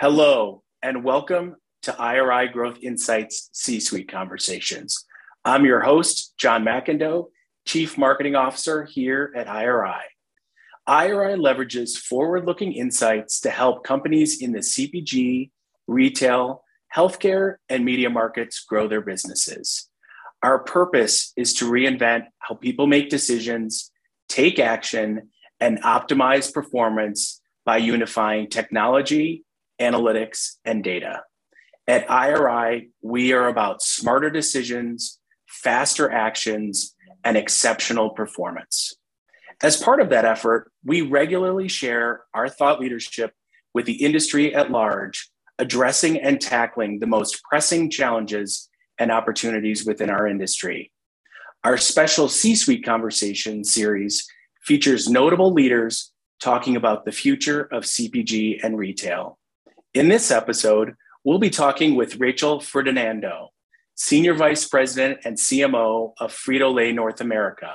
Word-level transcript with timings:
Hello, 0.00 0.62
and 0.82 1.04
welcome 1.04 1.56
to 1.82 1.94
IRI 1.94 2.48
Growth 2.48 2.78
Insights 2.80 3.50
C 3.52 3.78
Suite 3.78 4.10
Conversations. 4.10 5.04
I'm 5.44 5.66
your 5.66 5.80
host, 5.80 6.32
John 6.38 6.64
McIndoe, 6.64 7.26
Chief 7.66 7.98
Marketing 7.98 8.34
Officer 8.34 8.86
here 8.86 9.30
at 9.36 9.46
IRI. 9.46 10.00
IRI 10.86 11.36
leverages 11.36 11.98
forward 11.98 12.46
looking 12.46 12.72
insights 12.72 13.40
to 13.40 13.50
help 13.50 13.84
companies 13.84 14.40
in 14.40 14.52
the 14.52 14.60
CPG, 14.60 15.50
retail, 15.86 16.64
healthcare, 16.96 17.56
and 17.68 17.84
media 17.84 18.08
markets 18.08 18.64
grow 18.64 18.88
their 18.88 19.02
businesses. 19.02 19.90
Our 20.42 20.60
purpose 20.60 21.34
is 21.36 21.52
to 21.56 21.70
reinvent 21.70 22.22
how 22.38 22.54
people 22.54 22.86
make 22.86 23.10
decisions, 23.10 23.92
take 24.30 24.58
action, 24.58 25.28
and 25.60 25.82
optimize 25.82 26.50
performance 26.50 27.42
by 27.66 27.76
unifying 27.76 28.48
technology 28.48 29.44
analytics, 29.80 30.56
and 30.64 30.84
data. 30.84 31.22
At 31.88 32.10
IRI, 32.10 32.90
we 33.02 33.32
are 33.32 33.48
about 33.48 33.82
smarter 33.82 34.30
decisions, 34.30 35.18
faster 35.48 36.10
actions, 36.10 36.94
and 37.24 37.36
exceptional 37.36 38.10
performance. 38.10 38.94
As 39.62 39.76
part 39.76 40.00
of 40.00 40.10
that 40.10 40.24
effort, 40.24 40.70
we 40.84 41.02
regularly 41.02 41.68
share 41.68 42.22
our 42.32 42.48
thought 42.48 42.80
leadership 42.80 43.32
with 43.74 43.86
the 43.86 44.04
industry 44.04 44.54
at 44.54 44.70
large, 44.70 45.30
addressing 45.58 46.18
and 46.20 46.40
tackling 46.40 46.98
the 46.98 47.06
most 47.06 47.42
pressing 47.42 47.90
challenges 47.90 48.68
and 48.98 49.10
opportunities 49.10 49.84
within 49.84 50.10
our 50.10 50.26
industry. 50.26 50.92
Our 51.64 51.76
special 51.76 52.28
C 52.28 52.54
suite 52.54 52.84
conversation 52.84 53.64
series 53.64 54.26
features 54.62 55.08
notable 55.08 55.52
leaders 55.52 56.12
talking 56.40 56.76
about 56.76 57.04
the 57.04 57.12
future 57.12 57.62
of 57.72 57.84
CPG 57.84 58.60
and 58.62 58.78
retail. 58.78 59.38
In 59.92 60.08
this 60.08 60.30
episode, 60.30 60.94
we'll 61.24 61.40
be 61.40 61.50
talking 61.50 61.96
with 61.96 62.20
Rachel 62.20 62.60
Ferdinando, 62.60 63.48
Senior 63.96 64.34
Vice 64.34 64.68
President 64.68 65.18
and 65.24 65.36
CMO 65.36 66.12
of 66.20 66.32
Frito 66.32 66.72
Lay 66.72 66.92
North 66.92 67.20
America, 67.20 67.74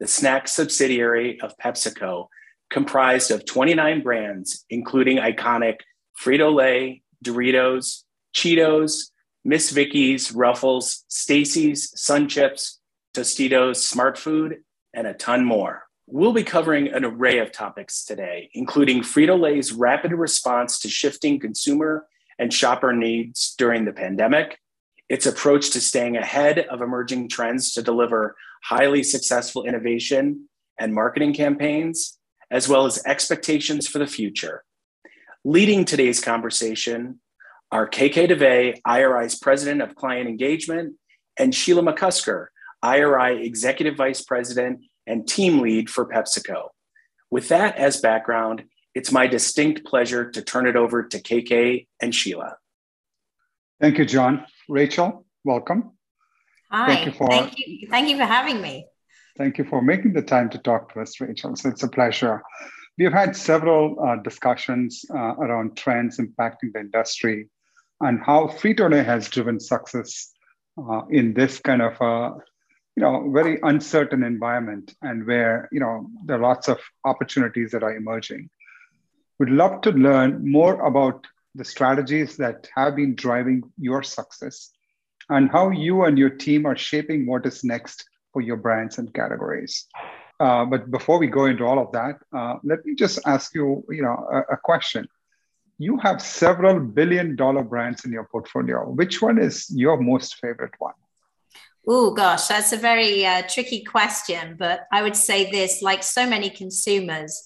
the 0.00 0.08
snack 0.08 0.48
subsidiary 0.48 1.40
of 1.40 1.56
PepsiCo, 1.58 2.26
comprised 2.68 3.30
of 3.30 3.44
29 3.44 4.02
brands, 4.02 4.64
including 4.70 5.18
iconic 5.18 5.76
Frito 6.20 6.52
Lay, 6.52 7.02
Doritos, 7.24 8.02
Cheetos, 8.34 9.12
Miss 9.44 9.70
Vickie's, 9.70 10.32
Ruffles, 10.32 11.04
Stacy's, 11.06 11.92
Sun 11.94 12.28
Chips, 12.28 12.80
Tostitos, 13.14 13.76
Smart 13.76 14.18
Food, 14.18 14.64
and 14.92 15.06
a 15.06 15.14
ton 15.14 15.44
more. 15.44 15.84
We'll 16.14 16.34
be 16.34 16.44
covering 16.44 16.88
an 16.88 17.06
array 17.06 17.38
of 17.38 17.52
topics 17.52 18.04
today, 18.04 18.50
including 18.52 19.00
Frito 19.00 19.40
Lay's 19.40 19.72
rapid 19.72 20.12
response 20.12 20.78
to 20.80 20.90
shifting 20.90 21.40
consumer 21.40 22.04
and 22.38 22.52
shopper 22.52 22.92
needs 22.92 23.54
during 23.56 23.86
the 23.86 23.94
pandemic, 23.94 24.58
its 25.08 25.24
approach 25.24 25.70
to 25.70 25.80
staying 25.80 26.18
ahead 26.18 26.58
of 26.58 26.82
emerging 26.82 27.30
trends 27.30 27.72
to 27.72 27.82
deliver 27.82 28.36
highly 28.62 29.02
successful 29.02 29.64
innovation 29.64 30.50
and 30.78 30.92
marketing 30.92 31.32
campaigns, 31.32 32.18
as 32.50 32.68
well 32.68 32.84
as 32.84 33.02
expectations 33.06 33.88
for 33.88 33.98
the 33.98 34.06
future. 34.06 34.64
Leading 35.46 35.86
today's 35.86 36.20
conversation 36.20 37.20
are 37.70 37.88
KK 37.88 38.28
Davey, 38.28 38.82
IRI's 38.84 39.38
President 39.38 39.80
of 39.80 39.94
Client 39.94 40.28
Engagement, 40.28 40.94
and 41.38 41.54
Sheila 41.54 41.80
McCusker, 41.80 42.48
IRI 42.82 43.46
Executive 43.46 43.96
Vice 43.96 44.22
President 44.22 44.80
and 45.06 45.26
team 45.26 45.60
lead 45.60 45.90
for 45.90 46.06
PepsiCo. 46.06 46.68
With 47.30 47.48
that 47.48 47.76
as 47.76 48.00
background, 48.00 48.64
it's 48.94 49.10
my 49.10 49.26
distinct 49.26 49.84
pleasure 49.84 50.30
to 50.30 50.42
turn 50.42 50.66
it 50.66 50.76
over 50.76 51.02
to 51.04 51.18
KK 51.20 51.86
and 52.00 52.14
Sheila. 52.14 52.56
Thank 53.80 53.98
you, 53.98 54.04
John. 54.04 54.44
Rachel, 54.68 55.24
welcome. 55.44 55.92
Hi. 56.70 56.86
Thank 56.86 57.06
you 57.06 57.12
for, 57.12 57.28
thank 57.28 57.54
you, 57.58 57.88
thank 57.88 58.08
you 58.08 58.16
for 58.16 58.24
having 58.24 58.60
me. 58.60 58.86
Thank 59.38 59.58
you 59.58 59.64
for 59.64 59.80
making 59.80 60.12
the 60.12 60.22
time 60.22 60.50
to 60.50 60.58
talk 60.58 60.92
to 60.92 61.00
us, 61.00 61.20
Rachel. 61.20 61.56
So 61.56 61.70
it's 61.70 61.82
a 61.82 61.88
pleasure. 61.88 62.42
We've 62.98 63.12
had 63.12 63.34
several 63.34 63.96
uh, 64.04 64.16
discussions 64.16 65.04
uh, 65.10 65.34
around 65.36 65.76
trends 65.76 66.18
impacting 66.18 66.72
the 66.74 66.80
industry 66.80 67.48
and 68.00 68.20
how 68.22 68.48
Frito-Lay 68.48 69.02
has 69.02 69.28
driven 69.28 69.58
success 69.58 70.32
uh, 70.78 71.02
in 71.10 71.32
this 71.32 71.58
kind 71.60 71.80
of 71.80 72.00
uh, 72.00 72.34
you 72.96 73.02
know 73.02 73.30
very 73.30 73.58
uncertain 73.62 74.22
environment 74.22 74.94
and 75.02 75.26
where 75.26 75.68
you 75.72 75.80
know 75.80 76.06
there 76.26 76.36
are 76.36 76.42
lots 76.42 76.68
of 76.68 76.78
opportunities 77.04 77.70
that 77.72 77.82
are 77.82 77.96
emerging. 77.96 78.48
Would 79.38 79.50
love 79.50 79.80
to 79.82 79.90
learn 79.92 80.50
more 80.50 80.86
about 80.86 81.26
the 81.54 81.64
strategies 81.64 82.36
that 82.36 82.68
have 82.76 82.96
been 82.96 83.14
driving 83.14 83.62
your 83.78 84.02
success 84.02 84.70
and 85.28 85.50
how 85.50 85.70
you 85.70 86.04
and 86.04 86.18
your 86.18 86.30
team 86.30 86.66
are 86.66 86.76
shaping 86.76 87.26
what 87.26 87.46
is 87.46 87.64
next 87.64 88.08
for 88.32 88.40
your 88.40 88.56
brands 88.56 88.98
and 88.98 89.12
categories. 89.14 89.86
Uh, 90.40 90.64
but 90.64 90.90
before 90.90 91.18
we 91.18 91.26
go 91.26 91.44
into 91.46 91.64
all 91.64 91.78
of 91.78 91.92
that 91.92 92.16
uh, 92.36 92.56
let 92.64 92.84
me 92.84 92.94
just 92.94 93.18
ask 93.26 93.54
you 93.54 93.84
you 93.90 94.02
know 94.02 94.16
a, 94.32 94.54
a 94.54 94.56
question. 94.56 95.06
You 95.78 95.96
have 95.98 96.22
several 96.22 96.78
billion 96.78 97.36
dollar 97.36 97.64
brands 97.64 98.04
in 98.04 98.12
your 98.12 98.24
portfolio. 98.24 98.88
Which 98.88 99.20
one 99.20 99.38
is 99.38 99.68
your 99.74 99.96
most 99.96 100.36
favorite 100.36 100.74
one 100.78 100.94
Oh 101.86 102.14
gosh, 102.14 102.46
that's 102.46 102.72
a 102.72 102.76
very 102.76 103.26
uh, 103.26 103.42
tricky 103.48 103.82
question, 103.82 104.54
but 104.56 104.86
I 104.92 105.02
would 105.02 105.16
say 105.16 105.50
this: 105.50 105.82
like 105.82 106.04
so 106.04 106.28
many 106.28 106.48
consumers, 106.48 107.42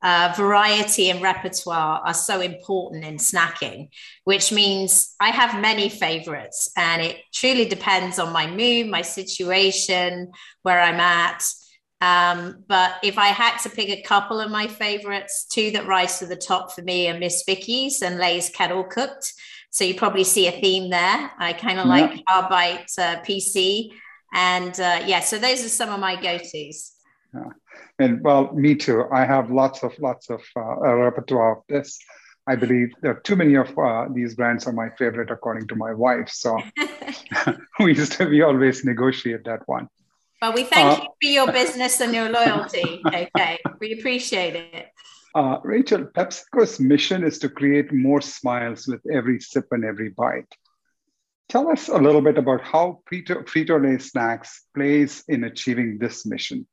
uh, 0.00 0.32
variety 0.36 1.10
and 1.10 1.20
repertoire 1.20 2.00
are 2.04 2.14
so 2.14 2.40
important 2.40 3.04
in 3.04 3.16
snacking, 3.16 3.88
which 4.24 4.52
means 4.52 5.14
I 5.20 5.30
have 5.30 5.60
many 5.60 5.88
favorites, 5.88 6.70
and 6.76 7.02
it 7.02 7.16
truly 7.34 7.64
depends 7.64 8.20
on 8.20 8.32
my 8.32 8.46
mood, 8.46 8.86
my 8.86 9.02
situation, 9.02 10.30
where 10.62 10.80
I'm 10.80 11.00
at. 11.00 11.44
Um, 12.00 12.64
but 12.66 12.94
if 13.02 13.18
I 13.18 13.26
had 13.26 13.58
to 13.58 13.70
pick 13.70 13.90
a 13.90 14.02
couple 14.02 14.40
of 14.40 14.52
my 14.52 14.68
favorites, 14.68 15.46
two 15.50 15.72
that 15.72 15.86
rise 15.86 16.20
to 16.20 16.26
the 16.26 16.36
top 16.36 16.72
for 16.72 16.82
me 16.82 17.08
are 17.08 17.18
Miss 17.18 17.42
Vickie's 17.44 18.02
and 18.02 18.18
Lay's 18.18 18.48
Kettle 18.50 18.84
Cooked. 18.84 19.34
So 19.70 19.84
you 19.84 19.94
probably 19.94 20.24
see 20.24 20.48
a 20.48 20.52
theme 20.52 20.90
there. 20.90 21.30
I 21.38 21.52
kind 21.52 21.78
of 21.78 21.86
like 21.86 22.24
Arbite 22.28 22.98
uh, 22.98 23.20
PC. 23.22 23.92
And 24.34 24.78
uh, 24.80 25.02
yeah, 25.06 25.20
so 25.20 25.38
those 25.38 25.64
are 25.64 25.68
some 25.68 25.90
of 25.90 26.00
my 26.00 26.20
go-tos. 26.20 26.92
Yeah. 27.32 27.50
And 27.98 28.22
well, 28.22 28.52
me 28.52 28.74
too. 28.74 29.04
I 29.12 29.24
have 29.24 29.50
lots 29.50 29.84
of 29.84 29.96
lots 29.98 30.30
of 30.30 30.42
uh, 30.56 30.94
repertoire 30.94 31.58
of 31.58 31.62
this. 31.68 31.98
I 32.46 32.56
believe 32.56 32.92
there 33.00 33.12
are 33.12 33.20
too 33.20 33.36
many 33.36 33.54
of 33.54 33.78
uh, 33.78 34.06
these 34.12 34.34
brands 34.34 34.66
are 34.66 34.72
my 34.72 34.88
favorite, 34.98 35.30
according 35.30 35.68
to 35.68 35.76
my 35.76 35.92
wife. 35.94 36.28
So 36.30 36.58
we 37.80 37.94
used 37.94 38.12
to, 38.12 38.26
we 38.26 38.42
always 38.42 38.84
negotiate 38.84 39.44
that 39.44 39.60
one. 39.66 39.88
Well, 40.42 40.54
we 40.54 40.64
thank 40.64 40.98
uh, 40.98 41.02
you 41.02 41.08
for 41.20 41.32
your 41.32 41.52
business 41.60 42.00
and 42.00 42.14
your 42.14 42.28
loyalty. 42.30 43.02
Okay, 43.06 43.58
we 43.78 43.92
appreciate 43.92 44.56
it. 44.56 44.88
Uh, 45.34 45.58
Rachel, 45.62 46.06
PepsiCo's 46.06 46.80
mission 46.80 47.22
is 47.22 47.38
to 47.38 47.48
create 47.48 47.92
more 47.92 48.20
smiles 48.20 48.86
with 48.86 49.00
every 49.12 49.40
sip 49.40 49.66
and 49.70 49.84
every 49.84 50.08
bite. 50.08 50.52
Tell 51.48 51.68
us 51.70 51.88
a 51.88 51.98
little 51.98 52.20
bit 52.20 52.38
about 52.38 52.62
how 52.62 53.00
Frito-Lay 53.10 53.98
Snacks 53.98 54.64
plays 54.74 55.24
in 55.28 55.44
achieving 55.44 55.98
this 55.98 56.26
mission. 56.26 56.66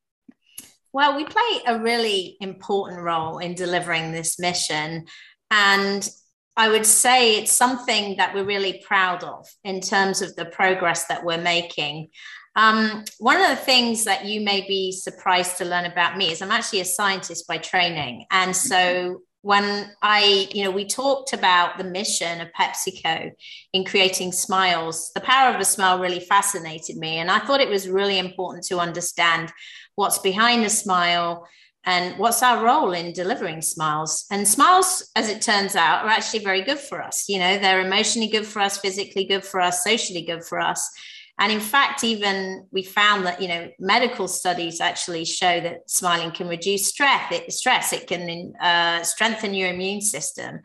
Well, 0.94 1.16
we 1.16 1.26
play 1.26 1.62
a 1.68 1.80
really 1.80 2.38
important 2.42 3.02
role 3.02 3.38
in 3.40 3.54
delivering 3.54 4.12
this 4.12 4.40
mission. 4.40 5.06
And 5.52 6.08
I 6.56 6.70
would 6.70 6.86
say 6.86 7.38
it's 7.38 7.52
something 7.52 8.18
that 8.18 8.34
we're 8.34 8.44
really 8.44 8.84
proud 8.86 9.24
of 9.24 9.48
in 9.64 9.82
terms 9.82 10.24
of 10.24 10.36
the 10.36 10.46
progress 10.46 11.06
that 11.06 11.24
we're 11.24 11.42
making. 11.42 12.10
Um, 12.58 13.06
one 13.20 13.40
of 13.40 13.50
the 13.50 13.56
things 13.56 14.04
that 14.06 14.26
you 14.26 14.42
may 14.42 14.62
be 14.68 14.92
surprised 14.92 15.58
to 15.60 15.66
learn 15.66 15.86
about 15.86 16.18
me 16.18 16.32
is 16.32 16.42
I'm 16.42 16.52
actually 16.52 16.82
a 16.82 16.86
scientist 16.86 17.48
by 17.48 17.60
training. 17.60 18.26
And 18.32 18.56
so 18.56 19.22
when 19.42 19.92
I, 20.02 20.50
you 20.52 20.64
know, 20.64 20.72
we 20.72 20.86
talked 20.86 21.34
about 21.34 21.78
the 21.78 21.84
mission 21.84 22.42
of 22.42 22.48
PepsiCo 22.60 23.32
in 23.74 23.86
creating 23.86 24.32
smiles, 24.32 25.12
the 25.14 25.22
power 25.22 25.54
of 25.54 25.62
a 25.62 25.66
smile 25.66 26.00
really 26.00 26.20
fascinated 26.20 26.98
me. 26.98 27.20
And 27.20 27.30
I 27.30 27.38
thought 27.40 27.62
it 27.62 27.70
was 27.70 27.88
really 27.88 28.18
important 28.18 28.66
to 28.66 28.80
understand 28.80 29.54
what's 29.94 30.18
behind 30.18 30.66
a 30.66 30.70
smile 30.70 31.48
and 31.86 32.18
what's 32.18 32.42
our 32.42 32.66
role 32.66 32.92
in 32.92 33.14
delivering 33.14 33.62
smiles 33.62 34.26
and 34.32 34.48
smiles 34.48 35.10
as 35.16 35.30
it 35.30 35.44
turns 35.44 35.76
out 35.76 36.04
are 36.04 36.10
actually 36.10 36.44
very 36.44 36.62
good 36.62 36.80
for 36.80 37.02
us 37.02 37.26
you 37.30 37.40
know 37.40 37.58
they're 37.58 37.86
emotionally 37.86 38.28
good 38.28 38.46
for 38.46 38.60
us 38.60 38.78
physically 38.78 39.24
good 39.24 39.44
for 39.44 39.62
us 39.62 39.84
socially 39.84 40.22
good 40.22 40.44
for 40.44 40.60
us 40.60 40.92
and 41.40 41.52
in 41.52 41.60
fact, 41.60 42.04
even 42.04 42.66
we 42.72 42.82
found 42.82 43.26
that 43.26 43.42
you 43.42 43.48
know 43.48 43.70
medical 43.80 44.28
studies 44.28 44.82
actually 44.82 45.24
show 45.24 45.60
that 45.60 45.90
smiling 45.90 46.32
can 46.32 46.48
reduce 46.48 46.88
stress. 46.88 47.32
It, 47.32 47.52
stress 47.54 47.94
it 47.94 48.08
can 48.08 48.56
uh, 48.56 49.04
strengthen 49.04 49.54
your 49.54 49.70
immune 49.70 50.02
system. 50.02 50.60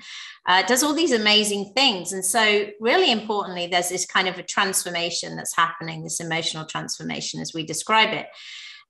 Uh, 0.47 0.63
it 0.65 0.67
does 0.67 0.83
all 0.83 0.95
these 0.95 1.13
amazing 1.13 1.73
things, 1.77 2.13
and 2.13 2.25
so 2.25 2.67
really 2.81 3.13
importantly, 3.13 3.67
there's 3.67 3.91
this 3.91 4.07
kind 4.07 4.29
of 4.29 4.39
a 4.39 4.43
transformation 4.43 5.37
that's 5.37 5.55
happening, 5.55 6.03
this 6.03 6.21
emotional 6.21 6.65
transformation 6.65 7.41
as 7.41 7.53
we 7.53 7.65
describe 7.65 8.13
it. 8.15 8.27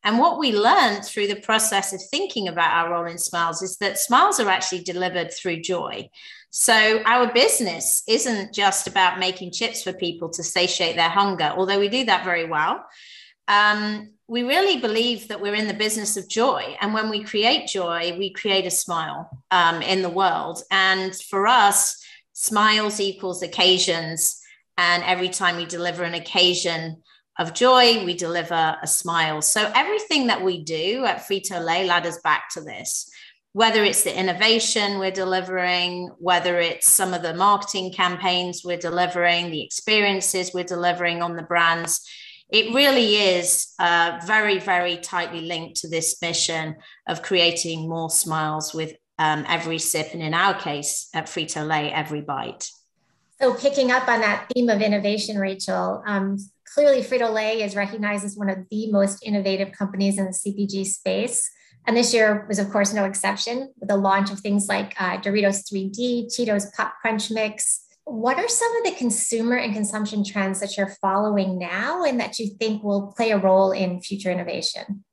And 0.05 0.19
what 0.19 0.39
we 0.39 0.53
learned 0.53 1.05
through 1.05 1.29
the 1.29 1.41
process 1.41 1.93
of 1.93 2.01
thinking 2.11 2.49
about 2.49 2.73
our 2.73 2.93
role 2.93 3.07
in 3.07 3.19
smiles 3.19 3.63
is 3.63 3.77
that 3.77 3.99
smiles 3.99 4.41
are 4.41 4.49
actually 4.49 4.83
delivered 4.83 5.33
through 5.33 5.61
joy. 5.61 6.11
So 6.55 7.03
our 7.07 7.33
business 7.33 8.03
isn't 8.07 8.53
just 8.53 8.87
about 8.87 9.19
making 9.19 9.53
chips 9.53 9.83
for 9.83 9.95
people 9.95 10.29
to 10.29 10.43
satiate 10.43 10.97
their 10.97 11.09
hunger, 11.09 11.51
although 11.57 11.81
we 11.81 11.89
do 11.89 12.05
that 12.05 12.25
very 12.27 12.45
well. 12.45 12.85
Um, 13.49 14.11
we 14.29 14.43
really 14.43 14.79
believe 14.79 15.29
that 15.29 15.41
we're 15.41 15.55
in 15.55 15.67
the 15.67 15.73
business 15.73 16.19
of 16.19 16.29
joy. 16.29 16.77
And 16.83 16.93
when 16.93 17.09
we 17.09 17.25
create 17.25 17.69
joy, 17.69 18.15
we 18.19 18.35
create 18.35 18.67
a 18.67 18.71
smile 18.71 19.31
um, 19.51 19.81
in 19.81 20.03
the 20.03 20.11
world. 20.11 20.63
And 20.71 21.17
for 21.17 21.47
us, 21.47 22.05
smiles 22.35 23.01
equals 23.01 23.43
occasions. 23.43 24.39
And 24.77 25.03
every 25.05 25.31
time 25.31 25.57
we 25.57 25.65
deliver 25.65 26.05
an 26.05 26.15
occasion 26.15 27.03
of 27.39 27.55
joy, 27.55 28.05
we 28.05 28.15
deliver 28.15 28.77
a 28.83 28.87
smile. 28.87 29.41
So 29.41 29.73
everything 29.75 30.27
that 30.27 30.43
we 30.43 30.63
do 30.63 31.07
at 31.07 31.27
Frito 31.27 31.65
Lay 31.65 31.87
ladders 31.87 32.19
back 32.23 32.51
to 32.51 32.61
this. 32.61 33.11
Whether 33.55 33.85
it's 33.85 34.03
the 34.03 34.19
innovation 34.19 34.99
we're 34.99 35.11
delivering, 35.11 36.09
whether 36.19 36.59
it's 36.59 36.89
some 36.89 37.13
of 37.13 37.23
the 37.23 37.35
marketing 37.35 37.93
campaigns 37.93 38.63
we're 38.65 38.79
delivering, 38.79 39.51
the 39.51 39.63
experiences 39.63 40.53
we're 40.55 40.65
delivering 40.65 41.23
on 41.23 41.37
the 41.37 41.43
brands, 41.43 42.01
it 42.53 42.75
really 42.75 43.17
is 43.17 43.75
uh, 43.79 44.21
very, 44.27 44.59
very 44.59 44.99
tightly 44.99 45.43
linked 45.43 45.77
to 45.77 45.89
this 45.89 46.21
mission 46.23 46.77
of 47.07 47.23
creating 47.23 47.89
more 47.89 48.11
smiles 48.11 48.75
with 48.75 48.95
um, 49.19 49.45
every 49.49 49.79
sip, 49.79 50.13
and 50.13 50.23
in 50.23 50.35
our 50.35 50.55
case, 50.55 51.09
at 51.15 51.27
Frito 51.27 51.67
Lay, 51.67 51.93
every 51.93 52.21
bite. 52.21 52.69
So, 53.41 53.55
picking 53.55 53.91
up 53.91 54.09
on 54.09 54.21
that 54.21 54.49
theme 54.53 54.69
of 54.69 54.81
innovation, 54.83 55.39
Rachel, 55.39 56.03
um, 56.07 56.39
clearly 56.75 57.03
Frito 57.03 57.33
Lay 57.33 57.63
is 57.63 57.75
recognized 57.75 58.25
as 58.25 58.37
one 58.37 58.49
of 58.49 58.59
the 58.71 58.91
most 58.91 59.25
innovative 59.25 59.73
companies 59.73 60.19
in 60.19 60.27
the 60.27 60.31
CPG 60.31 60.87
space. 60.87 61.51
And 61.87 61.97
this 61.97 62.15
year 62.15 62.47
was, 62.49 62.59
of 62.59 62.71
course, 62.71 62.93
no 62.93 63.05
exception 63.05 63.73
with 63.79 63.89
the 63.89 63.97
launch 63.97 64.31
of 64.31 64.41
things 64.41 64.69
like 64.69 64.95
uh, 65.01 65.19
Doritos 65.19 65.65
3D, 65.71 66.27
Cheetos 66.27 66.73
Pop 66.75 66.95
Crunch 67.01 67.31
Mix, 67.31 67.83
what 68.05 68.39
are 68.39 68.49
some 68.49 68.77
of 68.77 68.85
the 68.85 68.93
consumer 68.93 69.57
and 69.57 69.73
consumption 69.73 70.25
trends 70.25 70.61
that 70.61 70.77
you're 70.77 70.97
following 71.01 71.59
now 71.59 72.05
and 72.05 72.19
that 72.21 72.39
you 72.39 72.49
think 72.49 72.83
will 72.83 73.13
play 73.17 73.31
a 73.31 73.39
role 73.39 73.71
in 73.71 74.01
future 74.01 74.31
innovation? 74.31 75.05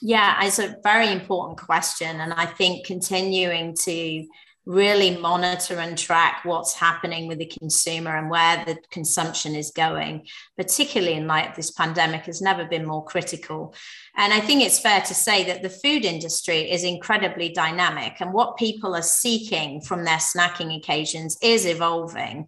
Yeah, 0.00 0.44
it's 0.44 0.58
a 0.58 0.76
very 0.82 1.10
important 1.10 1.58
question. 1.58 2.20
And 2.20 2.32
I 2.32 2.46
think 2.46 2.86
continuing 2.86 3.74
to 3.84 4.26
really 4.66 5.16
monitor 5.16 5.78
and 5.78 5.98
track 5.98 6.40
what's 6.44 6.74
happening 6.74 7.26
with 7.26 7.38
the 7.38 7.46
consumer 7.60 8.16
and 8.16 8.30
where 8.30 8.64
the 8.64 8.78
consumption 8.90 9.54
is 9.54 9.70
going, 9.70 10.26
particularly 10.56 11.14
in 11.14 11.26
light 11.26 11.50
of 11.50 11.56
this 11.56 11.70
pandemic, 11.70 12.22
has 12.22 12.40
never 12.40 12.64
been 12.64 12.86
more 12.86 13.04
critical. 13.04 13.74
And 14.16 14.32
I 14.32 14.40
think 14.40 14.62
it's 14.62 14.78
fair 14.78 15.02
to 15.02 15.14
say 15.14 15.44
that 15.44 15.62
the 15.62 15.68
food 15.68 16.04
industry 16.04 16.70
is 16.70 16.84
incredibly 16.84 17.50
dynamic, 17.50 18.14
and 18.20 18.32
what 18.32 18.56
people 18.56 18.94
are 18.94 19.02
seeking 19.02 19.80
from 19.80 20.04
their 20.04 20.18
snacking 20.18 20.76
occasions 20.76 21.36
is 21.42 21.66
evolving. 21.66 22.46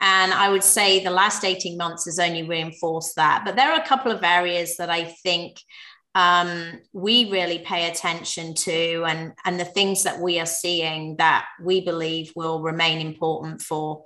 And 0.00 0.34
I 0.34 0.50
would 0.50 0.64
say 0.64 1.02
the 1.02 1.10
last 1.10 1.44
18 1.44 1.78
months 1.78 2.04
has 2.04 2.18
only 2.18 2.42
reinforced 2.42 3.16
that. 3.16 3.42
But 3.44 3.56
there 3.56 3.72
are 3.72 3.80
a 3.80 3.86
couple 3.86 4.12
of 4.12 4.22
areas 4.22 4.76
that 4.76 4.90
I 4.90 5.04
think 5.04 5.60
um, 6.14 6.80
we 6.92 7.30
really 7.30 7.58
pay 7.58 7.90
attention 7.90 8.54
to 8.54 9.04
and, 9.04 9.32
and 9.44 9.58
the 9.58 9.64
things 9.64 10.04
that 10.04 10.20
we 10.20 10.38
are 10.38 10.46
seeing 10.46 11.16
that 11.16 11.46
we 11.60 11.80
believe 11.80 12.32
will 12.36 12.62
remain 12.62 13.04
important 13.04 13.60
for 13.60 14.04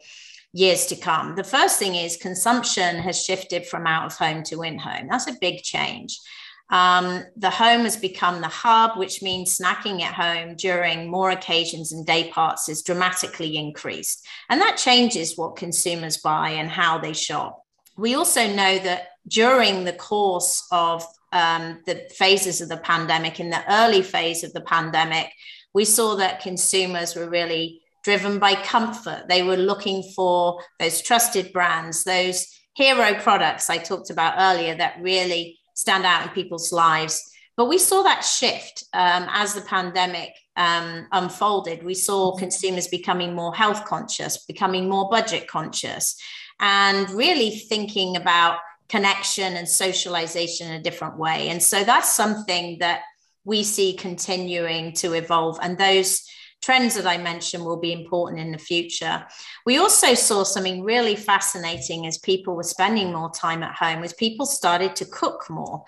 years 0.52 0.86
to 0.86 0.96
come. 0.96 1.36
The 1.36 1.44
first 1.44 1.78
thing 1.78 1.94
is 1.94 2.16
consumption 2.16 2.96
has 2.96 3.22
shifted 3.22 3.66
from 3.66 3.86
out 3.86 4.06
of 4.06 4.16
home 4.16 4.42
to 4.44 4.62
in 4.62 4.78
home. 4.78 5.08
That's 5.10 5.28
a 5.28 5.36
big 5.40 5.62
change. 5.62 6.18
Um, 6.70 7.24
the 7.36 7.50
home 7.50 7.82
has 7.82 7.96
become 7.96 8.40
the 8.40 8.48
hub, 8.48 8.98
which 8.98 9.22
means 9.22 9.58
snacking 9.58 10.02
at 10.02 10.14
home 10.14 10.54
during 10.56 11.10
more 11.10 11.30
occasions 11.30 11.92
and 11.92 12.06
day 12.06 12.30
parts 12.30 12.68
is 12.68 12.82
dramatically 12.82 13.56
increased. 13.56 14.26
And 14.50 14.60
that 14.60 14.76
changes 14.76 15.36
what 15.36 15.56
consumers 15.56 16.18
buy 16.18 16.50
and 16.50 16.68
how 16.68 16.98
they 16.98 17.14
shop. 17.14 17.62
We 17.96 18.14
also 18.14 18.46
know 18.46 18.78
that 18.78 19.08
during 19.26 19.84
the 19.84 19.92
course 19.92 20.66
of 20.70 21.04
um, 21.32 21.80
the 21.86 22.08
phases 22.16 22.60
of 22.60 22.68
the 22.68 22.78
pandemic, 22.78 23.40
in 23.40 23.50
the 23.50 23.62
early 23.72 24.02
phase 24.02 24.44
of 24.44 24.52
the 24.52 24.60
pandemic, 24.60 25.30
we 25.74 25.84
saw 25.84 26.16
that 26.16 26.40
consumers 26.40 27.14
were 27.14 27.28
really 27.28 27.82
driven 28.04 28.38
by 28.38 28.54
comfort. 28.54 29.26
They 29.28 29.42
were 29.42 29.56
looking 29.56 30.02
for 30.14 30.62
those 30.78 31.02
trusted 31.02 31.52
brands, 31.52 32.04
those 32.04 32.46
hero 32.74 33.14
products 33.14 33.68
I 33.68 33.78
talked 33.78 34.10
about 34.10 34.34
earlier 34.38 34.74
that 34.76 35.00
really 35.00 35.58
stand 35.74 36.04
out 36.04 36.22
in 36.22 36.28
people's 36.30 36.72
lives. 36.72 37.22
But 37.56 37.66
we 37.66 37.78
saw 37.78 38.02
that 38.04 38.20
shift 38.24 38.84
um, 38.92 39.26
as 39.30 39.54
the 39.54 39.62
pandemic 39.62 40.30
um, 40.56 41.06
unfolded. 41.12 41.82
We 41.82 41.94
saw 41.94 42.36
consumers 42.36 42.86
becoming 42.86 43.34
more 43.34 43.54
health 43.54 43.84
conscious, 43.84 44.44
becoming 44.46 44.88
more 44.88 45.08
budget 45.10 45.48
conscious, 45.48 46.16
and 46.60 47.10
really 47.10 47.50
thinking 47.50 48.16
about 48.16 48.58
connection 48.88 49.54
and 49.54 49.68
socialization 49.68 50.68
in 50.68 50.80
a 50.80 50.82
different 50.82 51.18
way. 51.18 51.48
And 51.48 51.62
so 51.62 51.84
that's 51.84 52.14
something 52.14 52.78
that 52.80 53.02
we 53.44 53.62
see 53.62 53.94
continuing 53.94 54.92
to 54.92 55.12
evolve. 55.12 55.58
And 55.62 55.78
those 55.78 56.22
trends 56.60 56.96
that 56.96 57.06
I 57.06 57.18
mentioned 57.18 57.64
will 57.64 57.78
be 57.78 57.92
important 57.92 58.40
in 58.40 58.50
the 58.50 58.58
future. 58.58 59.24
We 59.64 59.78
also 59.78 60.14
saw 60.14 60.42
something 60.42 60.82
really 60.82 61.14
fascinating 61.14 62.06
as 62.06 62.18
people 62.18 62.56
were 62.56 62.64
spending 62.64 63.12
more 63.12 63.30
time 63.30 63.62
at 63.62 63.76
home, 63.76 64.02
as 64.02 64.12
people 64.12 64.44
started 64.44 64.96
to 64.96 65.04
cook 65.04 65.46
more. 65.48 65.84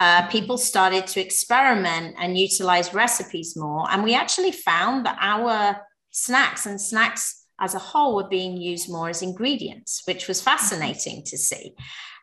Uh, 0.00 0.26
people 0.28 0.56
started 0.56 1.06
to 1.08 1.20
experiment 1.20 2.16
and 2.18 2.38
utilize 2.38 2.94
recipes 2.94 3.54
more. 3.56 3.90
And 3.90 4.02
we 4.02 4.14
actually 4.14 4.52
found 4.52 5.04
that 5.06 5.18
our 5.20 5.82
snacks 6.10 6.66
and 6.66 6.80
snacks 6.80 7.44
as 7.60 7.74
a 7.74 7.78
whole 7.78 8.16
were 8.16 8.28
being 8.28 8.56
used 8.56 8.90
more 8.90 9.10
as 9.10 9.22
ingredients, 9.22 10.02
which 10.06 10.26
was 10.26 10.40
fascinating 10.40 11.22
to 11.26 11.36
see 11.36 11.74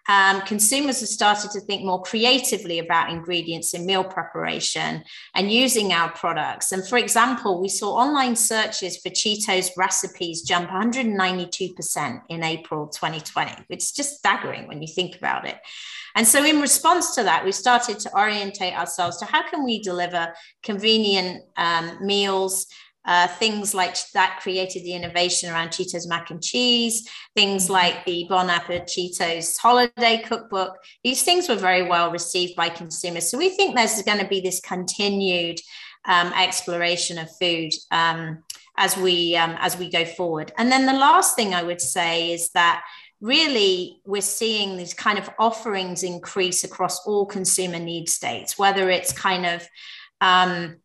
um, 0.07 0.41
consumers 0.41 0.99
have 0.99 1.09
started 1.09 1.51
to 1.51 1.59
think 1.61 1.83
more 1.83 2.01
creatively 2.01 2.79
about 2.79 3.09
ingredients 3.09 3.73
in 3.73 3.85
meal 3.85 4.03
preparation 4.03 5.03
and 5.35 5.51
using 5.51 5.93
our 5.93 6.09
products. 6.09 6.71
And 6.71 6.87
for 6.87 6.97
example, 6.97 7.61
we 7.61 7.69
saw 7.69 7.95
online 7.95 8.35
searches 8.35 8.97
for 8.97 9.09
Cheetos 9.09 9.69
recipes 9.77 10.41
jump 10.41 10.69
192% 10.69 12.21
in 12.29 12.43
April 12.43 12.87
2020, 12.87 13.65
It's 13.69 13.91
just 13.91 14.17
staggering 14.17 14.67
when 14.67 14.81
you 14.81 14.87
think 14.87 15.15
about 15.17 15.47
it. 15.47 15.57
And 16.15 16.27
so, 16.27 16.43
in 16.43 16.59
response 16.59 17.15
to 17.15 17.23
that, 17.23 17.45
we 17.45 17.51
started 17.51 17.99
to 17.99 18.09
orientate 18.13 18.73
ourselves 18.73 19.17
to 19.17 19.25
how 19.25 19.47
can 19.49 19.63
we 19.63 19.81
deliver 19.81 20.33
convenient 20.61 21.43
um, 21.55 22.05
meals 22.05 22.67
uh, 23.05 23.27
things 23.27 23.73
like 23.73 23.95
that 24.13 24.39
created 24.41 24.83
the 24.83 24.93
innovation 24.93 25.49
around 25.49 25.69
Cheetos 25.69 26.07
mac 26.07 26.29
and 26.29 26.41
cheese, 26.41 27.07
things 27.35 27.63
mm-hmm. 27.63 27.73
like 27.73 28.05
the 28.05 28.25
Bon 28.29 28.49
Appetit 28.49 28.87
Cheetos 28.87 29.57
holiday 29.57 30.21
cookbook. 30.23 30.77
These 31.03 31.23
things 31.23 31.49
were 31.49 31.55
very 31.55 31.83
well 31.83 32.11
received 32.11 32.55
by 32.55 32.69
consumers. 32.69 33.29
So 33.29 33.37
we 33.37 33.49
think 33.49 33.75
there's 33.75 34.01
going 34.03 34.19
to 34.19 34.27
be 34.27 34.41
this 34.41 34.59
continued 34.59 35.59
um, 36.05 36.33
exploration 36.33 37.17
of 37.17 37.29
food 37.37 37.71
um, 37.91 38.43
as 38.77 38.97
we 38.97 39.35
um, 39.35 39.55
as 39.59 39.77
we 39.77 39.89
go 39.89 40.05
forward. 40.05 40.51
And 40.57 40.71
then 40.71 40.85
the 40.85 40.93
last 40.93 41.35
thing 41.35 41.53
I 41.53 41.63
would 41.63 41.81
say 41.81 42.31
is 42.31 42.49
that 42.51 42.83
really 43.19 44.01
we're 44.05 44.21
seeing 44.21 44.77
these 44.77 44.93
kind 44.93 45.19
of 45.19 45.29
offerings 45.37 46.03
increase 46.03 46.63
across 46.63 47.05
all 47.05 47.25
consumer 47.25 47.79
need 47.79 48.09
states, 48.09 48.57
whether 48.57 48.89
it's 48.89 49.13
kind 49.13 49.45
of 49.45 49.67
um, 50.21 50.77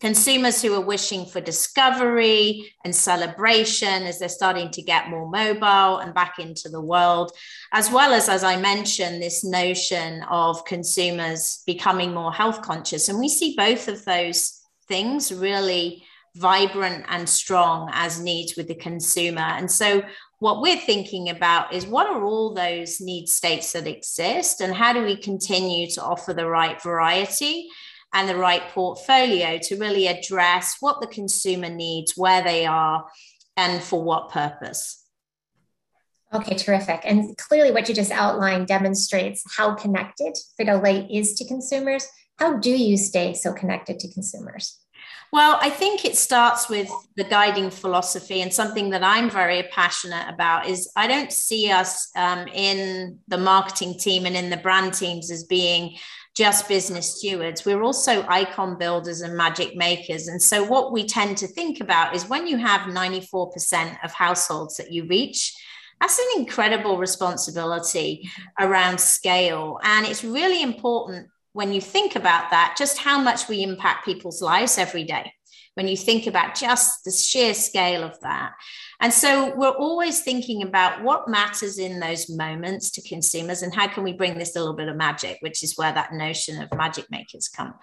consumers 0.00 0.60
who 0.60 0.74
are 0.74 0.80
wishing 0.80 1.26
for 1.26 1.40
discovery 1.40 2.72
and 2.84 2.94
celebration 2.94 4.02
as 4.04 4.18
they're 4.18 4.28
starting 4.28 4.70
to 4.70 4.82
get 4.82 5.08
more 5.08 5.28
mobile 5.28 5.98
and 5.98 6.14
back 6.14 6.38
into 6.38 6.68
the 6.68 6.80
world, 6.80 7.32
as 7.72 7.90
well 7.90 8.12
as, 8.12 8.28
as 8.28 8.44
I 8.44 8.56
mentioned, 8.56 9.22
this 9.22 9.44
notion 9.44 10.22
of 10.24 10.64
consumers 10.64 11.62
becoming 11.66 12.12
more 12.12 12.32
health 12.32 12.62
conscious. 12.62 13.08
And 13.08 13.18
we 13.18 13.28
see 13.28 13.54
both 13.56 13.88
of 13.88 14.04
those 14.04 14.60
things 14.88 15.32
really 15.32 16.04
vibrant 16.36 17.04
and 17.08 17.28
strong 17.28 17.88
as 17.92 18.20
needs 18.20 18.56
with 18.56 18.68
the 18.68 18.74
consumer. 18.74 19.40
And 19.40 19.70
so, 19.70 20.02
what 20.40 20.60
we're 20.60 20.76
thinking 20.76 21.30
about 21.30 21.72
is 21.72 21.86
what 21.86 22.06
are 22.06 22.22
all 22.22 22.52
those 22.52 23.00
need 23.00 23.28
states 23.28 23.72
that 23.72 23.86
exist, 23.86 24.60
and 24.60 24.74
how 24.74 24.92
do 24.92 25.02
we 25.02 25.16
continue 25.16 25.88
to 25.92 26.02
offer 26.02 26.34
the 26.34 26.46
right 26.46 26.82
variety 26.82 27.68
and 28.14 28.28
the 28.28 28.36
right 28.36 28.62
portfolio 28.70 29.58
to 29.58 29.76
really 29.76 30.06
address 30.06 30.76
what 30.80 31.00
the 31.00 31.06
consumer 31.08 31.68
needs, 31.68 32.16
where 32.16 32.42
they 32.42 32.64
are, 32.64 33.06
and 33.56 33.82
for 33.82 34.02
what 34.02 34.30
purpose. 34.30 35.04
Okay, 36.32 36.56
terrific. 36.56 37.00
And 37.04 37.36
clearly, 37.36 37.72
what 37.72 37.88
you 37.88 37.94
just 37.94 38.10
outlined 38.10 38.68
demonstrates 38.68 39.42
how 39.56 39.74
connected 39.74 40.36
Frito 40.58 40.82
Lay 40.82 41.06
is 41.10 41.34
to 41.34 41.46
consumers. 41.46 42.06
How 42.38 42.56
do 42.56 42.70
you 42.70 42.96
stay 42.96 43.34
so 43.34 43.52
connected 43.52 43.98
to 44.00 44.12
consumers? 44.12 44.80
Well, 45.32 45.58
I 45.60 45.70
think 45.70 46.04
it 46.04 46.16
starts 46.16 46.68
with 46.68 46.88
the 47.16 47.24
guiding 47.24 47.70
philosophy, 47.70 48.40
and 48.42 48.52
something 48.52 48.90
that 48.90 49.02
I'm 49.02 49.28
very 49.28 49.64
passionate 49.64 50.28
about 50.28 50.68
is 50.68 50.90
I 50.96 51.08
don't 51.08 51.32
see 51.32 51.70
us 51.70 52.10
um, 52.16 52.46
in 52.48 53.18
the 53.26 53.38
marketing 53.38 53.98
team 53.98 54.26
and 54.26 54.36
in 54.36 54.50
the 54.50 54.56
brand 54.56 54.94
teams 54.94 55.30
as 55.32 55.44
being 55.44 55.96
just 56.34 56.68
business 56.68 57.18
stewards. 57.18 57.64
We're 57.64 57.82
also 57.82 58.26
icon 58.28 58.76
builders 58.76 59.20
and 59.20 59.36
magic 59.36 59.76
makers. 59.76 60.26
And 60.28 60.42
so, 60.42 60.64
what 60.64 60.92
we 60.92 61.06
tend 61.06 61.38
to 61.38 61.46
think 61.46 61.80
about 61.80 62.14
is 62.14 62.28
when 62.28 62.46
you 62.46 62.56
have 62.58 62.82
94% 62.82 64.04
of 64.04 64.12
households 64.12 64.76
that 64.76 64.92
you 64.92 65.06
reach, 65.06 65.54
that's 66.00 66.18
an 66.18 66.40
incredible 66.40 66.98
responsibility 66.98 68.28
around 68.58 69.00
scale. 69.00 69.78
And 69.84 70.06
it's 70.06 70.24
really 70.24 70.62
important 70.62 71.28
when 71.52 71.72
you 71.72 71.80
think 71.80 72.16
about 72.16 72.50
that, 72.50 72.74
just 72.76 72.98
how 72.98 73.20
much 73.20 73.48
we 73.48 73.62
impact 73.62 74.04
people's 74.04 74.42
lives 74.42 74.76
every 74.76 75.04
day. 75.04 75.32
When 75.74 75.86
you 75.88 75.96
think 75.96 76.26
about 76.26 76.56
just 76.56 77.04
the 77.04 77.12
sheer 77.12 77.54
scale 77.54 78.02
of 78.02 78.20
that. 78.20 78.52
And 79.00 79.12
so 79.12 79.54
we're 79.56 79.68
always 79.68 80.20
thinking 80.20 80.62
about 80.62 81.02
what 81.02 81.28
matters 81.28 81.78
in 81.78 82.00
those 82.00 82.30
moments 82.30 82.90
to 82.92 83.08
consumers 83.08 83.62
and 83.62 83.74
how 83.74 83.88
can 83.88 84.04
we 84.04 84.12
bring 84.12 84.38
this 84.38 84.54
little 84.54 84.74
bit 84.74 84.88
of 84.88 84.96
magic, 84.96 85.38
which 85.40 85.62
is 85.62 85.76
where 85.76 85.92
that 85.92 86.12
notion 86.12 86.62
of 86.62 86.72
magic 86.74 87.10
makers 87.10 87.48
come 87.48 87.74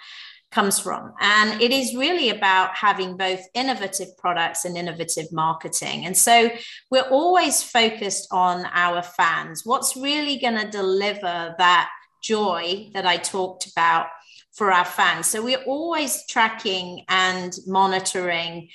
comes 0.52 0.80
from. 0.80 1.14
And 1.20 1.62
it 1.62 1.72
is 1.72 1.96
really 1.96 2.30
about 2.30 2.76
having 2.76 3.16
both 3.16 3.40
innovative 3.54 4.18
products 4.18 4.66
and 4.66 4.78
innovative 4.78 5.32
marketing. 5.32 6.06
And 6.06 6.16
so 6.16 6.52
we're 6.90 7.10
always 7.10 7.64
focused 7.64 8.28
on 8.32 8.66
our 8.74 9.02
fans. 9.02 9.62
What's 9.66 9.96
really 9.96 10.38
going 10.38 10.60
to 10.60 10.70
deliver 10.70 11.56
that 11.58 11.90
joy 12.22 12.90
that 12.94 13.06
I 13.06 13.18
talked 13.18 13.72
about 13.72 14.08
for 14.52 14.72
our 14.72 14.86
fans? 14.86 15.28
So 15.28 15.42
we're 15.42 15.64
always 15.64 16.26
tracking 16.28 17.06
and 17.08 17.54
monitoring 17.66 18.68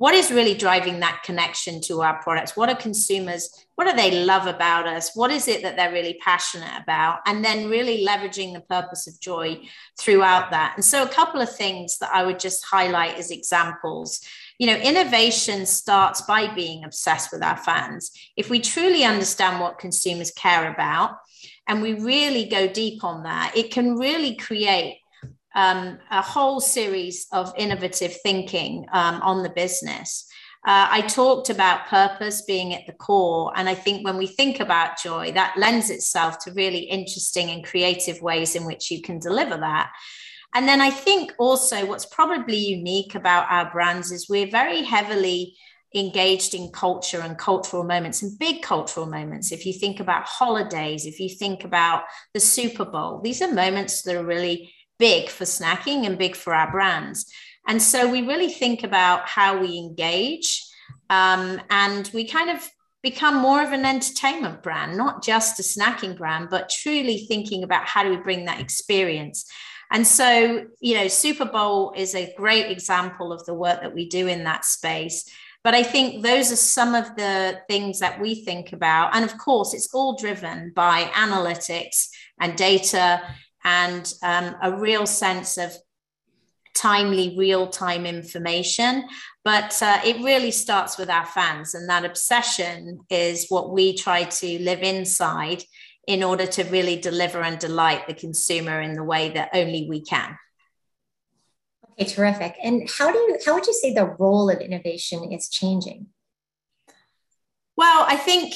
what 0.00 0.14
is 0.14 0.32
really 0.32 0.54
driving 0.54 1.00
that 1.00 1.22
connection 1.24 1.78
to 1.82 2.00
our 2.00 2.22
products? 2.22 2.56
What 2.56 2.70
are 2.70 2.74
consumers 2.74 3.66
what 3.80 3.88
do 3.88 3.96
they 3.96 4.24
love 4.24 4.46
about 4.46 4.86
us? 4.86 5.12
What 5.16 5.30
is 5.30 5.48
it 5.48 5.62
that 5.62 5.74
they're 5.74 5.90
really 5.90 6.18
passionate 6.22 6.82
about? 6.82 7.20
And 7.24 7.42
then 7.42 7.70
really 7.70 8.04
leveraging 8.04 8.52
the 8.52 8.60
purpose 8.60 9.06
of 9.06 9.18
joy 9.20 9.58
throughout 9.98 10.50
that. 10.50 10.74
And 10.76 10.84
so 10.84 11.02
a 11.02 11.08
couple 11.08 11.40
of 11.40 11.50
things 11.50 11.96
that 11.96 12.10
i 12.12 12.22
would 12.22 12.38
just 12.38 12.62
highlight 12.62 13.16
as 13.16 13.30
examples. 13.30 14.20
You 14.58 14.66
know 14.66 14.76
innovation 14.76 15.64
starts 15.64 16.20
by 16.20 16.52
being 16.54 16.84
obsessed 16.84 17.32
with 17.32 17.42
our 17.42 17.56
fans. 17.56 18.10
If 18.36 18.50
we 18.50 18.60
truly 18.60 19.04
understand 19.04 19.60
what 19.60 19.78
consumers 19.78 20.30
care 20.30 20.70
about 20.70 21.12
and 21.66 21.80
we 21.80 21.94
really 21.94 22.44
go 22.44 22.68
deep 22.68 23.02
on 23.02 23.22
that 23.22 23.52
it 23.56 23.70
can 23.70 23.96
really 23.96 24.34
create 24.36 24.99
um, 25.54 25.98
a 26.10 26.22
whole 26.22 26.60
series 26.60 27.26
of 27.32 27.52
innovative 27.56 28.16
thinking 28.22 28.86
um, 28.92 29.20
on 29.22 29.42
the 29.42 29.50
business. 29.50 30.26
Uh, 30.66 30.86
I 30.90 31.00
talked 31.02 31.48
about 31.48 31.86
purpose 31.86 32.42
being 32.42 32.74
at 32.74 32.86
the 32.86 32.92
core. 32.92 33.50
And 33.56 33.68
I 33.68 33.74
think 33.74 34.04
when 34.04 34.18
we 34.18 34.26
think 34.26 34.60
about 34.60 34.98
joy, 35.02 35.32
that 35.32 35.56
lends 35.56 35.88
itself 35.88 36.38
to 36.40 36.52
really 36.52 36.80
interesting 36.80 37.50
and 37.50 37.64
creative 37.64 38.20
ways 38.20 38.54
in 38.54 38.66
which 38.66 38.90
you 38.90 39.00
can 39.00 39.18
deliver 39.18 39.56
that. 39.56 39.90
And 40.54 40.68
then 40.68 40.80
I 40.80 40.90
think 40.90 41.32
also 41.38 41.86
what's 41.86 42.06
probably 42.06 42.56
unique 42.56 43.14
about 43.14 43.50
our 43.50 43.70
brands 43.70 44.10
is 44.10 44.28
we're 44.28 44.50
very 44.50 44.82
heavily 44.82 45.56
engaged 45.94 46.54
in 46.54 46.70
culture 46.70 47.20
and 47.20 47.38
cultural 47.38 47.82
moments 47.82 48.22
and 48.22 48.38
big 48.38 48.62
cultural 48.62 49.06
moments. 49.06 49.52
If 49.52 49.64
you 49.64 49.72
think 49.72 49.98
about 49.98 50.24
holidays, 50.24 51.06
if 51.06 51.18
you 51.18 51.28
think 51.28 51.64
about 51.64 52.04
the 52.34 52.40
Super 52.40 52.84
Bowl, 52.84 53.20
these 53.22 53.42
are 53.42 53.52
moments 53.52 54.02
that 54.02 54.16
are 54.16 54.24
really 54.24 54.72
big 55.00 55.28
for 55.28 55.44
snacking 55.44 56.06
and 56.06 56.16
big 56.16 56.36
for 56.36 56.54
our 56.54 56.70
brands. 56.70 57.26
And 57.66 57.82
so 57.82 58.08
we 58.08 58.22
really 58.22 58.50
think 58.50 58.84
about 58.84 59.28
how 59.28 59.58
we 59.58 59.76
engage 59.76 60.64
um, 61.08 61.60
and 61.70 62.08
we 62.14 62.24
kind 62.24 62.50
of 62.50 62.70
become 63.02 63.36
more 63.36 63.62
of 63.62 63.72
an 63.72 63.84
entertainment 63.84 64.62
brand, 64.62 64.96
not 64.96 65.24
just 65.24 65.58
a 65.58 65.62
snacking 65.62 66.16
brand, 66.16 66.48
but 66.50 66.68
truly 66.68 67.26
thinking 67.26 67.64
about 67.64 67.86
how 67.86 68.04
do 68.04 68.10
we 68.10 68.16
bring 68.18 68.44
that 68.44 68.60
experience. 68.60 69.50
And 69.90 70.06
so, 70.06 70.66
you 70.80 70.94
know, 70.94 71.08
Super 71.08 71.46
Bowl 71.46 71.92
is 71.96 72.14
a 72.14 72.32
great 72.36 72.70
example 72.70 73.32
of 73.32 73.44
the 73.46 73.54
work 73.54 73.80
that 73.80 73.94
we 73.94 74.08
do 74.08 74.28
in 74.28 74.44
that 74.44 74.64
space. 74.64 75.28
But 75.64 75.74
I 75.74 75.82
think 75.82 76.22
those 76.22 76.52
are 76.52 76.56
some 76.56 76.94
of 76.94 77.16
the 77.16 77.60
things 77.68 77.98
that 77.98 78.20
we 78.20 78.44
think 78.44 78.72
about. 78.72 79.14
And 79.14 79.24
of 79.24 79.36
course, 79.36 79.74
it's 79.74 79.92
all 79.92 80.16
driven 80.16 80.72
by 80.74 81.04
analytics 81.14 82.08
and 82.38 82.56
data 82.56 83.20
and 83.64 84.12
um, 84.22 84.56
a 84.62 84.76
real 84.76 85.06
sense 85.06 85.58
of 85.58 85.72
timely, 86.74 87.34
real 87.36 87.66
time 87.66 88.06
information. 88.06 89.04
But 89.44 89.80
uh, 89.82 90.00
it 90.04 90.22
really 90.22 90.50
starts 90.50 90.98
with 90.98 91.10
our 91.10 91.26
fans, 91.26 91.74
and 91.74 91.88
that 91.88 92.04
obsession 92.04 93.00
is 93.10 93.46
what 93.48 93.72
we 93.72 93.96
try 93.96 94.24
to 94.24 94.58
live 94.60 94.80
inside 94.82 95.64
in 96.06 96.22
order 96.22 96.46
to 96.46 96.64
really 96.64 96.96
deliver 96.96 97.40
and 97.42 97.58
delight 97.58 98.06
the 98.06 98.14
consumer 98.14 98.80
in 98.80 98.94
the 98.94 99.04
way 99.04 99.30
that 99.30 99.50
only 99.54 99.86
we 99.88 100.00
can. 100.00 100.36
Okay, 101.92 102.10
terrific. 102.10 102.56
And 102.62 102.88
how 102.98 103.12
do 103.12 103.18
you 103.18 103.38
how 103.44 103.54
would 103.54 103.66
you 103.66 103.74
say 103.74 103.92
the 103.92 104.16
role 104.18 104.50
of 104.50 104.60
innovation 104.60 105.32
is 105.32 105.48
changing? 105.48 106.06
Well, 107.76 108.04
I 108.06 108.16
think 108.16 108.54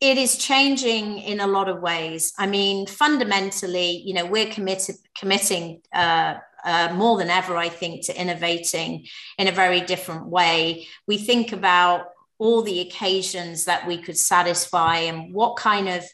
it 0.00 0.18
is 0.18 0.36
changing 0.36 1.18
in 1.18 1.40
a 1.40 1.46
lot 1.46 1.68
of 1.68 1.80
ways. 1.80 2.32
I 2.38 2.46
mean, 2.46 2.86
fundamentally, 2.86 4.02
you 4.04 4.14
know, 4.14 4.26
we're 4.26 4.50
committed 4.50 4.96
committing 5.18 5.80
uh, 5.94 6.34
uh, 6.64 6.92
more 6.94 7.16
than 7.16 7.30
ever, 7.30 7.56
I 7.56 7.68
think, 7.68 8.04
to 8.06 8.20
innovating 8.20 9.06
in 9.38 9.48
a 9.48 9.52
very 9.52 9.80
different 9.80 10.26
way. 10.26 10.86
We 11.06 11.16
think 11.16 11.52
about 11.52 12.08
all 12.38 12.60
the 12.62 12.80
occasions 12.80 13.64
that 13.64 13.86
we 13.86 13.96
could 13.96 14.18
satisfy 14.18 14.98
and 14.98 15.32
what 15.32 15.56
kind 15.56 15.88
of 15.88 16.04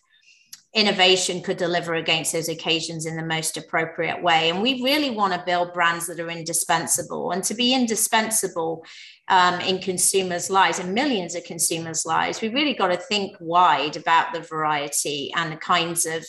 innovation 0.75 1.43
could 1.43 1.59
deliver 1.59 1.95
against 1.95 2.33
those 2.33 2.49
occasions 2.49 3.05
in 3.05 3.17
the 3.17 3.25
most 3.25 3.57
appropriate 3.57 4.23
way. 4.23 4.49
And 4.49 4.63
we 4.63 4.83
really 4.83 5.11
want 5.11 5.35
to 5.35 5.43
build 5.45 5.75
brands 5.75 6.07
that 6.07 6.21
are 6.21 6.31
indispensable. 6.31 7.33
And 7.33 7.45
to 7.45 7.55
be 7.55 7.75
indispensable 7.75 8.85
um, 9.29 9.61
in 9.61 9.79
consumers' 9.79 10.51
lives 10.51 10.79
and 10.79 10.95
millions 10.95 11.35
of 11.35 11.45
consumers' 11.45 12.05
lives, 12.05 12.41
we 12.41 12.49
really 12.49 12.75
got 12.75 12.89
to 12.89 12.97
think 12.97 13.37
wide 13.41 13.97
about 13.97 14.33
the 14.33 14.41
variety 14.41 15.33
and 15.37 15.53
the 15.53 15.57
kinds 15.57 16.07
of 16.07 16.25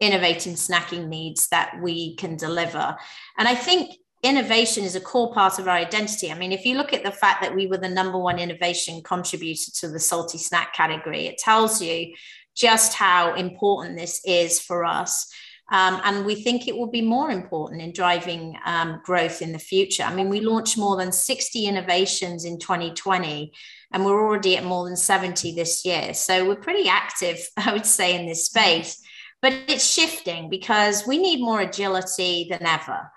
innovating 0.00 0.54
snacking 0.54 1.08
needs 1.08 1.48
that 1.48 1.74
we 1.82 2.14
can 2.16 2.36
deliver. 2.36 2.96
And 3.36 3.48
I 3.48 3.54
think 3.54 3.96
innovation 4.22 4.84
is 4.84 4.96
a 4.96 5.00
core 5.00 5.32
part 5.32 5.58
of 5.58 5.68
our 5.68 5.76
identity. 5.76 6.30
I 6.30 6.38
mean, 6.38 6.52
if 6.52 6.64
you 6.64 6.76
look 6.76 6.92
at 6.92 7.04
the 7.04 7.12
fact 7.12 7.42
that 7.42 7.54
we 7.54 7.66
were 7.66 7.78
the 7.78 7.88
number 7.88 8.18
one 8.18 8.38
innovation 8.38 9.02
contributor 9.02 9.70
to 9.80 9.88
the 9.88 10.00
salty 10.00 10.38
snack 10.38 10.74
category, 10.74 11.26
it 11.26 11.38
tells 11.38 11.82
you 11.82 12.14
just 12.56 12.94
how 12.94 13.34
important 13.34 13.96
this 13.96 14.20
is 14.24 14.60
for 14.60 14.84
us. 14.84 15.32
Um, 15.70 16.00
and 16.04 16.24
we 16.24 16.34
think 16.34 16.66
it 16.66 16.76
will 16.76 16.90
be 16.90 17.02
more 17.02 17.30
important 17.30 17.82
in 17.82 17.92
driving 17.92 18.56
um, 18.64 19.00
growth 19.04 19.42
in 19.42 19.52
the 19.52 19.58
future. 19.58 20.02
I 20.02 20.14
mean, 20.14 20.28
we 20.28 20.40
launched 20.40 20.78
more 20.78 20.96
than 20.96 21.12
60 21.12 21.66
innovations 21.66 22.44
in 22.44 22.58
2020, 22.58 23.52
and 23.92 24.04
we're 24.04 24.20
already 24.20 24.56
at 24.56 24.64
more 24.64 24.86
than 24.86 24.96
70 24.96 25.54
this 25.54 25.84
year. 25.84 26.14
So 26.14 26.46
we're 26.46 26.56
pretty 26.56 26.88
active, 26.88 27.38
I 27.56 27.72
would 27.72 27.86
say, 27.86 28.18
in 28.18 28.26
this 28.26 28.46
space. 28.46 29.00
But 29.40 29.52
it's 29.68 29.88
shifting 29.88 30.50
because 30.50 31.06
we 31.06 31.16
need 31.16 31.40
more 31.40 31.60
agility 31.60 32.48
than 32.50 32.66
ever 32.66 33.08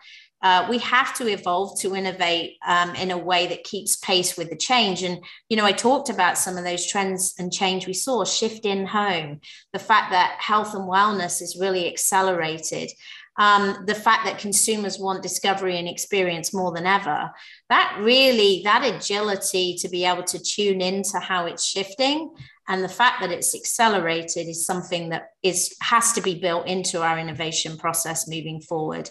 uh, 0.44 0.66
we 0.70 0.80
have 0.80 1.14
to 1.16 1.28
evolve 1.28 1.80
to 1.80 1.96
innovate 1.96 2.58
um, 2.66 2.96
in 2.96 3.12
a 3.12 3.18
way 3.18 3.48
that 3.48 3.64
keeps 3.64 3.98
pace 3.98 4.36
with 4.36 4.50
the 4.50 4.56
change. 4.56 5.04
And, 5.04 5.24
you 5.50 5.58
know, 5.58 5.66
I 5.66 5.72
talked 5.72 6.10
about 6.10 6.38
some 6.38 6.58
of 6.58 6.64
those 6.64 6.88
trends 6.88 7.36
and 7.38 7.54
change 7.54 7.86
we 7.86 7.94
saw 7.94 8.26
shift 8.26 8.66
in 8.66 8.88
home, 8.88 9.42
the 9.72 9.80
fact 9.80 10.12
that 10.12 10.38
health 10.40 10.74
and 10.74 10.90
wellness 10.90 11.42
is 11.42 11.58
really 11.60 11.88
accelerated. 11.88 12.90
Um, 13.38 13.86
the 13.86 13.96
fact 13.96 14.26
that 14.26 14.40
consumers 14.40 15.00
want 15.00 15.24
discovery 15.24 15.78
and 15.78 15.88
experience 15.88 16.54
more 16.54 16.74
than 16.74 16.86
ever 16.86 17.32
that 17.70 17.98
really 18.02 18.62
that 18.66 18.84
agility 18.84 19.78
to 19.80 19.88
be 19.88 20.04
able 20.04 20.24
to 20.24 20.38
tune 20.38 20.82
into 20.82 21.18
how 21.18 21.46
it's 21.46 21.66
shifting 21.66 22.30
and 22.68 22.84
the 22.84 22.90
fact 22.90 23.22
that 23.22 23.32
it's 23.32 23.56
accelerated 23.56 24.50
is 24.50 24.66
something 24.66 25.10
that 25.10 25.30
is 25.44 25.74
has 25.82 26.12
to 26.12 26.22
be 26.22 26.36
built 26.36 26.68
into 26.68 27.02
our 27.02 27.18
innovation 27.18 27.78
process 27.78 28.28
moving 28.28 28.60
forward 28.60 29.10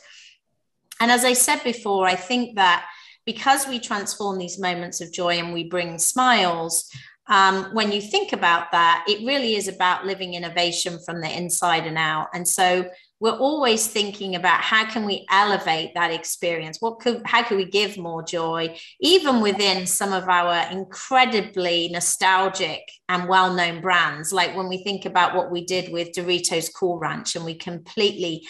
and 1.00 1.10
as 1.10 1.24
I 1.24 1.32
said 1.32 1.62
before, 1.64 2.06
I 2.06 2.14
think 2.14 2.56
that 2.56 2.86
because 3.26 3.66
we 3.66 3.78
transform 3.78 4.38
these 4.38 4.58
moments 4.58 5.00
of 5.00 5.12
joy 5.12 5.38
and 5.38 5.52
we 5.52 5.64
bring 5.64 5.98
smiles, 5.98 6.90
um, 7.28 7.66
when 7.72 7.92
you 7.92 8.00
think 8.00 8.32
about 8.32 8.72
that, 8.72 9.04
it 9.08 9.24
really 9.26 9.54
is 9.54 9.68
about 9.68 10.04
living 10.04 10.34
innovation 10.34 10.98
from 11.04 11.20
the 11.20 11.36
inside 11.36 11.86
and 11.86 11.96
out. 11.96 12.28
And 12.34 12.46
so 12.46 12.90
we're 13.20 13.36
always 13.36 13.86
thinking 13.86 14.34
about 14.34 14.62
how 14.62 14.84
can 14.86 15.04
we 15.04 15.26
elevate 15.30 15.92
that 15.94 16.10
experience 16.10 16.80
what 16.80 16.98
could 16.98 17.22
how 17.26 17.42
could 17.42 17.58
we 17.58 17.66
give 17.66 17.98
more 17.98 18.22
joy 18.22 18.74
even 19.00 19.40
within 19.40 19.86
some 19.86 20.12
of 20.12 20.28
our 20.28 20.66
incredibly 20.72 21.88
nostalgic 21.90 22.80
and 23.08 23.28
well-known 23.28 23.80
brands 23.80 24.32
like 24.32 24.56
when 24.56 24.68
we 24.68 24.82
think 24.82 25.04
about 25.04 25.34
what 25.34 25.50
we 25.50 25.64
did 25.64 25.92
with 25.92 26.12
doritos 26.12 26.70
cool 26.74 26.98
ranch 26.98 27.36
and 27.36 27.44
we 27.44 27.54
completely 27.54 28.42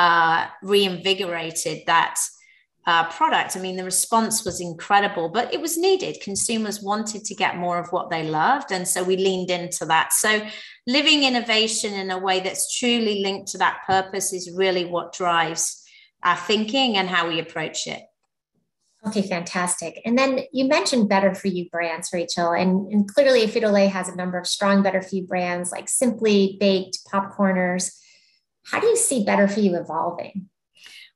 uh, 0.00 0.46
reinvigorated 0.62 1.82
that 1.84 2.18
uh, 2.86 3.06
product. 3.10 3.54
I 3.54 3.60
mean, 3.60 3.76
the 3.76 3.84
response 3.84 4.46
was 4.46 4.58
incredible, 4.58 5.28
but 5.28 5.52
it 5.52 5.60
was 5.60 5.76
needed. 5.76 6.22
Consumers 6.22 6.80
wanted 6.80 7.22
to 7.24 7.34
get 7.34 7.58
more 7.58 7.78
of 7.78 7.92
what 7.92 8.08
they 8.08 8.22
loved. 8.22 8.72
And 8.72 8.88
so 8.88 9.04
we 9.04 9.18
leaned 9.18 9.50
into 9.50 9.84
that. 9.84 10.14
So, 10.14 10.40
living 10.86 11.24
innovation 11.24 11.92
in 11.92 12.10
a 12.10 12.18
way 12.18 12.40
that's 12.40 12.78
truly 12.78 13.20
linked 13.22 13.48
to 13.48 13.58
that 13.58 13.82
purpose 13.86 14.32
is 14.32 14.50
really 14.56 14.86
what 14.86 15.12
drives 15.12 15.84
our 16.22 16.36
thinking 16.36 16.96
and 16.96 17.06
how 17.06 17.28
we 17.28 17.38
approach 17.38 17.86
it. 17.86 18.00
Okay, 19.06 19.20
fantastic. 19.20 20.00
And 20.06 20.16
then 20.18 20.40
you 20.50 20.66
mentioned 20.66 21.10
Better 21.10 21.34
For 21.34 21.48
You 21.48 21.68
brands, 21.68 22.08
Rachel, 22.10 22.52
and, 22.52 22.90
and 22.90 23.06
clearly 23.06 23.46
Frito-Lay 23.46 23.88
has 23.88 24.08
a 24.08 24.16
number 24.16 24.38
of 24.38 24.46
strong 24.46 24.82
Better 24.82 25.02
For 25.02 25.16
You 25.16 25.26
brands 25.26 25.70
like 25.72 25.90
Simply 25.90 26.56
Baked, 26.58 27.00
Popcorners. 27.12 28.00
How 28.70 28.80
do 28.80 28.86
you 28.86 28.96
see 28.96 29.24
Better 29.24 29.48
For 29.48 29.60
You 29.60 29.76
evolving? 29.76 30.48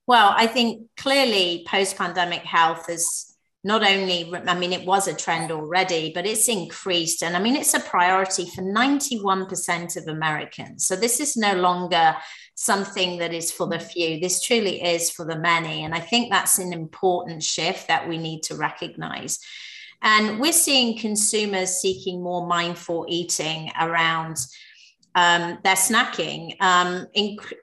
Well, 0.06 0.34
I 0.36 0.46
think 0.46 0.88
clearly 0.96 1.64
post 1.66 1.96
pandemic 1.96 2.42
health 2.42 2.90
is 2.90 3.34
not 3.66 3.82
only, 3.82 4.30
I 4.46 4.54
mean, 4.58 4.74
it 4.74 4.86
was 4.86 5.08
a 5.08 5.14
trend 5.14 5.50
already, 5.50 6.12
but 6.14 6.26
it's 6.26 6.48
increased. 6.48 7.22
And 7.22 7.34
I 7.34 7.40
mean, 7.40 7.56
it's 7.56 7.72
a 7.72 7.80
priority 7.80 8.44
for 8.44 8.60
91% 8.60 9.96
of 9.96 10.06
Americans. 10.06 10.86
So 10.86 10.96
this 10.96 11.18
is 11.18 11.34
no 11.34 11.54
longer 11.54 12.14
something 12.54 13.18
that 13.18 13.32
is 13.32 13.50
for 13.50 13.66
the 13.66 13.78
few. 13.78 14.20
This 14.20 14.42
truly 14.42 14.82
is 14.82 15.10
for 15.10 15.24
the 15.24 15.38
many. 15.38 15.82
And 15.82 15.94
I 15.94 16.00
think 16.00 16.30
that's 16.30 16.58
an 16.58 16.74
important 16.74 17.42
shift 17.42 17.88
that 17.88 18.06
we 18.06 18.18
need 18.18 18.42
to 18.44 18.54
recognize. 18.54 19.38
And 20.02 20.38
we're 20.38 20.52
seeing 20.52 20.98
consumers 20.98 21.80
seeking 21.80 22.22
more 22.22 22.46
mindful 22.46 23.06
eating 23.08 23.70
around 23.80 24.36
um, 25.14 25.58
their 25.62 25.76
snacking. 25.76 26.60
Um, 26.60 27.06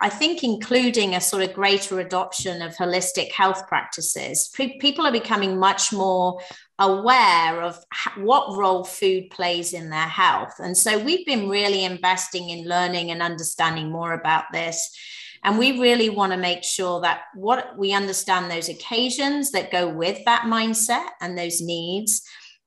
I 0.02 0.10
think 0.10 0.44
including 0.44 1.16
a 1.16 1.22
sort 1.22 1.44
of 1.44 1.54
greater 1.54 2.00
adoption 2.00 2.62
of 2.62 2.76
holistic 2.76 3.32
health 3.32 3.68
practices. 3.68 4.50
People 4.56 5.06
are 5.06 5.12
becoming 5.12 5.60
much 5.60 5.92
more 5.92 6.40
aware 6.80 7.62
of 7.62 7.78
what 8.18 8.58
role 8.58 8.84
food 8.84 9.30
plays 9.30 9.74
in 9.74 9.90
their 9.90 10.00
health. 10.00 10.54
And 10.60 10.76
so 10.76 10.98
we've 10.98 11.26
been 11.26 11.50
really 11.50 11.84
investing 11.84 12.50
in 12.50 12.68
learning 12.68 13.12
and 13.12 13.22
understanding 13.22 13.92
more 13.92 14.14
about 14.14 14.46
this. 14.52 14.98
And 15.44 15.58
we 15.58 15.80
really 15.80 16.10
want 16.10 16.32
to 16.32 16.38
make 16.38 16.64
sure 16.64 17.02
that 17.02 17.22
what 17.36 17.78
we 17.78 17.94
understand 17.94 18.50
those 18.50 18.70
occasions 18.70 19.52
that 19.52 19.72
go 19.72 19.90
with 19.90 20.24
that 20.26 20.44
mindset 20.44 21.08
and 21.20 21.38
those 21.38 21.62
needs, 21.62 22.22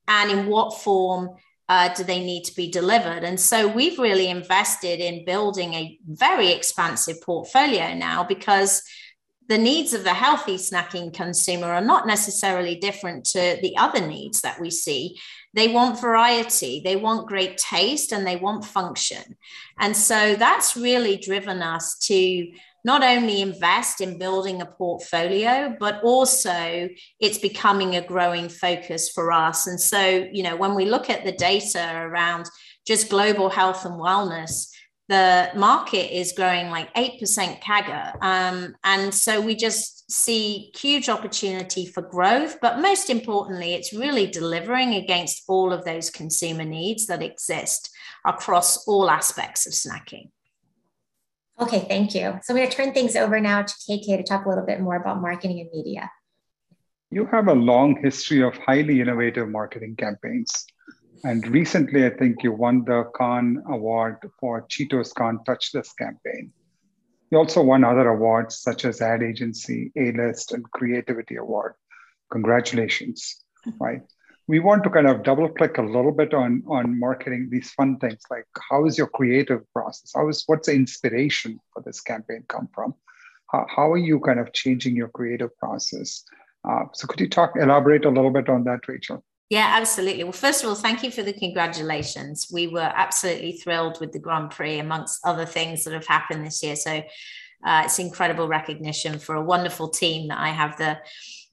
and 0.07 0.29
in 0.29 0.47
what 0.47 0.77
form 0.77 1.29
uh, 1.67 1.93
do 1.93 2.03
they 2.03 2.19
need 2.19 2.43
to 2.43 2.55
be 2.55 2.69
delivered? 2.69 3.23
And 3.23 3.39
so 3.39 3.67
we've 3.67 3.97
really 3.97 4.27
invested 4.27 4.99
in 4.99 5.25
building 5.25 5.73
a 5.73 5.99
very 6.05 6.51
expansive 6.51 7.21
portfolio 7.21 7.93
now 7.93 8.23
because 8.23 8.83
the 9.47 9.57
needs 9.57 9.93
of 9.93 10.03
the 10.03 10.13
healthy 10.13 10.57
snacking 10.57 11.13
consumer 11.13 11.67
are 11.67 11.81
not 11.81 12.07
necessarily 12.07 12.75
different 12.75 13.25
to 13.25 13.57
the 13.61 13.75
other 13.77 14.05
needs 14.05 14.41
that 14.41 14.59
we 14.59 14.71
see. 14.71 15.19
They 15.53 15.67
want 15.67 16.01
variety, 16.01 16.81
they 16.83 16.95
want 16.95 17.27
great 17.27 17.57
taste, 17.57 18.11
and 18.11 18.25
they 18.25 18.35
want 18.35 18.65
function. 18.65 19.37
And 19.79 19.95
so 19.95 20.35
that's 20.35 20.75
really 20.75 21.17
driven 21.17 21.61
us 21.61 21.97
to 22.07 22.51
not 22.85 23.03
only 23.03 23.41
invest 23.41 23.99
in 23.99 24.19
building 24.19 24.61
a 24.61 24.65
portfolio, 24.67 25.75
but 25.79 26.03
also 26.03 26.87
it's 27.19 27.39
becoming 27.39 27.95
a 27.95 28.05
growing 28.05 28.47
focus 28.47 29.09
for 29.09 29.31
us. 29.31 29.65
And 29.65 29.81
so, 29.81 30.27
you 30.31 30.43
know, 30.43 30.55
when 30.55 30.75
we 30.75 30.85
look 30.85 31.09
at 31.09 31.25
the 31.25 31.31
data 31.31 31.93
around 31.95 32.45
just 32.85 33.09
global 33.09 33.49
health 33.49 33.85
and 33.85 33.95
wellness, 33.95 34.69
the 35.09 35.49
market 35.55 36.15
is 36.15 36.33
growing 36.33 36.69
like 36.69 36.93
8% 36.93 37.59
CAGR. 37.59 38.17
Um, 38.21 38.75
and 38.83 39.11
so 39.11 39.41
we 39.41 39.55
just 39.55 40.11
see 40.11 40.71
huge 40.75 41.09
opportunity 41.09 41.87
for 41.87 42.03
growth. 42.03 42.57
But 42.61 42.81
most 42.81 43.09
importantly, 43.09 43.73
it's 43.73 43.93
really 43.93 44.27
delivering 44.27 44.93
against 44.93 45.43
all 45.47 45.73
of 45.73 45.85
those 45.85 46.11
consumer 46.11 46.65
needs 46.65 47.07
that 47.07 47.23
exist 47.23 47.89
across 48.27 48.87
all 48.87 49.09
aspects 49.09 49.65
of 49.65 49.73
snacking. 49.73 50.29
Okay, 51.59 51.85
thank 51.87 52.13
you. 52.13 52.39
So 52.43 52.53
I'm 52.53 52.57
going 52.57 52.69
to 52.69 52.75
turn 52.75 52.93
things 52.93 53.15
over 53.15 53.39
now 53.39 53.61
to 53.61 53.73
KK 53.73 54.17
to 54.17 54.23
talk 54.23 54.45
a 54.45 54.49
little 54.49 54.65
bit 54.65 54.81
more 54.81 54.95
about 54.95 55.21
marketing 55.21 55.61
and 55.61 55.69
media. 55.73 56.11
You 57.11 57.25
have 57.27 57.47
a 57.47 57.53
long 57.53 57.95
history 58.01 58.43
of 58.43 58.57
highly 58.57 58.99
innovative 58.99 59.47
marketing 59.47 59.95
campaigns. 59.95 60.65
And 61.23 61.47
recently, 61.47 62.05
I 62.05 62.09
think 62.09 62.43
you 62.43 62.51
won 62.51 62.83
the 62.83 63.05
Cannes 63.17 63.63
Award 63.69 64.17
for 64.39 64.67
Cheetos 64.67 65.15
Can't 65.15 65.43
Touch 65.45 65.71
This 65.71 65.93
campaign. 65.93 66.51
You 67.31 67.37
also 67.37 67.63
won 67.63 67.83
other 67.83 68.09
awards 68.09 68.59
such 68.59 68.85
as 68.85 69.01
Ad 69.01 69.23
Agency, 69.23 69.91
A-List, 69.97 70.51
and 70.51 70.69
Creativity 70.71 71.37
Award. 71.37 71.73
Congratulations, 72.31 73.43
right? 73.79 74.01
We 74.47 74.59
want 74.59 74.83
to 74.83 74.89
kind 74.89 75.07
of 75.07 75.23
double 75.23 75.49
click 75.49 75.77
a 75.77 75.81
little 75.81 76.11
bit 76.11 76.33
on 76.33 76.63
on 76.67 76.99
marketing 76.99 77.47
these 77.51 77.71
fun 77.71 77.97
things 77.97 78.21
like 78.29 78.45
how 78.69 78.85
is 78.85 78.97
your 78.97 79.07
creative 79.07 79.61
process 79.73 80.11
how 80.15 80.27
is 80.27 80.43
what's 80.47 80.67
the 80.67 80.73
inspiration 80.73 81.59
for 81.73 81.81
this 81.83 82.01
campaign 82.01 82.43
come 82.47 82.69
from 82.73 82.93
how, 83.51 83.65
how 83.73 83.91
are 83.91 83.97
you 83.97 84.19
kind 84.19 84.39
of 84.39 84.53
changing 84.53 84.95
your 84.95 85.09
creative 85.09 85.55
process 85.57 86.23
uh, 86.67 86.83
so 86.93 87.07
could 87.07 87.19
you 87.19 87.29
talk 87.29 87.53
elaborate 87.55 88.05
a 88.05 88.09
little 88.09 88.31
bit 88.31 88.49
on 88.49 88.63
that 88.63 88.87
rachel 88.87 89.23
yeah, 89.51 89.73
absolutely. 89.77 90.23
Well, 90.23 90.33
first 90.33 90.63
of 90.63 90.69
all, 90.69 90.75
thank 90.75 91.03
you 91.03 91.11
for 91.11 91.21
the 91.21 91.31
congratulations. 91.31 92.47
We 92.51 92.65
were 92.65 92.91
absolutely 92.95 93.51
thrilled 93.51 93.99
with 93.99 94.11
the 94.11 94.17
Grand 94.17 94.49
Prix, 94.49 94.79
amongst 94.79 95.19
other 95.23 95.45
things 95.45 95.83
that 95.83 95.93
have 95.93 96.07
happened 96.07 96.43
this 96.43 96.63
year. 96.63 96.75
So 96.75 97.03
uh, 97.63 97.83
it's 97.85 97.99
incredible 97.99 98.47
recognition 98.47 99.19
for 99.19 99.35
a 99.35 99.43
wonderful 99.43 99.89
team 99.89 100.29
that 100.29 100.39
I 100.39 100.49
have 100.49 100.77
the 100.77 100.97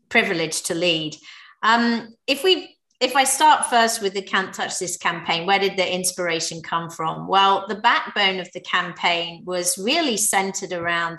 privilege 0.08 0.62
to 0.62 0.74
lead. 0.74 1.16
Um, 1.62 2.14
if 2.26 2.42
we 2.42 2.78
if 3.02 3.16
I 3.16 3.24
start 3.24 3.66
first 3.66 4.00
with 4.00 4.14
the 4.14 4.22
Can't 4.22 4.54
Touch 4.54 4.78
This 4.78 4.96
campaign, 4.96 5.44
where 5.44 5.58
did 5.58 5.76
the 5.76 5.94
inspiration 5.94 6.62
come 6.62 6.88
from? 6.88 7.26
Well, 7.26 7.66
the 7.68 7.74
backbone 7.74 8.38
of 8.40 8.48
the 8.52 8.60
campaign 8.60 9.42
was 9.44 9.76
really 9.76 10.16
centered 10.16 10.72
around 10.72 11.18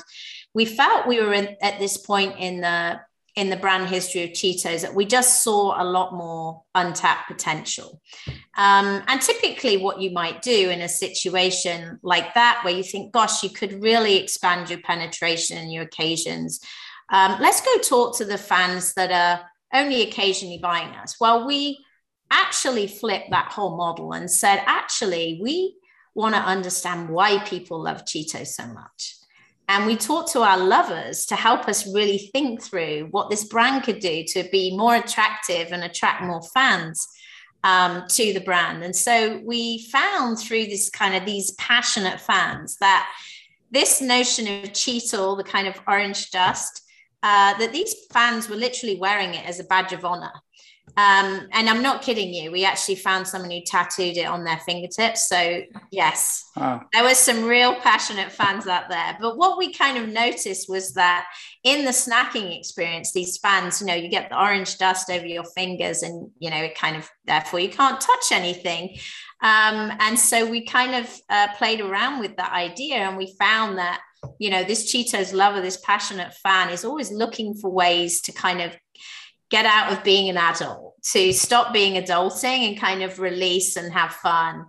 we 0.53 0.65
felt 0.65 1.07
we 1.07 1.21
were 1.21 1.33
in, 1.33 1.57
at 1.61 1.79
this 1.79 1.97
point 1.97 2.35
in 2.37 2.61
the 2.61 2.99
in 3.35 3.49
the 3.49 3.57
brand 3.57 3.89
history 3.89 4.21
of 4.21 4.29
Cheetos 4.29 4.81
that 4.81 4.93
we 4.93 5.05
just 5.05 5.43
saw 5.43 5.81
a 5.81 5.83
lot 5.83 6.13
more 6.13 6.61
untapped 6.75 7.27
potential. 7.27 7.99
Um, 8.55 9.01
and 9.07 9.19
typically, 9.19 9.77
what 9.77 9.99
you 9.99 10.11
might 10.11 10.43
do 10.43 10.69
in 10.69 10.81
a 10.81 10.87
situation 10.87 11.99
like 12.03 12.35
that, 12.35 12.61
where 12.63 12.75
you 12.75 12.83
think, 12.83 13.11
gosh, 13.11 13.41
you 13.41 13.49
could 13.49 13.81
really 13.81 14.17
expand 14.17 14.69
your 14.69 14.81
penetration 14.81 15.57
and 15.57 15.73
your 15.73 15.81
occasions, 15.81 16.59
um, 17.11 17.37
let's 17.39 17.61
go 17.61 17.75
talk 17.79 18.15
to 18.17 18.25
the 18.25 18.37
fans 18.37 18.93
that 18.93 19.11
are 19.11 19.49
only 19.73 20.03
occasionally 20.03 20.59
buying 20.59 20.93
us. 20.95 21.19
Well, 21.19 21.47
we 21.47 21.83
actually 22.31 22.87
flipped 22.87 23.31
that 23.31 23.51
whole 23.51 23.77
model 23.77 24.13
and 24.13 24.29
said, 24.29 24.63
actually, 24.65 25.39
we 25.41 25.75
want 26.15 26.35
to 26.35 26.41
understand 26.41 27.09
why 27.09 27.39
people 27.39 27.83
love 27.83 28.05
Cheetos 28.05 28.47
so 28.47 28.67
much. 28.67 29.15
And 29.69 29.85
we 29.85 29.95
talked 29.95 30.31
to 30.33 30.41
our 30.41 30.57
lovers 30.57 31.25
to 31.27 31.35
help 31.35 31.67
us 31.67 31.91
really 31.93 32.29
think 32.33 32.61
through 32.61 33.07
what 33.11 33.29
this 33.29 33.45
brand 33.45 33.83
could 33.83 33.99
do 33.99 34.23
to 34.27 34.43
be 34.51 34.75
more 34.75 34.95
attractive 34.95 35.71
and 35.71 35.83
attract 35.83 36.21
more 36.23 36.41
fans 36.53 37.07
um, 37.63 38.03
to 38.09 38.33
the 38.33 38.41
brand. 38.41 38.83
And 38.83 38.95
so 38.95 39.41
we 39.43 39.85
found 39.89 40.37
through 40.37 40.65
this 40.65 40.89
kind 40.89 41.15
of 41.15 41.25
these 41.25 41.51
passionate 41.51 42.19
fans 42.19 42.77
that 42.81 43.09
this 43.71 44.01
notion 44.01 44.45
of 44.47 44.73
Cheetle, 44.73 45.37
the 45.37 45.43
kind 45.43 45.67
of 45.67 45.79
orange 45.87 46.29
dust, 46.29 46.82
uh, 47.23 47.57
that 47.57 47.71
these 47.71 47.95
fans 48.11 48.49
were 48.49 48.55
literally 48.55 48.97
wearing 48.97 49.33
it 49.33 49.45
as 49.45 49.59
a 49.59 49.63
badge 49.63 49.93
of 49.93 50.05
honor. 50.05 50.33
Um, 50.95 51.47
and 51.53 51.69
I'm 51.69 51.81
not 51.81 52.03
kidding 52.03 52.31
you. 52.33 52.51
We 52.51 52.65
actually 52.65 52.97
found 52.97 53.27
someone 53.27 53.49
who 53.49 53.61
tattooed 53.65 54.17
it 54.17 54.27
on 54.27 54.43
their 54.43 54.59
fingertips. 54.59 55.27
So, 55.27 55.61
yes, 55.91 56.43
wow. 56.55 56.81
there 56.91 57.03
were 57.03 57.15
some 57.15 57.45
real 57.45 57.73
passionate 57.75 58.31
fans 58.31 58.67
out 58.67 58.89
there. 58.89 59.17
But 59.19 59.37
what 59.37 59.57
we 59.57 59.73
kind 59.73 59.97
of 59.97 60.09
noticed 60.09 60.69
was 60.69 60.93
that 60.93 61.25
in 61.63 61.85
the 61.85 61.91
snacking 61.91 62.55
experience, 62.59 63.11
these 63.11 63.37
fans, 63.37 63.81
you 63.81 63.87
know, 63.87 63.95
you 63.95 64.09
get 64.09 64.29
the 64.29 64.39
orange 64.39 64.77
dust 64.77 65.09
over 65.09 65.25
your 65.25 65.45
fingers, 65.45 66.03
and, 66.03 66.29
you 66.37 66.51
know, 66.51 66.57
it 66.57 66.77
kind 66.77 66.97
of, 66.97 67.09
therefore, 67.25 67.61
you 67.61 67.69
can't 67.69 67.99
touch 67.99 68.31
anything. 68.31 68.95
Um, 69.41 69.93
and 69.99 70.19
so 70.19 70.45
we 70.47 70.63
kind 70.65 70.93
of 70.95 71.19
uh, 71.29 71.47
played 71.57 71.81
around 71.81 72.19
with 72.19 72.35
that 72.35 72.51
idea, 72.51 72.97
and 72.97 73.17
we 73.17 73.33
found 73.39 73.77
that 73.79 74.01
you 74.39 74.49
know, 74.49 74.63
this 74.63 74.93
Cheetos 74.93 75.33
lover, 75.33 75.61
this 75.61 75.77
passionate 75.77 76.33
fan 76.35 76.69
is 76.69 76.85
always 76.85 77.11
looking 77.11 77.53
for 77.55 77.69
ways 77.69 78.21
to 78.21 78.31
kind 78.31 78.61
of 78.61 78.75
get 79.49 79.65
out 79.65 79.93
of 79.93 80.03
being 80.03 80.29
an 80.29 80.37
adult, 80.37 80.95
to 81.11 81.31
stop 81.31 81.73
being 81.73 82.01
adulting 82.01 82.67
and 82.67 82.79
kind 82.79 83.03
of 83.03 83.19
release 83.19 83.75
and 83.75 83.93
have 83.93 84.13
fun. 84.13 84.65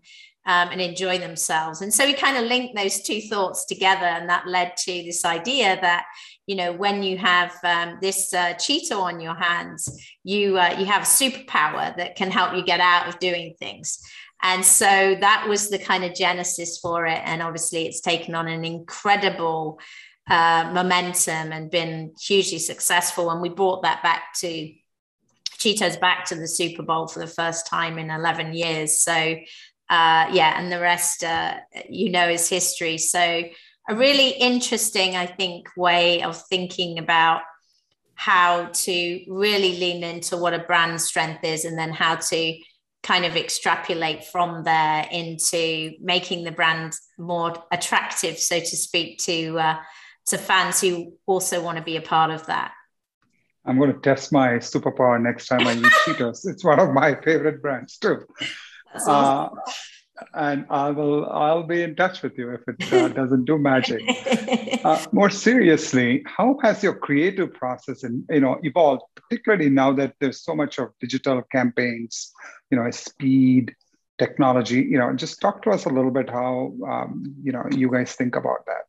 Um, 0.47 0.69
and 0.73 0.79
enjoy 0.83 1.17
themselves. 1.17 1.81
And 1.81 1.91
so 1.91 2.05
we 2.05 2.13
kind 2.13 2.37
of 2.37 2.45
linked 2.45 2.77
those 2.77 3.01
two 3.01 3.23
thoughts 3.23 3.65
together, 3.65 4.05
and 4.05 4.29
that 4.29 4.47
led 4.47 4.77
to 4.77 4.93
this 4.93 5.25
idea 5.25 5.79
that 5.81 6.05
you 6.47 6.55
know 6.55 6.71
when 6.71 7.03
you 7.03 7.17
have 7.17 7.57
um, 7.65 7.97
this 8.03 8.35
uh, 8.35 8.53
Cheeto 8.53 9.01
on 9.01 9.21
your 9.21 9.35
hands, 9.35 9.89
you 10.23 10.59
uh, 10.59 10.77
you 10.79 10.85
have 10.85 11.01
a 11.01 11.07
superpower 11.07 11.97
that 11.97 12.17
can 12.17 12.31
help 12.31 12.55
you 12.55 12.63
get 12.63 12.81
out 12.81 13.09
of 13.09 13.19
doing 13.21 13.55
things. 13.59 13.99
And 14.45 14.63
so 14.63 15.17
that 15.21 15.47
was 15.49 15.71
the 15.71 15.79
kind 15.79 16.05
of 16.05 16.15
genesis 16.15 16.79
for 16.79 17.07
it. 17.07 17.21
And 17.25 17.43
obviously, 17.43 17.87
it's 17.87 18.03
taken 18.03 18.35
on 18.35 18.47
an 18.47 18.63
incredible 18.63 19.81
uh, 20.29 20.71
momentum 20.73 21.51
and 21.51 21.71
been 21.71 22.13
hugely 22.21 22.59
successful. 22.59 23.31
And 23.31 23.41
we 23.41 23.49
brought 23.49 23.83
that 23.85 24.03
back 24.03 24.35
to 24.41 24.71
Cheetos 25.57 25.99
back 25.99 26.27
to 26.27 26.35
the 26.35 26.47
Super 26.47 26.83
Bowl 26.83 27.07
for 27.07 27.21
the 27.21 27.27
first 27.27 27.67
time 27.67 27.99
in 27.99 28.11
11 28.11 28.53
years. 28.53 29.01
So, 29.01 29.13
uh, 29.13 30.29
yeah, 30.31 30.59
and 30.59 30.71
the 30.71 30.81
rest, 30.81 31.25
uh, 31.25 31.55
you 31.89 32.11
know, 32.11 32.29
is 32.29 32.47
history. 32.47 32.99
So, 32.99 33.45
a 33.89 33.97
really 33.97 34.31
interesting, 34.31 35.17
I 35.17 35.25
think, 35.25 35.69
way 35.75 36.23
of 36.23 36.37
thinking 36.49 36.99
about 36.99 37.41
how 38.15 38.67
to 38.73 39.25
really 39.27 39.79
lean 39.79 40.05
into 40.05 40.37
what 40.37 40.53
a 40.53 40.59
brand 40.59 41.01
strength 41.01 41.45
is 41.45 41.65
and 41.65 41.79
then 41.79 41.93
how 41.93 42.17
to 42.17 42.59
kind 43.05 43.25
of 43.25 43.37
extrapolate 43.37 44.25
from 44.25 44.65
there 44.65 45.07
into 45.13 45.93
making 46.01 46.43
the 46.43 46.51
brand 46.51 46.93
more 47.19 47.55
attractive 47.71 48.39
so 48.39 48.59
to 48.59 48.77
speak 48.77 49.19
to 49.19 49.57
uh, 49.59 49.77
to 50.27 50.37
fans 50.37 50.81
who 50.81 51.13
also 51.27 51.63
want 51.63 51.79
to 51.79 51.85
be 51.85 51.97
a 51.97 52.03
part 52.03 52.31
of 52.31 52.45
that 52.47 52.73
I'm 53.67 53.79
going 53.79 53.93
to 53.93 54.01
test 54.01 54.33
my 54.33 54.55
superpower 54.55 55.21
next 55.21 55.47
time 55.47 55.67
I 55.67 55.75
eat 55.75 55.85
Cheetos. 56.05 56.47
It's 56.47 56.63
one 56.63 56.81
of 56.81 56.93
my 56.93 57.15
favorite 57.15 57.63
brands 57.63 57.97
too. 57.97 58.27
Uh, 59.07 59.49
and 60.33 60.67
I 60.71 60.91
will 60.91 61.29
I'll 61.29 61.65
be 61.65 61.83
in 61.83 61.97
touch 61.97 62.23
with 62.23 62.39
you 62.39 62.51
if 62.53 62.61
it 62.69 62.93
uh, 62.93 63.09
doesn't 63.21 63.47
do 63.47 63.59
magic. 63.59 64.03
Uh, 64.85 65.05
more 65.13 65.31
seriously, 65.31 66.23
how 66.27 66.59
has 66.63 66.83
your 66.83 66.95
creative 66.95 67.53
process 67.55 68.05
and 68.05 68.25
you 68.31 68.41
know 68.41 68.59
evolved, 68.63 69.03
particularly 69.29 69.71
now 69.71 69.93
that 69.93 70.15
there's 70.21 70.43
so 70.43 70.55
much 70.55 70.79
of 70.79 70.91
digital 71.01 71.43
campaigns, 71.43 72.33
you 72.71 72.79
know, 72.79 72.91
speed, 72.91 73.75
technology. 74.19 74.81
You 74.83 74.99
know, 74.99 75.13
just 75.15 75.41
talk 75.41 75.63
to 75.63 75.71
us 75.71 75.85
a 75.85 75.91
little 75.91 76.11
bit 76.11 76.31
how 76.31 76.75
um, 76.89 77.35
you 77.43 77.53
know 77.53 77.65
you 77.71 77.91
guys 77.91 78.15
think 78.15 78.37
about 78.37 78.67
that. 78.67 78.87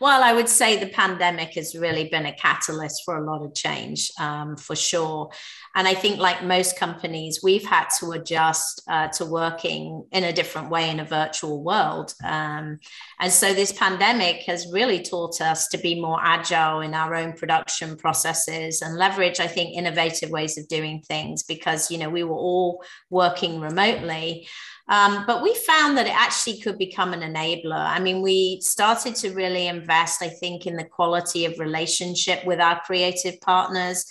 Well, 0.00 0.24
I 0.24 0.32
would 0.32 0.48
say 0.48 0.76
the 0.76 0.88
pandemic 0.88 1.54
has 1.54 1.76
really 1.76 2.08
been 2.08 2.26
a 2.26 2.32
catalyst 2.32 3.02
for 3.04 3.16
a 3.16 3.24
lot 3.24 3.44
of 3.44 3.54
change, 3.54 4.10
um, 4.18 4.56
for 4.56 4.74
sure. 4.74 5.30
And 5.74 5.86
I 5.86 5.94
think, 5.94 6.18
like 6.18 6.42
most 6.42 6.76
companies, 6.76 7.40
we've 7.42 7.64
had 7.64 7.88
to 8.00 8.10
adjust 8.12 8.82
uh, 8.88 9.08
to 9.08 9.24
working 9.24 10.04
in 10.10 10.24
a 10.24 10.32
different 10.32 10.70
way 10.70 10.90
in 10.90 11.00
a 11.00 11.04
virtual 11.04 11.62
world. 11.62 12.12
Um, 12.24 12.80
and 13.20 13.32
so, 13.32 13.54
this 13.54 13.72
pandemic 13.72 14.42
has 14.42 14.66
really 14.72 15.00
taught 15.00 15.40
us 15.40 15.68
to 15.68 15.78
be 15.78 16.00
more 16.00 16.18
agile 16.20 16.80
in 16.80 16.94
our 16.94 17.14
own 17.14 17.32
production 17.34 17.96
processes 17.96 18.82
and 18.82 18.96
leverage, 18.96 19.38
I 19.38 19.46
think, 19.46 19.76
innovative 19.76 20.30
ways 20.30 20.58
of 20.58 20.68
doing 20.68 21.02
things 21.02 21.44
because, 21.44 21.90
you 21.90 21.98
know, 21.98 22.10
we 22.10 22.24
were 22.24 22.36
all 22.36 22.82
working 23.10 23.60
remotely. 23.60 24.48
Um, 24.88 25.24
but 25.26 25.42
we 25.42 25.54
found 25.54 25.96
that 25.96 26.06
it 26.06 26.14
actually 26.14 26.60
could 26.60 26.76
become 26.76 27.12
an 27.12 27.20
enabler. 27.20 27.86
I 27.86 28.00
mean, 28.00 28.20
we 28.20 28.60
started 28.60 29.14
to 29.16 29.30
really 29.32 29.68
invest, 29.68 30.22
I 30.22 30.28
think, 30.28 30.66
in 30.66 30.76
the 30.76 30.84
quality 30.84 31.44
of 31.44 31.58
relationship 31.58 32.44
with 32.44 32.60
our 32.60 32.80
creative 32.80 33.40
partners. 33.40 34.04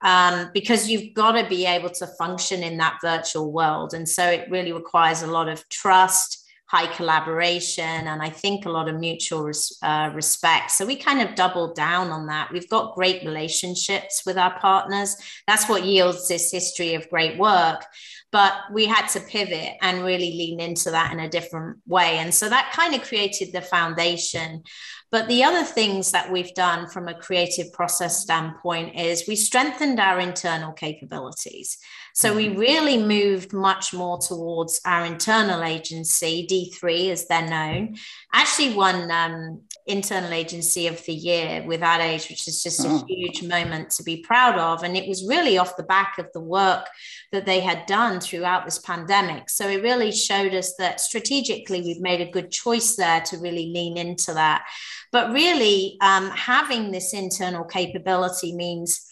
Um, 0.00 0.50
because 0.52 0.90
you've 0.90 1.14
got 1.14 1.32
to 1.40 1.48
be 1.48 1.64
able 1.64 1.90
to 1.90 2.08
function 2.08 2.64
in 2.64 2.76
that 2.78 2.98
virtual 3.00 3.52
world. 3.52 3.94
And 3.94 4.08
so 4.08 4.28
it 4.28 4.50
really 4.50 4.72
requires 4.72 5.22
a 5.22 5.28
lot 5.28 5.48
of 5.48 5.68
trust, 5.68 6.41
high 6.72 6.86
collaboration, 6.86 7.84
and 7.84 8.22
I 8.22 8.30
think 8.30 8.64
a 8.64 8.70
lot 8.70 8.88
of 8.88 8.98
mutual 8.98 9.44
res- 9.44 9.78
uh, 9.82 10.10
respect. 10.14 10.70
So 10.70 10.86
we 10.86 10.96
kind 10.96 11.20
of 11.20 11.34
doubled 11.34 11.76
down 11.76 12.10
on 12.10 12.26
that. 12.28 12.50
We've 12.50 12.68
got 12.68 12.94
great 12.94 13.22
relationships 13.24 14.22
with 14.24 14.38
our 14.38 14.58
partners. 14.58 15.14
That's 15.46 15.68
what 15.68 15.84
yields 15.84 16.28
this 16.28 16.50
history 16.50 16.94
of 16.94 17.10
great 17.10 17.38
work 17.38 17.84
but 18.32 18.54
we 18.72 18.86
had 18.86 19.06
to 19.08 19.20
pivot 19.20 19.74
and 19.82 20.02
really 20.02 20.32
lean 20.32 20.58
into 20.58 20.90
that 20.90 21.12
in 21.12 21.20
a 21.20 21.28
different 21.28 21.76
way 21.86 22.16
and 22.16 22.34
so 22.34 22.48
that 22.48 22.72
kind 22.74 22.94
of 22.94 23.02
created 23.02 23.52
the 23.52 23.60
foundation 23.60 24.62
but 25.10 25.28
the 25.28 25.44
other 25.44 25.62
things 25.62 26.12
that 26.12 26.32
we've 26.32 26.54
done 26.54 26.88
from 26.88 27.06
a 27.06 27.14
creative 27.14 27.70
process 27.74 28.22
standpoint 28.22 28.98
is 28.98 29.28
we 29.28 29.36
strengthened 29.36 30.00
our 30.00 30.18
internal 30.18 30.72
capabilities 30.72 31.76
so 32.14 32.34
we 32.34 32.48
mm-hmm. 32.48 32.58
really 32.58 32.98
moved 32.98 33.52
much 33.52 33.92
more 33.92 34.18
towards 34.18 34.80
our 34.84 35.04
internal 35.04 35.62
agency 35.62 36.46
d3 36.48 37.10
as 37.10 37.26
they're 37.26 37.48
known 37.48 37.96
actually 38.32 38.74
won 38.74 39.10
um, 39.10 39.62
internal 39.86 40.32
agency 40.32 40.86
of 40.86 41.04
the 41.06 41.12
year 41.12 41.64
with 41.66 41.82
Ad 41.82 42.00
Age, 42.00 42.28
which 42.28 42.46
is 42.46 42.62
just 42.62 42.86
oh. 42.86 43.02
a 43.02 43.06
huge 43.06 43.42
moment 43.42 43.90
to 43.90 44.02
be 44.02 44.18
proud 44.18 44.58
of. 44.58 44.82
And 44.82 44.96
it 44.96 45.08
was 45.08 45.26
really 45.26 45.58
off 45.58 45.76
the 45.76 45.82
back 45.82 46.18
of 46.18 46.26
the 46.32 46.40
work 46.40 46.86
that 47.32 47.46
they 47.46 47.60
had 47.60 47.86
done 47.86 48.20
throughout 48.20 48.64
this 48.64 48.78
pandemic. 48.78 49.50
So 49.50 49.68
it 49.68 49.82
really 49.82 50.12
showed 50.12 50.54
us 50.54 50.74
that 50.78 51.00
strategically 51.00 51.82
we've 51.82 52.00
made 52.00 52.20
a 52.20 52.30
good 52.30 52.50
choice 52.50 52.96
there 52.96 53.20
to 53.22 53.38
really 53.38 53.66
lean 53.66 53.96
into 53.96 54.34
that. 54.34 54.64
But 55.10 55.32
really, 55.32 55.98
um, 56.00 56.30
having 56.30 56.90
this 56.90 57.12
internal 57.12 57.64
capability 57.64 58.54
means 58.54 59.11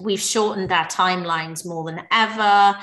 we've 0.00 0.20
shortened 0.20 0.72
our 0.72 0.86
timelines 0.86 1.66
more 1.66 1.84
than 1.84 2.02
ever. 2.10 2.78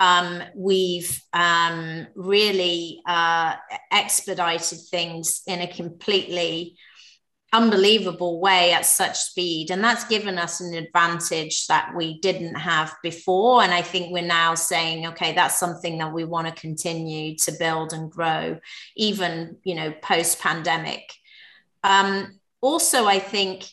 Um, 0.00 0.42
we've 0.54 1.20
um, 1.32 2.06
really 2.14 3.00
uh, 3.06 3.54
expedited 3.92 4.78
things 4.90 5.42
in 5.46 5.60
a 5.60 5.72
completely 5.72 6.76
unbelievable 7.54 8.40
way 8.40 8.72
at 8.72 8.84
such 8.84 9.16
speed. 9.16 9.70
And 9.70 9.82
that's 9.82 10.04
given 10.04 10.38
us 10.38 10.60
an 10.60 10.74
advantage 10.74 11.68
that 11.68 11.92
we 11.96 12.18
didn't 12.18 12.56
have 12.56 12.92
before. 13.00 13.62
And 13.62 13.72
I 13.72 13.80
think 13.80 14.12
we're 14.12 14.22
now 14.26 14.56
saying, 14.56 15.06
okay, 15.06 15.32
that's 15.34 15.60
something 15.60 15.98
that 15.98 16.12
we 16.12 16.24
want 16.24 16.48
to 16.48 16.60
continue 16.60 17.36
to 17.36 17.52
build 17.52 17.92
and 17.92 18.10
grow, 18.10 18.58
even, 18.96 19.56
you 19.62 19.76
know, 19.76 19.92
post 20.02 20.40
pandemic. 20.40 21.12
Um, 21.84 22.40
also, 22.60 23.06
I 23.06 23.20
think 23.20 23.66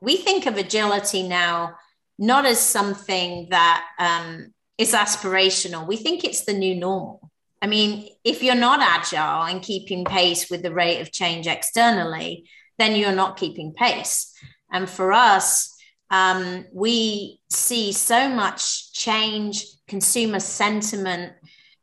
we 0.00 0.16
think 0.16 0.46
of 0.46 0.56
agility 0.56 1.26
now 1.26 1.74
not 2.18 2.44
as 2.46 2.60
something 2.60 3.48
that 3.50 3.84
um, 3.98 4.52
is 4.76 4.92
aspirational. 4.92 5.86
We 5.86 5.96
think 5.96 6.24
it's 6.24 6.44
the 6.44 6.52
new 6.52 6.74
normal. 6.74 7.30
I 7.60 7.66
mean, 7.66 8.08
if 8.24 8.42
you're 8.42 8.54
not 8.54 8.80
agile 8.80 9.44
and 9.44 9.62
keeping 9.62 10.04
pace 10.04 10.50
with 10.50 10.62
the 10.62 10.72
rate 10.72 11.00
of 11.00 11.12
change 11.12 11.46
externally, 11.46 12.48
then 12.78 12.94
you're 12.94 13.12
not 13.12 13.36
keeping 13.36 13.72
pace. 13.72 14.32
And 14.70 14.88
for 14.88 15.12
us, 15.12 15.74
um, 16.10 16.66
we 16.72 17.40
see 17.50 17.92
so 17.92 18.28
much 18.28 18.92
change, 18.92 19.64
consumer 19.88 20.40
sentiment, 20.40 21.32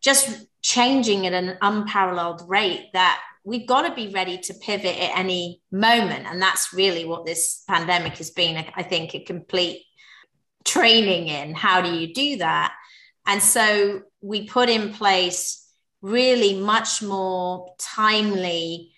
just 0.01 0.47
changing 0.61 1.27
at 1.27 1.33
an 1.33 1.57
unparalleled 1.61 2.43
rate 2.47 2.89
that 2.93 3.21
we've 3.43 3.67
got 3.67 3.87
to 3.87 3.93
be 3.93 4.11
ready 4.11 4.37
to 4.39 4.53
pivot 4.55 4.97
at 4.97 5.17
any 5.17 5.61
moment. 5.71 6.25
And 6.25 6.41
that's 6.41 6.73
really 6.73 7.05
what 7.05 7.25
this 7.25 7.63
pandemic 7.67 8.17
has 8.17 8.31
been, 8.31 8.65
I 8.75 8.83
think, 8.83 9.13
a 9.13 9.23
complete 9.23 9.83
training 10.65 11.27
in. 11.27 11.53
How 11.55 11.81
do 11.81 11.93
you 11.93 12.13
do 12.13 12.37
that? 12.37 12.73
And 13.25 13.41
so 13.41 14.01
we 14.21 14.47
put 14.47 14.69
in 14.69 14.93
place 14.93 15.65
really 16.01 16.59
much 16.59 17.01
more 17.01 17.73
timely 17.79 18.94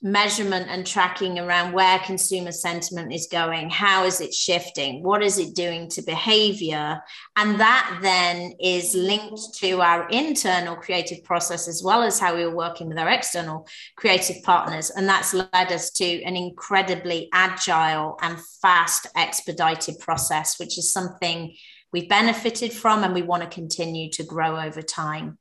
measurement 0.00 0.66
and 0.68 0.86
tracking 0.86 1.38
around 1.38 1.72
where 1.72 1.98
consumer 2.00 2.52
sentiment 2.52 3.12
is 3.12 3.26
going 3.30 3.68
how 3.68 4.04
is 4.04 4.20
it 4.20 4.32
shifting 4.32 5.02
what 5.02 5.22
is 5.22 5.38
it 5.38 5.56
doing 5.56 5.88
to 5.88 6.00
behavior 6.02 7.00
and 7.36 7.58
that 7.58 7.98
then 8.00 8.52
is 8.60 8.94
linked 8.94 9.40
to 9.54 9.80
our 9.80 10.08
internal 10.10 10.76
creative 10.76 11.22
process 11.24 11.66
as 11.66 11.82
well 11.82 12.02
as 12.02 12.20
how 12.20 12.36
we 12.36 12.44
were 12.44 12.54
working 12.54 12.88
with 12.88 12.98
our 12.98 13.08
external 13.08 13.66
creative 13.96 14.40
partners 14.44 14.90
and 14.90 15.08
that's 15.08 15.34
led 15.34 15.48
us 15.54 15.90
to 15.90 16.22
an 16.22 16.36
incredibly 16.36 17.28
agile 17.32 18.16
and 18.22 18.38
fast 18.62 19.08
expedited 19.16 19.98
process 19.98 20.60
which 20.60 20.78
is 20.78 20.92
something 20.92 21.52
we've 21.92 22.08
benefited 22.08 22.72
from 22.72 23.04
and 23.04 23.14
we 23.14 23.22
want 23.22 23.42
to 23.42 23.48
continue 23.48 24.10
to 24.10 24.22
grow 24.22 24.60
over 24.60 24.82
time. 24.82 25.38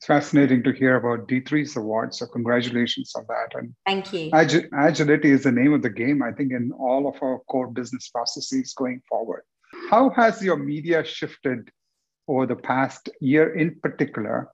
It's 0.00 0.06
fascinating 0.06 0.62
to 0.62 0.72
hear 0.72 0.96
about 0.96 1.28
D3's 1.28 1.76
award. 1.76 2.14
So 2.14 2.24
congratulations 2.24 3.12
on 3.14 3.26
that. 3.28 3.52
And 3.52 3.74
thank 3.84 4.14
you. 4.14 4.30
Ag- 4.32 4.70
agility 4.72 5.30
is 5.30 5.42
the 5.42 5.52
name 5.52 5.74
of 5.74 5.82
the 5.82 5.90
game, 5.90 6.22
I 6.22 6.32
think, 6.32 6.52
in 6.52 6.72
all 6.72 7.06
of 7.06 7.22
our 7.22 7.40
core 7.50 7.66
business 7.66 8.08
processes 8.08 8.72
going 8.72 9.02
forward. 9.06 9.42
How 9.90 10.08
has 10.16 10.42
your 10.42 10.56
media 10.56 11.04
shifted 11.04 11.70
over 12.26 12.46
the 12.46 12.56
past 12.56 13.10
year 13.20 13.54
in 13.54 13.78
particular? 13.82 14.48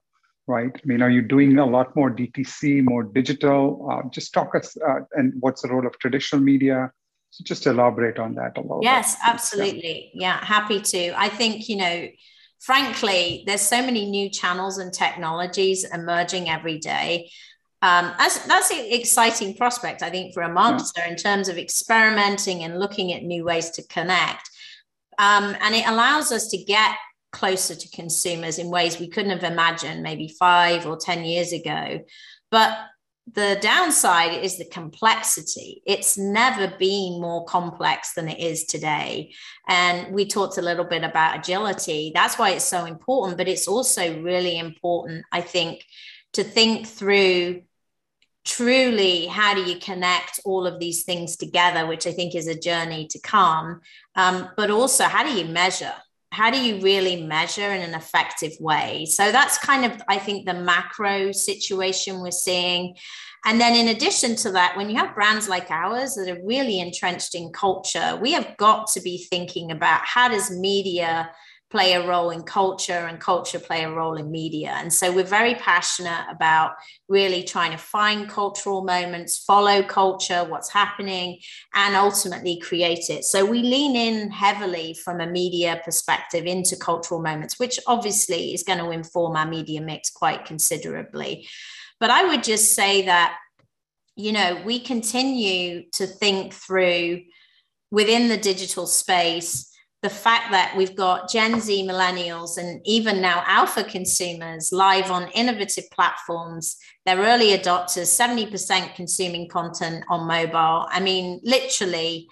Right. 0.47 0.71
I 0.75 0.81
mean, 0.83 1.01
are 1.01 1.09
you 1.09 1.21
doing 1.21 1.57
a 1.59 1.65
lot 1.65 1.95
more 1.95 2.11
DTC, 2.11 2.83
more 2.83 3.03
digital? 3.03 3.87
Uh, 3.89 4.09
just 4.09 4.33
talk 4.33 4.53
us 4.53 4.75
uh, 4.75 4.99
and 5.13 5.31
what's 5.39 5.61
the 5.61 5.69
role 5.69 5.87
of 5.87 5.97
traditional 5.99 6.41
media? 6.41 6.91
So 7.29 7.45
just 7.45 7.65
elaborate 7.67 8.19
on 8.19 8.35
that 8.35 8.57
a 8.57 8.61
little. 8.61 8.81
Yes, 8.83 9.15
bit. 9.15 9.21
absolutely. 9.29 10.11
Yeah, 10.13 10.43
happy 10.43 10.81
to. 10.81 11.17
I 11.17 11.29
think, 11.29 11.69
you 11.69 11.77
know, 11.77 12.07
frankly, 12.59 13.43
there's 13.45 13.61
so 13.61 13.81
many 13.81 14.09
new 14.09 14.29
channels 14.29 14.77
and 14.77 14.93
technologies 14.93 15.83
emerging 15.83 16.49
every 16.49 16.79
day. 16.79 17.29
Um, 17.81 18.11
that's, 18.17 18.39
that's 18.47 18.71
an 18.71 18.85
exciting 18.89 19.55
prospect, 19.55 20.01
I 20.01 20.09
think, 20.09 20.33
for 20.33 20.41
a 20.41 20.49
marketer 20.49 20.97
yeah. 20.97 21.09
in 21.09 21.15
terms 21.15 21.47
of 21.47 21.57
experimenting 21.57 22.63
and 22.63 22.79
looking 22.79 23.13
at 23.13 23.23
new 23.23 23.43
ways 23.43 23.69
to 23.71 23.83
connect. 23.87 24.49
Um, 25.19 25.55
and 25.61 25.75
it 25.75 25.87
allows 25.87 26.31
us 26.31 26.47
to 26.49 26.57
get 26.57 26.95
closer 27.31 27.75
to 27.75 27.89
consumers 27.89 28.57
in 28.57 28.69
ways 28.69 28.99
we 28.99 29.09
couldn't 29.09 29.31
have 29.31 29.51
imagined 29.51 30.01
maybe 30.01 30.27
five 30.39 30.87
or 30.87 30.97
10 30.97 31.23
years 31.23 31.53
ago. 31.53 31.99
But 32.49 32.77
the 33.33 33.57
downside 33.61 34.43
is 34.43 34.57
the 34.57 34.65
complexity. 34.65 35.81
It's 35.85 36.17
never 36.17 36.73
been 36.79 37.19
more 37.19 37.43
complex 37.45 38.13
than 38.13 38.29
it 38.29 38.39
is 38.39 38.65
today. 38.65 39.33
And 39.67 40.13
we 40.13 40.25
talked 40.25 40.57
a 40.57 40.61
little 40.61 40.85
bit 40.85 41.03
about 41.03 41.37
agility. 41.37 42.11
That's 42.13 42.39
why 42.39 42.51
it's 42.51 42.63
so 42.63 42.85
important, 42.85 43.37
but 43.37 43.49
it's 43.49 43.67
also 43.67 44.21
really 44.21 44.57
important, 44.57 45.25
I 45.31 45.41
think, 45.41 45.85
to 46.33 46.43
think 46.43 46.87
through 46.87 47.63
truly 48.45 49.25
how 49.25 49.53
do 49.53 49.63
you 49.63 49.77
connect 49.77 50.39
all 50.45 50.65
of 50.65 50.79
these 50.79 51.03
things 51.03 51.35
together, 51.35 51.85
which 51.85 52.07
I 52.07 52.13
think 52.13 52.33
is 52.33 52.47
a 52.47 52.57
journey 52.57 53.07
to 53.07 53.19
come. 53.19 53.81
Um, 54.15 54.49
but 54.55 54.71
also, 54.71 55.03
how 55.03 55.23
do 55.23 55.33
you 55.33 55.45
measure? 55.45 55.93
How 56.37 56.51
do 56.51 56.63
you 56.63 56.79
really 56.81 57.23
measure 57.23 57.71
in 57.71 57.81
an 57.81 57.95
effective 57.95 58.51
way? 58.59 59.07
So 59.09 59.31
that's 59.31 59.57
kind 59.57 59.91
of, 59.91 59.99
I 60.07 60.19
think, 60.19 60.45
the 60.45 60.53
macro 60.53 61.31
situation 61.31 62.21
we're 62.21 62.29
seeing. 62.29 62.95
And 63.43 63.59
then, 63.59 63.73
in 63.75 63.95
addition 63.95 64.35
to 64.37 64.51
that, 64.51 64.77
when 64.77 64.87
you 64.87 64.97
have 64.97 65.15
brands 65.15 65.49
like 65.49 65.71
ours 65.71 66.13
that 66.13 66.29
are 66.29 66.45
really 66.45 66.79
entrenched 66.79 67.33
in 67.33 67.51
culture, 67.51 68.19
we 68.21 68.33
have 68.33 68.55
got 68.57 68.85
to 68.91 69.01
be 69.01 69.25
thinking 69.31 69.71
about 69.71 70.01
how 70.03 70.27
does 70.27 70.51
media 70.51 71.31
play 71.69 71.93
a 71.93 72.07
role 72.07 72.29
in 72.29 72.43
culture 72.43 72.93
and 72.93 73.19
culture 73.19 73.59
play 73.59 73.83
a 73.83 73.91
role 73.91 74.15
in 74.15 74.31
media. 74.31 74.71
And 74.77 74.91
so 74.91 75.11
we're 75.11 75.23
very 75.23 75.55
passionate 75.55 76.25
about 76.29 76.75
really 77.09 77.43
trying 77.43 77.71
to 77.71 77.77
find 77.77 78.29
cultural 78.29 78.83
moments, 78.83 79.37
follow 79.37 79.83
culture, 79.83 80.45
what's 80.45 80.71
happening, 80.71 81.39
and 81.73 81.95
ultimately 81.95 82.57
create 82.59 83.09
it. 83.09 83.25
So 83.25 83.45
we 83.45 83.61
lean 83.63 83.95
in 83.97 84.31
heavily 84.31 84.93
from 84.93 85.19
a 85.19 85.27
media 85.27 85.81
perspective 85.83 86.45
into 86.45 86.77
cultural 86.77 87.21
moments, 87.21 87.59
which 87.59 87.79
obviously 87.85 88.53
is 88.53 88.63
going 88.63 88.79
to 88.79 88.91
inform 88.91 89.35
our 89.35 89.47
media 89.47 89.81
mix 89.81 90.09
quite 90.09 90.45
considerably. 90.45 91.47
But 91.99 92.11
I 92.11 92.25
would 92.25 92.43
just 92.43 92.75
say 92.75 93.05
that, 93.07 93.37
you 94.15 94.31
know, 94.31 94.61
we 94.65 94.79
continue 94.79 95.83
to 95.93 96.07
think 96.07 96.53
through 96.53 97.23
within 97.91 98.29
the 98.29 98.37
digital 98.37 98.87
space 98.87 99.66
the 100.03 100.09
fact 100.09 100.51
that 100.51 100.75
we've 100.77 100.95
got 100.95 101.29
Gen 101.29 101.59
Z 101.59 101.83
millennials 101.87 102.57
and 102.57 102.81
even 102.85 103.19
now 103.19 103.43
alpha 103.47 103.83
consumers 103.83 104.71
live 104.71 105.09
on 105.09 105.29
innovative 105.29 105.89
platforms. 105.91 106.77
They're 107.05 107.17
early 107.17 107.57
adopters, 107.57 108.07
70% 108.07 108.93
consuming 108.93 109.49
content 109.49 110.03
on 110.09 110.27
mobile. 110.27 110.87
I 110.89 110.99
mean, 110.99 111.39
literally, 111.43 112.27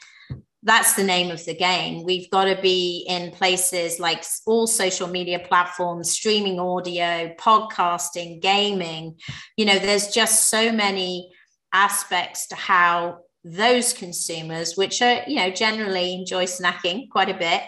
that's 0.62 0.94
the 0.94 1.04
name 1.04 1.32
of 1.32 1.44
the 1.46 1.56
game. 1.56 2.04
We've 2.04 2.30
got 2.30 2.46
to 2.46 2.60
be 2.62 3.06
in 3.08 3.32
places 3.32 4.00
like 4.00 4.24
all 4.46 4.68
social 4.68 5.08
media 5.08 5.40
platforms, 5.40 6.12
streaming 6.12 6.60
audio, 6.60 7.34
podcasting, 7.40 8.42
gaming. 8.42 9.18
You 9.58 9.66
know, 9.66 9.80
there's 9.80 10.08
just 10.08 10.50
so 10.50 10.72
many 10.72 11.32
aspects 11.74 12.48
to 12.48 12.56
how 12.56 13.20
those 13.46 13.94
consumers, 13.94 14.76
which 14.76 15.02
are, 15.04 15.22
you 15.28 15.36
know, 15.36 15.52
generally 15.52 16.16
enjoy 16.16 16.46
snacking 16.46 17.08
quite 17.10 17.30
a 17.30 17.38
bit, 17.38 17.62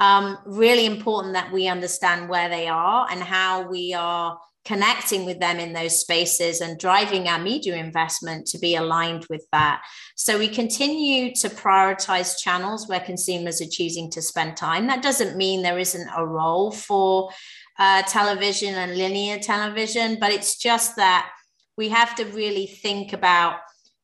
um, 0.00 0.36
really 0.44 0.86
important 0.86 1.34
that 1.34 1.52
we 1.52 1.68
understand 1.68 2.28
where 2.28 2.48
they 2.48 2.66
are 2.66 3.06
and 3.10 3.22
how 3.22 3.62
we 3.70 3.94
are 3.94 4.38
connecting 4.64 5.24
with 5.24 5.38
them 5.38 5.58
in 5.58 5.72
those 5.72 6.00
spaces 6.00 6.60
and 6.60 6.78
driving 6.78 7.28
our 7.28 7.38
media 7.38 7.76
investment 7.76 8.46
to 8.46 8.58
be 8.58 8.74
aligned 8.74 9.24
with 9.30 9.46
that. 9.52 9.82
So 10.16 10.38
we 10.38 10.48
continue 10.48 11.34
to 11.36 11.48
prioritize 11.48 12.38
channels 12.38 12.88
where 12.88 13.00
consumers 13.00 13.62
are 13.62 13.70
choosing 13.70 14.10
to 14.10 14.20
spend 14.20 14.56
time. 14.56 14.88
That 14.88 15.02
doesn't 15.02 15.36
mean 15.36 15.62
there 15.62 15.78
isn't 15.78 16.10
a 16.14 16.26
role 16.26 16.72
for 16.72 17.30
uh, 17.78 18.02
television 18.02 18.74
and 18.74 18.98
linear 18.98 19.38
television, 19.38 20.18
but 20.20 20.32
it's 20.32 20.58
just 20.58 20.96
that 20.96 21.30
we 21.78 21.88
have 21.88 22.14
to 22.16 22.24
really 22.24 22.66
think 22.66 23.12
about 23.14 23.54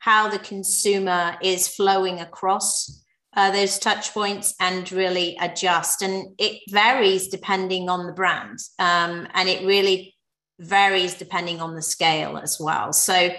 how 0.07 0.29
the 0.29 0.39
consumer 0.39 1.37
is 1.43 1.67
flowing 1.67 2.21
across 2.21 3.03
uh, 3.37 3.51
those 3.51 3.77
touch 3.77 4.15
points 4.15 4.55
and 4.61 4.93
really 4.93 5.37
adjust. 5.41 6.01
And 6.01 6.29
it 6.39 6.63
varies 6.71 7.27
depending 7.27 7.89
on 7.89 8.07
the 8.07 8.13
brand. 8.13 8.61
Um, 8.79 9.27
and 9.35 9.49
it 9.49 9.67
really 9.67 10.15
varies 10.61 11.15
depending 11.15 11.61
on 11.61 11.75
the 11.75 11.83
scale 11.83 12.39
as 12.39 12.57
well. 12.61 12.93
So 12.93 13.31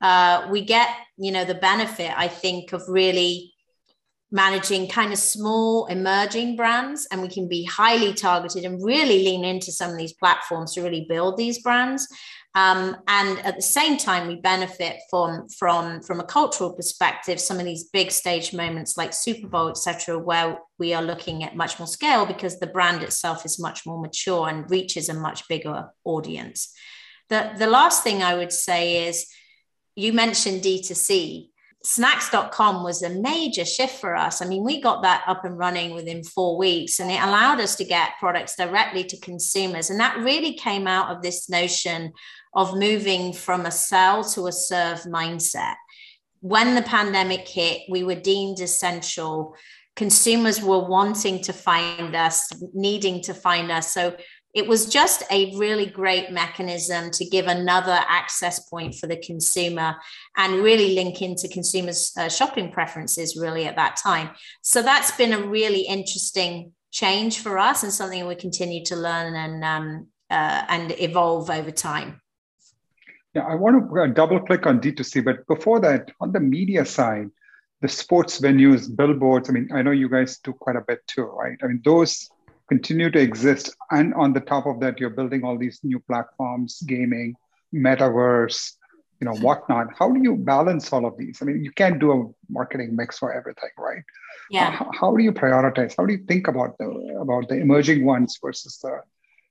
uh, 0.00 0.48
we 0.50 0.64
get, 0.64 0.88
you 1.18 1.30
know, 1.30 1.44
the 1.44 1.54
benefit, 1.54 2.10
I 2.16 2.26
think, 2.26 2.72
of 2.72 2.82
really 2.88 3.54
managing 4.32 4.88
kind 4.88 5.12
of 5.12 5.20
small 5.20 5.86
emerging 5.86 6.56
brands 6.56 7.06
and 7.12 7.22
we 7.22 7.28
can 7.28 7.48
be 7.48 7.64
highly 7.64 8.12
targeted 8.12 8.64
and 8.64 8.84
really 8.84 9.24
lean 9.24 9.44
into 9.44 9.70
some 9.70 9.92
of 9.92 9.96
these 9.96 10.12
platforms 10.14 10.74
to 10.74 10.82
really 10.82 11.06
build 11.08 11.36
these 11.36 11.62
brands 11.62 12.08
um, 12.58 12.96
and 13.06 13.38
at 13.46 13.54
the 13.54 13.62
same 13.62 13.96
time, 13.96 14.26
we 14.26 14.34
benefit 14.34 14.96
from 15.08 15.48
from 15.48 16.02
from 16.02 16.18
a 16.18 16.24
cultural 16.24 16.72
perspective, 16.72 17.38
some 17.38 17.60
of 17.60 17.64
these 17.64 17.84
big 17.84 18.10
stage 18.10 18.52
moments 18.52 18.96
like 18.96 19.12
Super 19.12 19.46
Bowl, 19.46 19.68
etc., 19.68 20.18
where 20.18 20.58
we 20.76 20.92
are 20.92 21.02
looking 21.02 21.44
at 21.44 21.54
much 21.54 21.78
more 21.78 21.86
scale 21.86 22.26
because 22.26 22.58
the 22.58 22.66
brand 22.66 23.04
itself 23.04 23.46
is 23.46 23.60
much 23.60 23.86
more 23.86 24.00
mature 24.00 24.48
and 24.48 24.68
reaches 24.68 25.08
a 25.08 25.14
much 25.14 25.46
bigger 25.46 25.90
audience. 26.02 26.72
The, 27.28 27.52
the 27.56 27.68
last 27.68 28.02
thing 28.02 28.24
I 28.24 28.34
would 28.34 28.52
say 28.52 29.06
is 29.06 29.26
you 29.94 30.12
mentioned 30.12 30.62
D2C. 30.62 31.50
Snacks.com 31.84 32.82
was 32.82 33.02
a 33.02 33.08
major 33.08 33.64
shift 33.64 34.00
for 34.00 34.16
us. 34.16 34.42
I 34.42 34.46
mean, 34.46 34.64
we 34.64 34.80
got 34.80 35.02
that 35.02 35.22
up 35.28 35.44
and 35.44 35.56
running 35.56 35.94
within 35.94 36.24
four 36.24 36.58
weeks, 36.58 36.98
and 36.98 37.08
it 37.08 37.22
allowed 37.22 37.60
us 37.60 37.76
to 37.76 37.84
get 37.84 38.18
products 38.18 38.56
directly 38.56 39.04
to 39.04 39.20
consumers. 39.20 39.88
And 39.88 40.00
that 40.00 40.18
really 40.18 40.54
came 40.54 40.88
out 40.88 41.14
of 41.14 41.22
this 41.22 41.48
notion 41.48 42.12
of 42.54 42.76
moving 42.76 43.32
from 43.32 43.66
a 43.66 43.70
sell 43.70 44.24
to 44.24 44.46
a 44.46 44.52
serve 44.52 45.00
mindset. 45.02 45.74
When 46.40 46.74
the 46.74 46.82
pandemic 46.82 47.48
hit, 47.48 47.82
we 47.88 48.04
were 48.04 48.14
deemed 48.14 48.60
essential. 48.60 49.56
Consumers 49.96 50.62
were 50.62 50.86
wanting 50.86 51.42
to 51.42 51.52
find 51.52 52.14
us, 52.14 52.50
needing 52.72 53.22
to 53.22 53.34
find 53.34 53.70
us. 53.70 53.92
So 53.92 54.16
it 54.54 54.66
was 54.66 54.86
just 54.86 55.22
a 55.30 55.54
really 55.56 55.86
great 55.86 56.30
mechanism 56.30 57.10
to 57.10 57.24
give 57.24 57.46
another 57.46 58.00
access 58.08 58.60
point 58.68 58.94
for 58.94 59.06
the 59.06 59.18
consumer 59.18 59.96
and 60.36 60.62
really 60.62 60.94
link 60.94 61.20
into 61.20 61.48
consumers' 61.48 62.12
uh, 62.16 62.28
shopping 62.28 62.72
preferences 62.72 63.36
really 63.36 63.66
at 63.66 63.76
that 63.76 63.96
time. 63.96 64.30
So 64.62 64.82
that's 64.82 65.10
been 65.12 65.32
a 65.32 65.46
really 65.46 65.82
interesting 65.82 66.72
change 66.90 67.40
for 67.40 67.58
us 67.58 67.82
and 67.82 67.92
something 67.92 68.26
we 68.26 68.34
continue 68.34 68.84
to 68.86 68.96
learn 68.96 69.34
and 69.34 69.64
um, 69.64 70.06
uh, 70.30 70.64
and 70.68 70.94
evolve 70.98 71.50
over 71.50 71.70
time. 71.70 72.20
Yeah, 73.38 73.46
I 73.46 73.54
want 73.54 73.88
to 73.88 74.00
uh, 74.00 74.06
double 74.08 74.40
click 74.40 74.66
on 74.66 74.80
D2C, 74.80 75.24
but 75.24 75.46
before 75.46 75.78
that, 75.80 76.10
on 76.20 76.32
the 76.32 76.40
media 76.40 76.84
side, 76.84 77.30
the 77.80 77.88
sports 77.88 78.40
venues, 78.40 78.94
billboards, 78.94 79.48
I 79.48 79.52
mean, 79.52 79.68
I 79.72 79.80
know 79.80 79.92
you 79.92 80.08
guys 80.08 80.38
do 80.38 80.52
quite 80.52 80.74
a 80.74 80.80
bit 80.80 81.06
too, 81.06 81.22
right? 81.22 81.56
I 81.62 81.68
mean, 81.68 81.80
those 81.84 82.28
continue 82.68 83.12
to 83.12 83.20
exist. 83.20 83.76
And 83.92 84.12
on 84.14 84.32
the 84.32 84.40
top 84.40 84.66
of 84.66 84.80
that, 84.80 84.98
you're 84.98 85.10
building 85.10 85.44
all 85.44 85.56
these 85.56 85.78
new 85.84 86.00
platforms, 86.00 86.82
gaming, 86.82 87.36
metaverse, 87.72 88.72
you 89.20 89.26
know, 89.26 89.34
whatnot. 89.34 89.86
How 89.96 90.10
do 90.10 90.20
you 90.20 90.34
balance 90.34 90.92
all 90.92 91.06
of 91.06 91.16
these? 91.16 91.38
I 91.40 91.44
mean, 91.44 91.64
you 91.64 91.70
can't 91.70 92.00
do 92.00 92.10
a 92.10 92.52
marketing 92.52 92.96
mix 92.96 93.18
for 93.18 93.32
everything, 93.32 93.70
right? 93.78 94.02
Yeah. 94.50 94.72
How, 94.72 94.90
how 95.00 95.16
do 95.16 95.22
you 95.22 95.30
prioritize? 95.30 95.94
How 95.96 96.06
do 96.06 96.12
you 96.12 96.24
think 96.26 96.48
about 96.48 96.76
the 96.78 96.88
about 97.20 97.48
the 97.48 97.54
emerging 97.54 98.04
ones 98.04 98.36
versus 98.42 98.78
the 98.78 99.02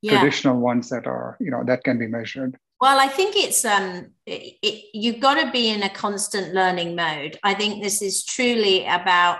yeah. 0.01 0.19
traditional 0.19 0.59
ones 0.59 0.89
that 0.89 1.07
are, 1.07 1.37
you 1.39 1.51
know, 1.51 1.63
that 1.63 1.85
can 1.85 1.97
be 1.97 2.07
measured? 2.07 2.57
Well, 2.79 2.99
I 2.99 3.07
think 3.07 3.35
it's 3.35 3.65
um, 3.65 4.11
it, 4.25 4.53
it, 4.61 4.85
you've 4.93 5.19
got 5.19 5.43
to 5.43 5.51
be 5.51 5.69
in 5.69 5.81
a 5.81 5.89
constant 5.89 6.53
learning 6.53 6.95
mode. 6.95 7.39
I 7.43 7.55
think 7.55 7.81
this 7.81 8.01
is 8.01 8.23
truly 8.23 8.85
about 8.85 9.39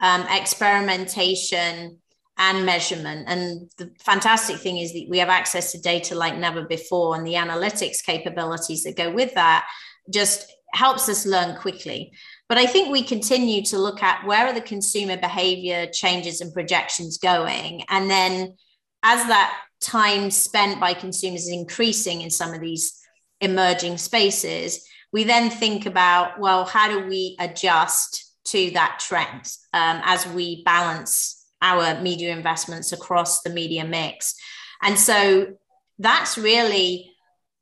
um, 0.00 0.24
experimentation 0.30 1.98
and 2.38 2.64
measurement. 2.64 3.24
And 3.28 3.70
the 3.76 3.90
fantastic 3.98 4.56
thing 4.58 4.78
is 4.78 4.92
that 4.92 5.06
we 5.08 5.18
have 5.18 5.28
access 5.28 5.72
to 5.72 5.80
data 5.80 6.14
like 6.14 6.36
never 6.36 6.64
before, 6.64 7.16
and 7.16 7.26
the 7.26 7.34
analytics 7.34 8.04
capabilities 8.04 8.84
that 8.84 8.96
go 8.96 9.10
with 9.10 9.34
that 9.34 9.66
just 10.12 10.46
helps 10.72 11.08
us 11.08 11.26
learn 11.26 11.56
quickly. 11.56 12.12
But 12.48 12.58
I 12.58 12.66
think 12.66 12.90
we 12.90 13.02
continue 13.02 13.62
to 13.64 13.78
look 13.78 14.02
at 14.02 14.24
where 14.26 14.46
are 14.46 14.52
the 14.52 14.60
consumer 14.60 15.16
behavior 15.16 15.86
changes 15.92 16.40
and 16.40 16.54
projections 16.54 17.18
going, 17.18 17.82
and 17.88 18.08
then 18.08 18.54
as 19.02 19.26
that 19.26 19.58
time 19.80 20.30
spent 20.30 20.80
by 20.80 20.94
consumers 20.94 21.42
is 21.42 21.48
increasing 21.48 22.20
in 22.20 22.30
some 22.30 22.52
of 22.52 22.60
these 22.60 22.98
emerging 23.40 23.98
spaces, 23.98 24.86
we 25.12 25.24
then 25.24 25.50
think 25.50 25.86
about, 25.86 26.38
well, 26.38 26.64
how 26.64 26.88
do 26.88 27.06
we 27.06 27.36
adjust 27.40 28.34
to 28.44 28.70
that 28.72 29.02
trend 29.04 29.52
um, 29.72 30.00
as 30.04 30.26
we 30.28 30.62
balance 30.64 31.46
our 31.62 32.00
media 32.00 32.32
investments 32.32 32.92
across 32.92 33.42
the 33.42 33.50
media 33.50 33.84
mix? 33.84 34.34
And 34.82 34.98
so 34.98 35.54
that's 35.98 36.38
really 36.38 37.12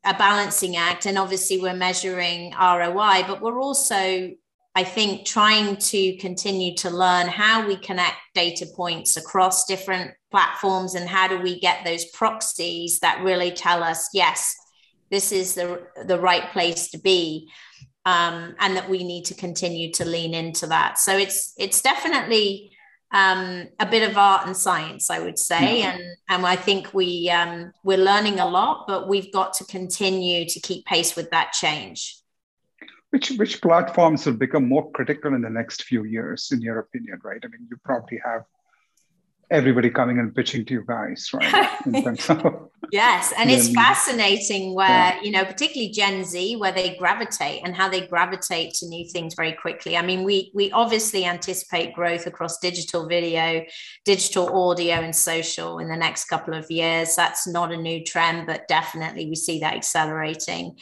a 0.05 0.15
balancing 0.15 0.77
act. 0.77 1.07
And 1.07 1.19
obviously, 1.19 1.61
we're 1.61 1.75
measuring 1.75 2.53
ROI, 2.53 3.25
but 3.27 3.41
we're 3.41 3.61
also 3.61 4.31
I 4.79 4.85
think 4.85 5.27
trying 5.27 5.77
to 5.77 6.17
continue 6.19 6.73
to 6.77 6.89
learn 6.89 7.27
how 7.27 7.67
we 7.67 7.77
connect 7.77 8.15
data 8.33 8.65
points 8.77 9.17
across 9.17 9.65
different 9.65 10.13
platforms 10.31 10.95
and 10.95 11.09
how 11.09 11.27
do 11.27 11.37
we 11.41 11.59
get 11.59 11.85
those 11.85 12.05
proxies 12.05 13.01
that 13.01 13.25
really 13.25 13.51
tell 13.51 13.83
us, 13.83 14.09
yes, 14.15 14.55
this 15.11 15.33
is 15.33 15.57
the 15.57 15.85
the 16.07 16.21
right 16.21 16.49
place 16.53 16.91
to 16.91 16.99
be 16.99 17.51
um, 18.07 18.55
and 18.61 18.77
that 18.77 18.89
we 18.89 19.03
need 19.03 19.25
to 19.25 19.35
continue 19.35 19.91
to 19.95 20.05
lean 20.05 20.33
into 20.33 20.69
that. 20.69 20.97
So 21.01 21.19
it's 21.19 21.55
it's 21.59 21.83
definitely 21.83 22.71
um, 23.11 23.67
a 23.81 23.87
bit 23.87 24.09
of 24.09 24.17
art 24.17 24.47
and 24.47 24.57
science 24.57 25.11
i 25.11 25.19
would 25.19 25.39
say. 25.39 25.81
Yeah. 25.81 25.95
and 25.95 26.03
and 26.29 26.47
i 26.47 26.57
think 26.57 26.93
we 26.95 27.31
um, 27.31 27.73
we're 27.83 28.05
learning 28.13 28.39
a 28.39 28.47
lot 28.47 28.87
but 28.87 29.09
we've 29.09 29.33
got 29.33 29.55
to 29.55 29.65
continue 29.65 30.47
to 30.47 30.61
keep 30.61 30.85
pace 30.85 31.17
with 31.17 31.31
that 31.31 31.53
change 31.53 32.19
which 33.11 33.31
which 33.33 33.61
platforms 33.61 34.27
will 34.27 34.35
become 34.35 34.69
more 34.69 34.91
critical 34.93 35.35
in 35.35 35.43
the 35.43 35.51
next 35.51 35.85
few 35.85 36.05
years 36.05 36.51
in 36.53 36.61
your 36.61 36.79
opinion 36.79 37.19
right 37.23 37.41
i 37.45 37.49
mean 37.49 37.67
you 37.71 37.77
probably 37.85 38.21
have 38.25 38.45
everybody 39.51 39.89
coming 39.89 40.19
and 40.19 40.35
pitching 40.35 40.65
to 40.67 40.75
you 40.75 40.85
guys, 40.87 41.31
right? 41.33 41.71
yes, 42.93 43.33
and 43.37 43.51
it's 43.51 43.73
fascinating 43.73 44.75
where 44.75 44.89
yeah. 44.89 45.23
you 45.23 45.31
know, 45.31 45.45
particularly 45.45 45.91
Gen 45.91 46.25
Z, 46.25 46.57
where 46.57 46.73
they 46.73 46.97
gravitate 46.97 47.63
and 47.65 47.75
how 47.75 47.89
they 47.89 48.07
gravitate 48.07 48.75
to 48.75 48.87
new 48.87 49.09
things 49.09 49.35
very 49.35 49.53
quickly. 49.53 49.97
I 49.97 50.03
mean, 50.03 50.25
we 50.25 50.51
we 50.55 50.71
obviously 50.73 51.25
anticipate 51.25 51.95
growth 51.95 52.27
across 52.27 52.59
digital 52.59 53.09
video, 53.09 53.65
digital 54.05 54.71
audio, 54.71 54.97
and 54.97 55.15
social 55.15 55.79
in 55.79 55.89
the 55.89 55.97
next 55.97 56.27
couple 56.27 56.55
of 56.55 56.71
years. 56.71 57.17
That's 57.17 57.47
not 57.47 57.73
a 57.73 57.77
new 57.77 58.05
trend, 58.05 58.47
but 58.47 58.69
definitely 58.69 59.27
we 59.27 59.35
see 59.35 59.61
that 59.61 59.75
accelerating. 59.75 60.77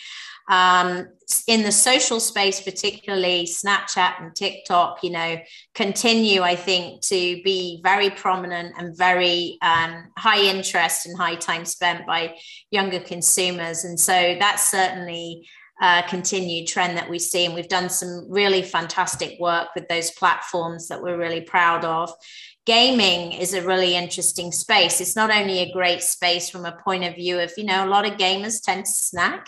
Um, 0.48 1.08
in 1.48 1.62
the 1.62 1.72
social 1.72 2.20
space, 2.20 2.60
particularly 2.60 3.46
Snapchat 3.46 4.20
and 4.20 4.34
TikTok, 4.34 5.02
you 5.02 5.10
know, 5.10 5.38
continue, 5.74 6.42
I 6.42 6.54
think, 6.54 7.02
to 7.02 7.42
be 7.42 7.80
very 7.82 8.10
prominent 8.10 8.74
and 8.78 8.96
very 8.96 9.58
um, 9.60 10.04
high 10.16 10.42
interest 10.42 11.06
and 11.06 11.18
high 11.18 11.34
time 11.34 11.64
spent 11.64 12.06
by 12.06 12.36
younger 12.70 13.00
consumers. 13.00 13.84
And 13.84 13.98
so 13.98 14.36
that's 14.38 14.70
certainly 14.70 15.48
a 15.82 16.04
continued 16.08 16.68
trend 16.68 16.96
that 16.96 17.10
we 17.10 17.18
see. 17.18 17.44
And 17.44 17.54
we've 17.54 17.68
done 17.68 17.90
some 17.90 18.26
really 18.30 18.62
fantastic 18.62 19.38
work 19.40 19.68
with 19.74 19.88
those 19.88 20.12
platforms 20.12 20.88
that 20.88 21.02
we're 21.02 21.18
really 21.18 21.42
proud 21.42 21.84
of 21.84 22.12
gaming 22.66 23.30
is 23.30 23.54
a 23.54 23.62
really 23.62 23.94
interesting 23.94 24.50
space. 24.50 25.00
It's 25.00 25.14
not 25.14 25.30
only 25.30 25.60
a 25.60 25.72
great 25.72 26.02
space 26.02 26.50
from 26.50 26.66
a 26.66 26.76
point 26.84 27.04
of 27.04 27.14
view 27.14 27.38
of, 27.38 27.52
you 27.56 27.64
know, 27.64 27.84
a 27.84 27.88
lot 27.88 28.04
of 28.04 28.18
gamers 28.18 28.60
tend 28.60 28.84
to 28.86 28.90
snack 28.90 29.46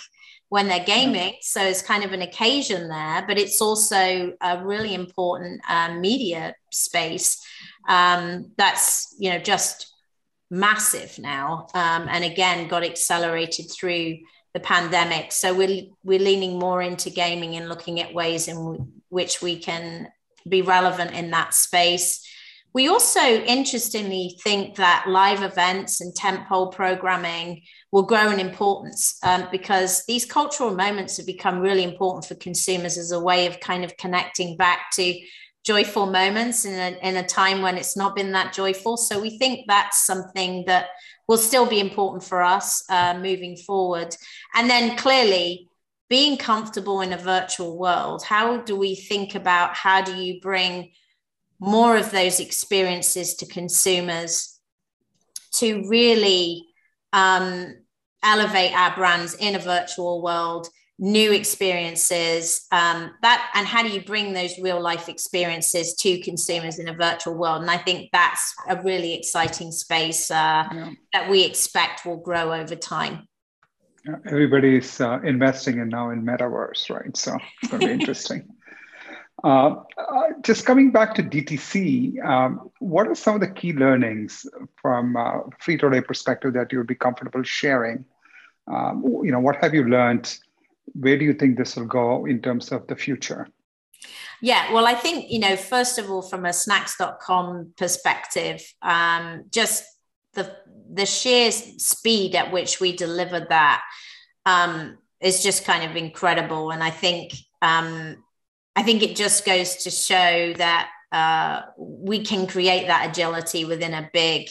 when 0.48 0.68
they're 0.68 0.84
gaming. 0.84 1.34
So 1.42 1.62
it's 1.62 1.82
kind 1.82 2.04
of 2.04 2.12
an 2.12 2.22
occasion 2.22 2.88
there, 2.88 3.24
but 3.26 3.38
it's 3.38 3.60
also 3.60 4.32
a 4.40 4.64
really 4.64 4.94
important 4.94 5.60
um, 5.68 6.00
media 6.00 6.54
space 6.70 7.44
um, 7.88 8.52
that's 8.56 9.14
you 9.18 9.30
know 9.30 9.38
just 9.38 9.92
massive 10.50 11.18
now, 11.18 11.66
um, 11.74 12.06
and 12.08 12.24
again 12.24 12.68
got 12.68 12.84
accelerated 12.84 13.70
through 13.70 14.18
the 14.54 14.60
pandemic. 14.60 15.32
So 15.32 15.54
we're 15.54 15.86
we're 16.04 16.18
leaning 16.18 16.58
more 16.58 16.82
into 16.82 17.10
gaming 17.10 17.56
and 17.56 17.68
looking 17.68 18.00
at 18.00 18.14
ways 18.14 18.48
in 18.48 18.92
which 19.08 19.42
we 19.42 19.58
can 19.58 20.08
be 20.48 20.62
relevant 20.62 21.12
in 21.12 21.30
that 21.30 21.54
space. 21.54 22.26
We 22.74 22.88
also 22.88 23.20
interestingly 23.20 24.36
think 24.42 24.76
that 24.76 25.06
live 25.08 25.42
events 25.42 26.00
and 26.00 26.14
tentpole 26.14 26.72
programming 26.72 27.62
will 27.90 28.02
grow 28.02 28.30
in 28.30 28.38
importance 28.38 29.18
um, 29.22 29.48
because 29.50 30.04
these 30.06 30.26
cultural 30.26 30.74
moments 30.74 31.16
have 31.16 31.26
become 31.26 31.60
really 31.60 31.82
important 31.82 32.26
for 32.26 32.34
consumers 32.34 32.98
as 32.98 33.10
a 33.10 33.20
way 33.20 33.46
of 33.46 33.60
kind 33.60 33.84
of 33.84 33.96
connecting 33.96 34.56
back 34.56 34.90
to 34.92 35.18
joyful 35.64 36.06
moments 36.06 36.64
in 36.64 36.74
a, 36.74 36.98
in 37.06 37.16
a 37.16 37.26
time 37.26 37.62
when 37.62 37.76
it's 37.76 37.96
not 37.96 38.14
been 38.14 38.32
that 38.32 38.52
joyful. 38.52 38.96
So 38.96 39.20
we 39.20 39.38
think 39.38 39.66
that's 39.66 40.06
something 40.06 40.64
that 40.66 40.88
will 41.26 41.38
still 41.38 41.66
be 41.66 41.80
important 41.80 42.22
for 42.24 42.42
us 42.42 42.84
uh, 42.90 43.14
moving 43.14 43.56
forward. 43.56 44.14
And 44.54 44.68
then 44.68 44.96
clearly, 44.96 45.68
being 46.08 46.38
comfortable 46.38 47.02
in 47.02 47.12
a 47.12 47.18
virtual 47.18 47.78
world, 47.78 48.24
how 48.24 48.58
do 48.58 48.76
we 48.76 48.94
think 48.94 49.34
about 49.34 49.74
how 49.74 50.00
do 50.00 50.16
you 50.16 50.40
bring 50.40 50.92
more 51.60 51.96
of 51.96 52.10
those 52.10 52.40
experiences 52.40 53.34
to 53.36 53.46
consumers 53.46 54.60
to 55.54 55.88
really 55.88 56.64
um, 57.12 57.74
elevate 58.22 58.72
our 58.72 58.94
brands 58.94 59.34
in 59.34 59.54
a 59.54 59.58
virtual 59.58 60.22
world 60.22 60.68
new 60.98 61.30
experiences 61.30 62.66
um, 62.72 63.12
that 63.22 63.50
and 63.54 63.66
how 63.66 63.82
do 63.82 63.88
you 63.88 64.02
bring 64.02 64.32
those 64.32 64.58
real 64.58 64.80
life 64.80 65.08
experiences 65.08 65.94
to 65.94 66.20
consumers 66.22 66.78
in 66.80 66.88
a 66.88 66.94
virtual 66.94 67.34
world? 67.34 67.62
And 67.62 67.70
i 67.70 67.78
think 67.78 68.10
that's 68.12 68.54
a 68.68 68.82
really 68.82 69.14
exciting 69.14 69.70
space 69.70 70.30
uh, 70.30 70.68
yeah. 70.72 70.90
that 71.12 71.30
we 71.30 71.44
expect 71.44 72.04
will 72.04 72.16
grow 72.16 72.52
over 72.52 72.74
time. 72.74 73.28
Everybody's 74.26 75.00
uh, 75.00 75.20
investing 75.22 75.78
in 75.78 75.88
now 75.88 76.10
in 76.10 76.24
metaverse 76.24 76.90
right? 76.90 77.16
So 77.16 77.36
it's 77.62 77.70
going 77.70 77.80
to 77.80 77.86
be 77.86 77.92
interesting 78.00 78.48
uh, 79.44 79.76
uh, 79.96 80.28
just 80.42 80.66
coming 80.66 80.90
back 80.90 81.14
to 81.14 81.22
DTC, 81.22 82.24
um, 82.24 82.70
what 82.80 83.06
are 83.06 83.14
some 83.14 83.34
of 83.36 83.40
the 83.40 83.48
key 83.48 83.72
learnings 83.72 84.46
from 84.80 85.16
uh, 85.16 85.40
Frito-Lay 85.64 86.00
perspective 86.00 86.54
that 86.54 86.72
you 86.72 86.78
would 86.78 86.88
be 86.88 86.94
comfortable 86.94 87.42
sharing? 87.42 88.04
Um, 88.66 89.02
you 89.22 89.30
know, 89.30 89.40
what 89.40 89.56
have 89.56 89.74
you 89.74 89.84
learned? 89.84 90.38
Where 90.94 91.16
do 91.16 91.24
you 91.24 91.34
think 91.34 91.56
this 91.56 91.76
will 91.76 91.86
go 91.86 92.26
in 92.26 92.42
terms 92.42 92.72
of 92.72 92.86
the 92.86 92.96
future? 92.96 93.48
Yeah, 94.40 94.72
well, 94.72 94.86
I 94.86 94.94
think, 94.94 95.30
you 95.30 95.38
know, 95.38 95.56
first 95.56 95.98
of 95.98 96.10
all, 96.10 96.22
from 96.22 96.44
a 96.44 96.52
snacks.com 96.52 97.74
perspective, 97.76 98.62
um, 98.82 99.44
just 99.50 99.84
the 100.34 100.56
the 100.90 101.04
sheer 101.04 101.50
speed 101.52 102.34
at 102.34 102.50
which 102.50 102.80
we 102.80 102.96
delivered 102.96 103.48
that 103.50 103.82
um, 104.46 104.96
is 105.20 105.42
just 105.42 105.64
kind 105.64 105.88
of 105.88 105.96
incredible. 105.96 106.70
And 106.70 106.82
I 106.82 106.90
think 106.90 107.34
um, 107.60 108.24
I 108.78 108.84
think 108.84 109.02
it 109.02 109.16
just 109.16 109.44
goes 109.44 109.74
to 109.74 109.90
show 109.90 110.52
that 110.52 110.88
uh, 111.10 111.62
we 111.76 112.22
can 112.22 112.46
create 112.46 112.86
that 112.86 113.10
agility 113.10 113.64
within 113.64 113.92
a 113.92 114.08
big 114.12 114.48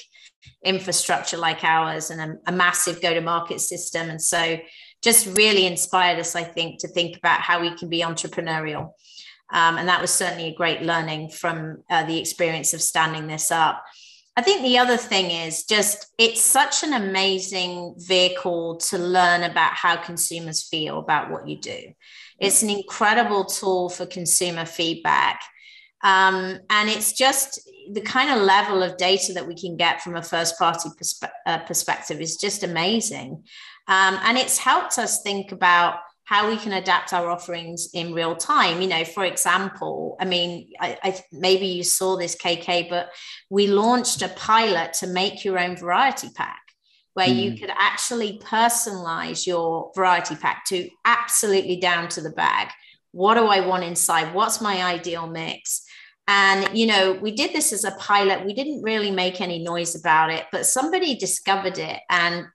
infrastructure 0.65 1.37
like 1.37 1.63
ours 1.63 2.09
and 2.09 2.19
a, 2.19 2.51
a 2.51 2.51
massive 2.51 3.01
go 3.01 3.13
to 3.13 3.21
market 3.21 3.61
system. 3.61 4.09
And 4.09 4.21
so, 4.21 4.59
just 5.01 5.37
really 5.37 5.65
inspired 5.65 6.19
us, 6.19 6.35
I 6.35 6.43
think, 6.43 6.81
to 6.81 6.89
think 6.89 7.15
about 7.15 7.39
how 7.39 7.61
we 7.61 7.73
can 7.77 7.87
be 7.87 8.01
entrepreneurial. 8.01 8.91
Um, 9.53 9.77
and 9.77 9.87
that 9.87 10.01
was 10.01 10.11
certainly 10.11 10.47
a 10.47 10.55
great 10.55 10.81
learning 10.81 11.29
from 11.29 11.83
uh, 11.89 12.03
the 12.03 12.19
experience 12.19 12.73
of 12.73 12.81
standing 12.81 13.27
this 13.27 13.49
up. 13.49 13.81
I 14.35 14.41
think 14.41 14.61
the 14.61 14.77
other 14.77 14.97
thing 14.97 15.31
is 15.31 15.63
just 15.63 16.13
it's 16.17 16.41
such 16.41 16.83
an 16.83 16.91
amazing 16.91 17.95
vehicle 17.97 18.75
to 18.89 18.97
learn 18.97 19.43
about 19.43 19.71
how 19.71 19.95
consumers 19.95 20.67
feel 20.67 20.99
about 20.99 21.31
what 21.31 21.47
you 21.47 21.57
do. 21.61 21.93
It's 22.39 22.63
an 22.63 22.69
incredible 22.69 23.45
tool 23.45 23.89
for 23.89 24.05
consumer 24.05 24.65
feedback. 24.65 25.41
Um, 26.03 26.59
and 26.69 26.89
it's 26.89 27.13
just 27.13 27.59
the 27.91 28.01
kind 28.01 28.29
of 28.29 28.45
level 28.45 28.83
of 28.83 28.97
data 28.97 29.33
that 29.33 29.47
we 29.47 29.55
can 29.55 29.77
get 29.77 30.01
from 30.01 30.15
a 30.15 30.21
first 30.21 30.57
party 30.59 30.89
perspe- 30.89 31.29
uh, 31.45 31.59
perspective 31.59 32.21
is 32.21 32.37
just 32.37 32.63
amazing. 32.63 33.43
Um, 33.87 34.19
and 34.23 34.37
it's 34.37 34.57
helped 34.57 34.99
us 34.99 35.21
think 35.21 35.51
about 35.51 35.99
how 36.25 36.49
we 36.49 36.57
can 36.57 36.73
adapt 36.73 37.13
our 37.13 37.29
offerings 37.29 37.89
in 37.93 38.13
real 38.13 38.35
time. 38.35 38.81
You 38.81 38.89
know, 38.89 39.05
for 39.05 39.23
example, 39.23 40.17
I 40.19 40.25
mean, 40.25 40.71
I, 40.79 40.97
I, 41.01 41.23
maybe 41.31 41.67
you 41.67 41.83
saw 41.83 42.17
this, 42.17 42.35
KK, 42.35 42.89
but 42.89 43.09
we 43.49 43.67
launched 43.67 44.21
a 44.21 44.27
pilot 44.27 44.91
to 44.95 45.07
make 45.07 45.45
your 45.45 45.57
own 45.57 45.77
variety 45.77 46.27
pack 46.35 46.66
where 47.17 47.27
mm. 47.27 47.35
you 47.35 47.57
could 47.57 47.71
actually 47.75 48.37
personalize 48.43 49.47
your 49.47 49.91
variety 49.95 50.35
pack 50.35 50.63
to 50.65 50.87
absolutely 51.03 51.77
down 51.77 52.07
to 52.07 52.21
the 52.21 52.29
bag. 52.29 52.69
What 53.11 53.33
do 53.33 53.47
I 53.47 53.65
want 53.65 53.83
inside? 53.83 54.35
What's 54.35 54.61
my 54.61 54.83
ideal 54.83 55.25
mix? 55.25 55.83
And, 56.27 56.77
you 56.77 56.85
know, 56.85 57.13
we 57.13 57.31
did 57.31 57.53
this 57.53 57.73
as 57.73 57.85
a 57.85 57.91
pilot. 57.93 58.45
We 58.45 58.53
didn't 58.53 58.83
really 58.83 59.09
make 59.09 59.41
any 59.41 59.57
noise 59.57 59.95
about 59.95 60.29
it, 60.29 60.45
but 60.51 60.67
somebody 60.67 61.15
discovered 61.15 61.79
it 61.79 62.01
and 62.07 62.45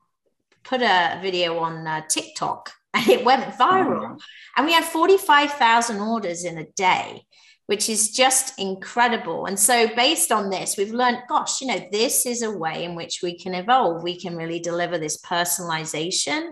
put 0.62 0.80
a 0.80 1.18
video 1.20 1.58
on 1.58 1.84
uh, 1.84 2.02
TikTok 2.08 2.70
and 2.94 3.08
it 3.08 3.24
went 3.24 3.42
viral. 3.56 4.12
Oh, 4.12 4.18
and 4.56 4.64
we 4.64 4.74
had 4.74 4.84
45,000 4.84 5.98
orders 5.98 6.44
in 6.44 6.58
a 6.58 6.66
day 6.76 7.24
which 7.72 7.88
is 7.88 8.10
just 8.10 8.52
incredible. 8.58 9.46
And 9.46 9.58
so, 9.58 9.88
based 9.96 10.30
on 10.30 10.50
this, 10.50 10.76
we've 10.76 10.92
learned, 10.92 11.22
gosh, 11.26 11.62
you 11.62 11.68
know, 11.68 11.80
this 11.90 12.26
is 12.26 12.42
a 12.42 12.50
way 12.50 12.84
in 12.84 12.94
which 12.94 13.20
we 13.22 13.38
can 13.38 13.54
evolve. 13.54 14.02
We 14.02 14.20
can 14.20 14.36
really 14.36 14.60
deliver 14.60 14.98
this 14.98 15.18
personalization, 15.22 16.50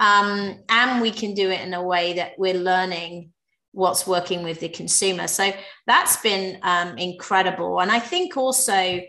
um, 0.00 0.58
and 0.68 1.00
we 1.00 1.12
can 1.12 1.34
do 1.34 1.48
it 1.48 1.60
in 1.60 1.74
a 1.74 1.82
way 1.84 2.14
that 2.14 2.32
we're 2.38 2.54
learning 2.54 3.30
what's 3.70 4.04
working 4.04 4.42
with 4.42 4.58
the 4.58 4.68
consumer. 4.68 5.28
So 5.28 5.52
that's 5.86 6.16
been 6.22 6.58
um, 6.62 6.98
incredible. 6.98 7.80
And 7.80 7.92
I 7.92 8.00
think 8.00 8.36
also 8.36 9.00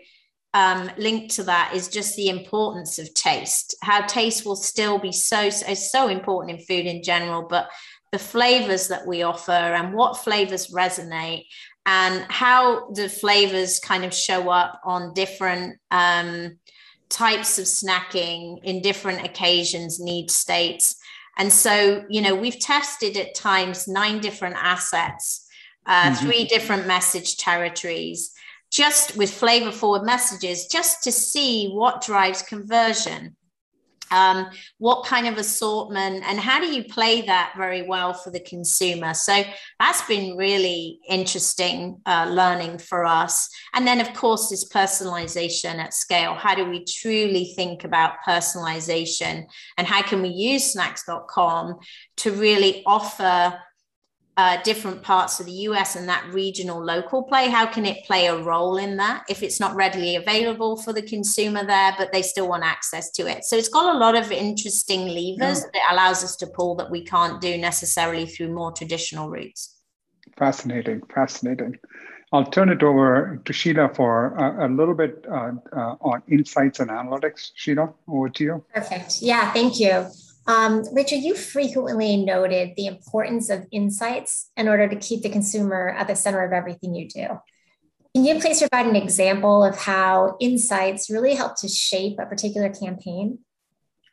um, 0.54 0.88
linked 0.98 1.34
to 1.34 1.42
that 1.42 1.72
is 1.74 1.88
just 1.88 2.14
the 2.14 2.28
importance 2.28 3.00
of 3.00 3.12
taste. 3.14 3.74
How 3.82 4.02
taste 4.06 4.46
will 4.46 4.54
still 4.54 5.00
be 5.00 5.10
so 5.10 5.40
is 5.40 5.90
so 5.90 6.06
important 6.06 6.60
in 6.60 6.64
food 6.64 6.86
in 6.86 7.02
general, 7.02 7.48
but 7.50 7.68
the 8.12 8.18
flavors 8.18 8.88
that 8.88 9.06
we 9.06 9.22
offer 9.22 9.52
and 9.52 9.94
what 9.94 10.16
flavors 10.16 10.68
resonate 10.68 11.46
and 11.86 12.24
how 12.30 12.90
the 12.90 13.08
flavors 13.08 13.78
kind 13.78 14.04
of 14.04 14.12
show 14.12 14.50
up 14.50 14.80
on 14.84 15.14
different 15.14 15.78
um, 15.90 16.58
types 17.08 17.58
of 17.58 17.64
snacking 17.64 18.62
in 18.62 18.82
different 18.82 19.24
occasions, 19.24 20.00
need 20.00 20.30
states. 20.30 20.96
And 21.38 21.52
so, 21.52 22.04
you 22.08 22.20
know, 22.20 22.34
we've 22.34 22.58
tested 22.58 23.16
at 23.16 23.34
times 23.34 23.88
nine 23.88 24.20
different 24.20 24.56
assets, 24.58 25.46
uh, 25.86 26.10
mm-hmm. 26.10 26.26
three 26.26 26.44
different 26.44 26.86
message 26.86 27.36
territories, 27.36 28.32
just 28.70 29.16
with 29.16 29.32
flavor 29.32 29.72
forward 29.72 30.04
messages, 30.04 30.66
just 30.66 31.02
to 31.04 31.12
see 31.12 31.70
what 31.70 32.02
drives 32.02 32.42
conversion 32.42 33.36
um, 34.10 34.48
what 34.78 35.06
kind 35.06 35.26
of 35.26 35.38
assortment 35.38 36.24
and 36.26 36.38
how 36.38 36.60
do 36.60 36.66
you 36.66 36.84
play 36.84 37.22
that 37.22 37.54
very 37.56 37.82
well 37.82 38.12
for 38.12 38.30
the 38.30 38.40
consumer? 38.40 39.14
So 39.14 39.42
that's 39.78 40.02
been 40.02 40.36
really 40.36 41.00
interesting 41.08 42.00
uh, 42.06 42.26
learning 42.30 42.78
for 42.78 43.04
us. 43.04 43.48
And 43.74 43.86
then 43.86 44.00
of 44.00 44.12
course 44.14 44.48
this 44.48 44.68
personalization 44.68 45.76
at 45.76 45.94
scale. 45.94 46.34
How 46.34 46.54
do 46.54 46.68
we 46.68 46.84
truly 46.84 47.52
think 47.56 47.84
about 47.84 48.14
personalization 48.26 49.46
and 49.76 49.86
how 49.86 50.02
can 50.02 50.22
we 50.22 50.28
use 50.28 50.72
snacks.com 50.72 51.78
to 52.18 52.32
really 52.32 52.82
offer 52.86 53.58
uh, 54.40 54.56
different 54.62 55.02
parts 55.02 55.38
of 55.38 55.44
the 55.44 55.58
US 55.68 55.96
and 55.96 56.08
that 56.08 56.24
regional 56.32 56.82
local 56.82 57.22
play? 57.22 57.50
How 57.50 57.66
can 57.66 57.84
it 57.84 58.06
play 58.06 58.26
a 58.26 58.42
role 58.42 58.78
in 58.78 58.96
that 58.96 59.24
if 59.28 59.42
it's 59.42 59.60
not 59.60 59.74
readily 59.74 60.16
available 60.16 60.78
for 60.78 60.94
the 60.94 61.02
consumer 61.02 61.62
there, 61.66 61.94
but 61.98 62.10
they 62.10 62.22
still 62.22 62.48
want 62.48 62.64
access 62.64 63.10
to 63.12 63.26
it? 63.26 63.44
So 63.44 63.56
it's 63.56 63.68
got 63.68 63.94
a 63.94 63.98
lot 63.98 64.16
of 64.16 64.32
interesting 64.32 65.00
levers 65.08 65.60
yeah. 65.60 65.70
that 65.74 65.92
allows 65.92 66.24
us 66.24 66.36
to 66.36 66.46
pull 66.46 66.74
that 66.76 66.90
we 66.90 67.04
can't 67.04 67.38
do 67.42 67.58
necessarily 67.58 68.24
through 68.24 68.52
more 68.52 68.72
traditional 68.72 69.28
routes. 69.28 69.76
Fascinating, 70.38 71.02
fascinating. 71.14 71.78
I'll 72.32 72.46
turn 72.46 72.70
it 72.70 72.82
over 72.82 73.42
to 73.44 73.52
Sheila 73.52 73.90
for 73.92 74.34
a, 74.36 74.66
a 74.66 74.68
little 74.68 74.94
bit 74.94 75.26
uh, 75.30 75.52
uh, 75.76 75.96
on 76.00 76.22
insights 76.28 76.80
and 76.80 76.88
analytics. 76.88 77.50
Sheila, 77.54 77.92
over 78.08 78.30
to 78.30 78.44
you. 78.44 78.64
Perfect. 78.72 79.20
Yeah, 79.20 79.52
thank 79.52 79.78
you. 79.80 80.06
Um, 80.46 80.84
Richard, 80.92 81.18
you 81.18 81.34
frequently 81.34 82.16
noted 82.16 82.72
the 82.76 82.86
importance 82.86 83.50
of 83.50 83.66
insights 83.70 84.50
in 84.56 84.68
order 84.68 84.88
to 84.88 84.96
keep 84.96 85.22
the 85.22 85.28
consumer 85.28 85.90
at 85.90 86.08
the 86.08 86.16
center 86.16 86.42
of 86.42 86.52
everything 86.52 86.94
you 86.94 87.08
do. 87.08 87.26
Can 88.14 88.24
you 88.24 88.40
please 88.40 88.58
provide 88.58 88.86
an 88.86 88.96
example 88.96 89.62
of 89.62 89.76
how 89.76 90.36
insights 90.40 91.10
really 91.10 91.34
help 91.34 91.56
to 91.60 91.68
shape 91.68 92.18
a 92.18 92.26
particular 92.26 92.68
campaign? 92.68 93.38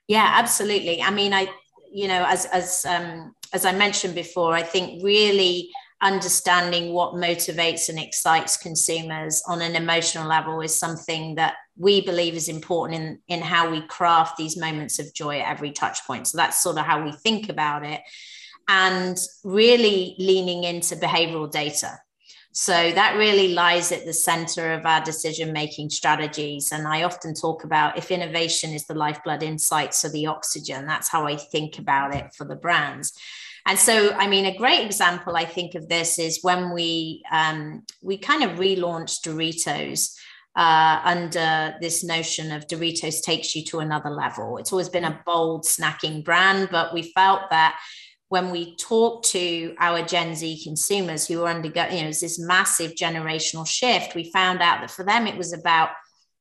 Yeah, 0.07 0.31
absolutely. 0.35 1.01
I 1.01 1.09
mean, 1.09 1.33
I, 1.33 1.47
you 1.91 2.07
know, 2.07 2.23
as 2.27 2.45
as 2.45 2.85
um, 2.85 3.33
as 3.53 3.65
I 3.65 3.71
mentioned 3.71 4.13
before, 4.13 4.53
I 4.53 4.61
think 4.61 5.03
really 5.03 5.69
understanding 6.01 6.93
what 6.93 7.15
motivates 7.15 7.89
and 7.89 7.97
excites 7.97 8.55
consumers 8.55 9.41
on 9.47 9.61
an 9.61 9.75
emotional 9.75 10.27
level 10.27 10.61
is 10.61 10.77
something 10.77 11.35
that 11.35 11.55
we 11.75 12.01
believe 12.01 12.35
is 12.35 12.49
important 12.49 13.01
in, 13.01 13.19
in 13.27 13.41
how 13.41 13.69
we 13.69 13.81
craft 13.87 14.37
these 14.37 14.57
moments 14.57 14.99
of 14.99 15.13
joy 15.13 15.39
at 15.39 15.49
every 15.49 15.71
touch 15.71 16.05
point. 16.05 16.27
So 16.27 16.37
that's 16.37 16.61
sort 16.61 16.77
of 16.77 16.85
how 16.85 17.03
we 17.03 17.11
think 17.11 17.49
about 17.49 17.83
it. 17.83 18.01
And 18.67 19.17
really 19.43 20.15
leaning 20.19 20.65
into 20.65 20.95
behavioral 20.95 21.49
data. 21.49 21.97
So 22.51 22.91
that 22.91 23.15
really 23.17 23.53
lies 23.53 23.91
at 23.91 24.05
the 24.05 24.13
center 24.13 24.73
of 24.73 24.85
our 24.85 25.03
decision 25.03 25.53
making 25.53 25.91
strategies. 25.91 26.71
And 26.71 26.87
I 26.87 27.03
often 27.03 27.33
talk 27.33 27.63
about 27.63 27.97
if 27.97 28.11
innovation 28.11 28.71
is 28.71 28.85
the 28.85 28.95
lifeblood 28.95 29.43
insights 29.43 30.03
or 30.03 30.09
the 30.09 30.25
oxygen, 30.25 30.87
that's 30.87 31.07
how 31.07 31.27
I 31.27 31.37
think 31.37 31.77
about 31.77 32.15
it 32.15 32.33
for 32.35 32.45
the 32.45 32.55
brands. 32.55 33.13
And 33.67 33.77
so, 33.77 34.13
I 34.13 34.27
mean, 34.27 34.45
a 34.45 34.57
great 34.57 34.85
example 34.85 35.35
I 35.35 35.43
think 35.43 35.75
of 35.75 35.89
this 35.89 36.17
is 36.17 36.39
when 36.41 36.73
we 36.73 37.21
um, 37.31 37.83
we 38.01 38.17
kind 38.17 38.43
of 38.43 38.57
relaunched 38.57 39.21
Doritos. 39.27 40.13
Uh, 40.55 40.99
under 41.03 41.75
this 41.81 42.03
notion 42.03 42.51
of 42.51 42.65
Doritos 42.65 43.21
takes 43.21 43.55
you 43.55 43.63
to 43.65 43.77
another 43.77 44.09
level. 44.09 44.57
It's 44.57 44.71
always 44.71 44.89
been 44.89 45.03
a 45.03 45.21
bold 45.23 45.65
snacking 45.65 46.23
brand, 46.23 46.69
but 46.71 46.95
we 46.95 47.11
felt 47.11 47.41
that 47.51 47.79
when 48.29 48.49
we 48.49 48.75
talked 48.77 49.29
to 49.33 49.75
our 49.79 50.01
Gen 50.01 50.35
Z 50.35 50.63
consumers 50.63 51.27
who 51.27 51.41
were 51.41 51.47
undergoing, 51.47 51.97
you 51.97 52.03
know, 52.05 52.07
this 52.07 52.39
massive 52.39 52.93
generational 52.93 53.67
shift, 53.67 54.15
we 54.15 54.31
found 54.31 54.61
out 54.61 54.81
that 54.81 54.89
for 54.89 55.03
them 55.03 55.27
it 55.27 55.37
was 55.37 55.53
about 55.53 55.89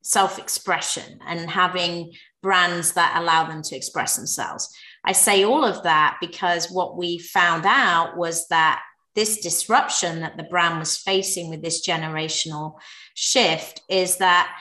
self 0.03 0.39
expression 0.39 1.19
and 1.27 1.51
having 1.51 2.13
brands 2.43 2.93
that 2.93 3.17
allow 3.21 3.45
them 3.45 3.61
to 3.61 3.77
express 3.77 4.17
themselves. 4.17 4.73
I 5.07 5.13
say 5.13 5.45
all 5.45 5.65
of 5.65 5.85
that 5.85 6.19
because 6.21 6.71
what 6.71 6.97
we 6.97 7.19
found 7.19 7.65
out 7.65 8.17
was 8.17 8.49
that 8.49 8.83
this 9.15 9.41
disruption 9.41 10.21
that 10.21 10.37
the 10.37 10.43
brand 10.43 10.79
was 10.79 10.99
facing 10.99 11.49
with 11.49 11.63
this 11.63 11.87
generational 11.87 12.79
shift 13.15 13.81
is 13.89 14.17
that 14.17 14.55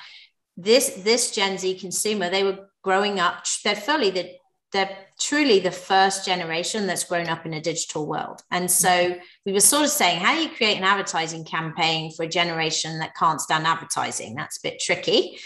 this 0.55 0.89
this 1.03 1.31
Gen 1.31 1.57
Z 1.57 1.77
consumer 1.79 2.29
they 2.29 2.43
were 2.43 2.69
growing 2.83 3.19
up 3.19 3.43
they're 3.63 3.75
fully 3.75 4.11
the 4.11 4.31
they're 4.75 4.97
truly 5.17 5.59
the 5.59 5.71
first 5.71 6.25
generation 6.25 6.85
that's 6.85 7.05
grown 7.05 7.27
up 7.27 7.45
in 7.45 7.53
a 7.53 7.61
digital 7.61 8.05
world. 8.05 8.41
And 8.51 8.69
so 8.69 9.15
we 9.45 9.53
were 9.53 9.61
sort 9.61 9.85
of 9.85 9.89
saying, 9.89 10.19
how 10.19 10.35
do 10.35 10.41
you 10.41 10.49
create 10.49 10.77
an 10.77 10.83
advertising 10.83 11.45
campaign 11.45 12.11
for 12.11 12.23
a 12.23 12.27
generation 12.27 12.99
that 12.99 13.15
can't 13.15 13.39
stand 13.39 13.65
advertising? 13.65 14.35
That's 14.35 14.57
a 14.57 14.61
bit 14.63 14.81
tricky. 14.81 15.39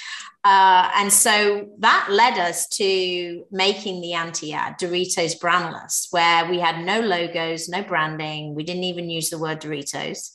Uh, 0.43 0.89
and 0.95 1.13
so 1.13 1.69
that 1.77 2.07
led 2.09 2.39
us 2.39 2.67
to 2.69 3.45
making 3.51 4.01
the 4.01 4.13
anti 4.13 4.51
ad 4.51 4.79
Doritos 4.79 5.39
brandless, 5.39 6.07
where 6.09 6.49
we 6.49 6.57
had 6.57 6.83
no 6.83 6.99
logos, 7.01 7.69
no 7.69 7.83
branding. 7.83 8.55
We 8.55 8.63
didn't 8.63 8.85
even 8.85 9.11
use 9.11 9.29
the 9.29 9.37
word 9.37 9.61
Doritos. 9.61 10.31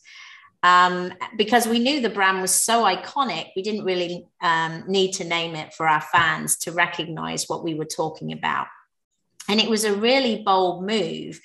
Um, 0.63 1.13
because 1.37 1.67
we 1.67 1.79
knew 1.81 2.01
the 2.01 2.09
brand 2.09 2.41
was 2.41 2.55
so 2.55 2.85
iconic, 2.85 3.49
we 3.57 3.63
didn't 3.63 3.85
really 3.85 4.27
um, 4.41 4.85
need 4.87 5.13
to 5.15 5.25
name 5.25 5.57
it 5.57 5.75
for 5.75 5.89
our 5.89 6.01
fans 6.01 6.57
to 6.59 6.71
recognize 6.73 7.47
what 7.49 7.65
we 7.65 7.75
were 7.75 7.85
talking 7.85 8.33
about. 8.33 8.69
And 9.49 9.61
it 9.61 9.69
was 9.69 9.85
a 9.85 9.95
really 9.95 10.43
bold 10.43 10.87
move, 10.87 11.41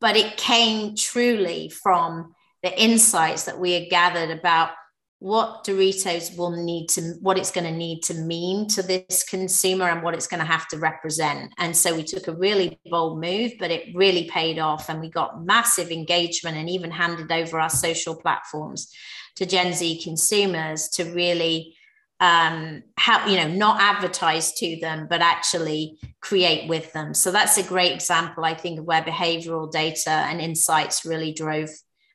but 0.00 0.16
it 0.16 0.36
came 0.36 0.94
truly 0.96 1.68
from 1.68 2.34
the 2.62 2.80
insights 2.80 3.44
that 3.44 3.58
we 3.58 3.72
had 3.72 3.90
gathered 3.90 4.30
about 4.30 4.70
what 5.18 5.64
Doritos 5.64 6.36
will 6.36 6.50
need 6.50 6.88
to, 6.88 7.14
what 7.20 7.38
it's 7.38 7.52
going 7.52 7.64
to 7.64 7.70
need 7.70 8.02
to 8.02 8.14
mean 8.14 8.66
to 8.66 8.82
this 8.82 9.22
consumer 9.22 9.88
and 9.88 10.02
what 10.02 10.14
it's 10.14 10.26
going 10.26 10.40
to 10.40 10.46
have 10.46 10.66
to 10.66 10.78
represent. 10.78 11.52
And 11.58 11.76
so 11.76 11.94
we 11.94 12.02
took 12.02 12.26
a 12.26 12.34
really 12.34 12.80
bold 12.86 13.20
move, 13.20 13.52
but 13.60 13.70
it 13.70 13.94
really 13.94 14.28
paid 14.28 14.58
off. 14.58 14.88
And 14.88 15.00
we 15.00 15.08
got 15.08 15.44
massive 15.44 15.92
engagement 15.92 16.56
and 16.56 16.68
even 16.68 16.90
handed 16.90 17.30
over 17.30 17.60
our 17.60 17.70
social 17.70 18.16
platforms 18.16 18.92
to 19.36 19.46
Gen 19.46 19.72
Z 19.72 20.02
consumers 20.02 20.88
to 20.88 21.04
really 21.04 21.76
um, 22.22 22.84
how, 22.96 23.26
you 23.26 23.36
know, 23.36 23.48
not 23.48 23.80
advertise 23.80 24.52
to 24.52 24.78
them, 24.80 25.08
but 25.10 25.20
actually 25.20 25.98
create 26.20 26.68
with 26.68 26.92
them. 26.92 27.14
So 27.14 27.32
that's 27.32 27.58
a 27.58 27.64
great 27.64 27.90
example, 27.90 28.44
I 28.44 28.54
think, 28.54 28.78
of 28.78 28.84
where 28.84 29.02
behavioral 29.02 29.68
data 29.68 30.10
and 30.10 30.40
insights 30.40 31.04
really 31.04 31.32
drove 31.32 31.68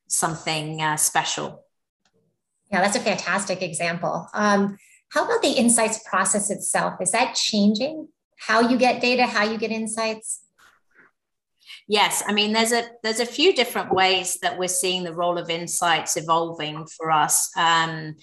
something 0.07 0.81
uh, 0.81 0.95
special. 0.95 1.65
Yeah, 2.71 2.81
that's 2.81 2.95
a 2.95 3.01
fantastic 3.01 3.61
example. 3.61 4.29
Um, 4.33 4.77
how 5.09 5.25
about 5.25 5.41
the 5.41 5.51
insights 5.51 5.99
process 6.09 6.49
itself? 6.49 7.01
Is 7.01 7.11
that 7.11 7.35
changing 7.35 8.07
how 8.37 8.61
you 8.61 8.77
get 8.77 9.01
data, 9.01 9.25
how 9.25 9.43
you 9.43 9.57
get 9.57 9.71
insights? 9.71 10.41
Yes, 11.89 12.21
I 12.27 12.33
mean 12.33 12.51
there's 12.51 12.73
a 12.73 12.83
there's 13.01 13.21
a 13.21 13.25
few 13.25 13.53
different 13.53 13.93
ways 13.93 14.39
that 14.41 14.59
we're 14.59 14.67
seeing 14.67 15.03
the 15.03 15.13
role 15.13 15.37
of 15.37 15.49
insights 15.49 16.17
evolving 16.17 16.85
for 16.85 17.11
us. 17.11 17.49
Um, 17.55 18.15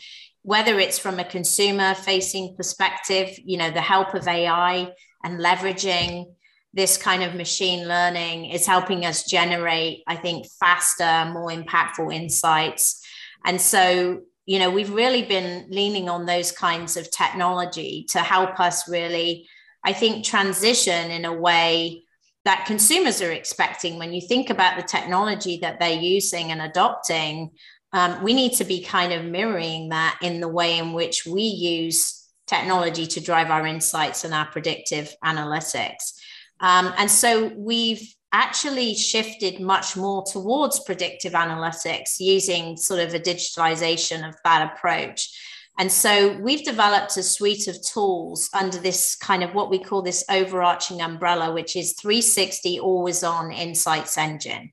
whether 0.44 0.78
it's 0.78 0.98
from 0.98 1.18
a 1.18 1.24
consumer 1.24 1.94
facing 1.94 2.54
perspective, 2.54 3.30
you 3.44 3.56
know, 3.56 3.70
the 3.70 3.80
help 3.80 4.14
of 4.14 4.28
AI 4.28 4.92
and 5.24 5.40
leveraging 5.40 6.26
this 6.74 6.96
kind 6.96 7.22
of 7.22 7.34
machine 7.34 7.88
learning 7.88 8.46
is 8.46 8.66
helping 8.66 9.06
us 9.06 9.24
generate, 9.24 10.02
I 10.06 10.16
think, 10.16 10.46
faster, 10.60 11.30
more 11.32 11.50
impactful 11.50 12.14
insights. 12.14 13.02
And 13.44 13.60
so 13.60 14.22
you 14.46 14.58
know 14.58 14.70
we've 14.70 14.92
really 14.92 15.22
been 15.22 15.66
leaning 15.70 16.08
on 16.08 16.26
those 16.26 16.52
kinds 16.52 16.96
of 16.96 17.10
technology 17.10 18.04
to 18.10 18.18
help 18.18 18.60
us 18.60 18.88
really 18.88 19.48
i 19.84 19.92
think 19.92 20.24
transition 20.24 21.10
in 21.10 21.24
a 21.24 21.32
way 21.32 22.02
that 22.44 22.66
consumers 22.66 23.22
are 23.22 23.32
expecting 23.32 23.98
when 23.98 24.12
you 24.12 24.20
think 24.20 24.50
about 24.50 24.76
the 24.76 24.82
technology 24.82 25.58
that 25.62 25.80
they're 25.80 25.98
using 25.98 26.52
and 26.52 26.60
adopting 26.60 27.50
um, 27.94 28.22
we 28.22 28.34
need 28.34 28.52
to 28.52 28.64
be 28.64 28.82
kind 28.82 29.12
of 29.14 29.24
mirroring 29.24 29.88
that 29.88 30.18
in 30.20 30.40
the 30.40 30.48
way 30.48 30.78
in 30.78 30.92
which 30.92 31.24
we 31.24 31.42
use 31.42 32.28
technology 32.46 33.06
to 33.06 33.20
drive 33.20 33.50
our 33.50 33.66
insights 33.66 34.24
and 34.24 34.34
our 34.34 34.46
predictive 34.46 35.14
analytics 35.24 36.12
um, 36.60 36.92
and 36.96 37.10
so 37.10 37.52
we've 37.56 38.14
actually 38.32 38.94
shifted 38.94 39.60
much 39.60 39.96
more 39.96 40.24
towards 40.24 40.80
predictive 40.80 41.34
analytics 41.34 42.18
using 42.18 42.76
sort 42.76 43.00
of 43.00 43.14
a 43.14 43.20
digitalization 43.20 44.28
of 44.28 44.34
that 44.42 44.72
approach. 44.72 45.40
And 45.78 45.90
so 45.90 46.36
we've 46.38 46.64
developed 46.64 47.16
a 47.16 47.22
suite 47.22 47.68
of 47.68 47.76
tools 47.84 48.48
under 48.52 48.78
this 48.78 49.14
kind 49.16 49.44
of 49.44 49.54
what 49.54 49.70
we 49.70 49.78
call 49.78 50.02
this 50.02 50.24
overarching 50.28 51.00
umbrella, 51.00 51.52
which 51.52 51.76
is 51.76 51.94
360 52.00 52.80
always 52.80 53.22
on 53.22 53.52
insights 53.52 54.16
engine. 54.16 54.72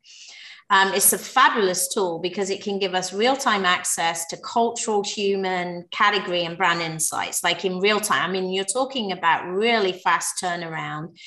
Um, 0.72 0.94
it's 0.94 1.12
a 1.12 1.18
fabulous 1.18 1.90
tool 1.90 2.20
because 2.20 2.50
it 2.50 2.64
can 2.64 2.80
give 2.80 2.96
us 2.96 3.12
real 3.12 3.36
time 3.36 3.66
access 3.66 4.26
to 4.28 4.38
cultural, 4.38 5.04
human, 5.04 5.86
category, 5.92 6.46
and 6.46 6.58
brand 6.58 6.82
insights, 6.82 7.44
like 7.44 7.66
in 7.66 7.80
real 7.80 8.00
time. 8.00 8.30
I 8.30 8.32
mean, 8.32 8.50
you're 8.50 8.64
talking 8.64 9.12
about 9.12 9.46
really 9.46 9.92
fast 9.92 10.42
turnaround. 10.42 11.20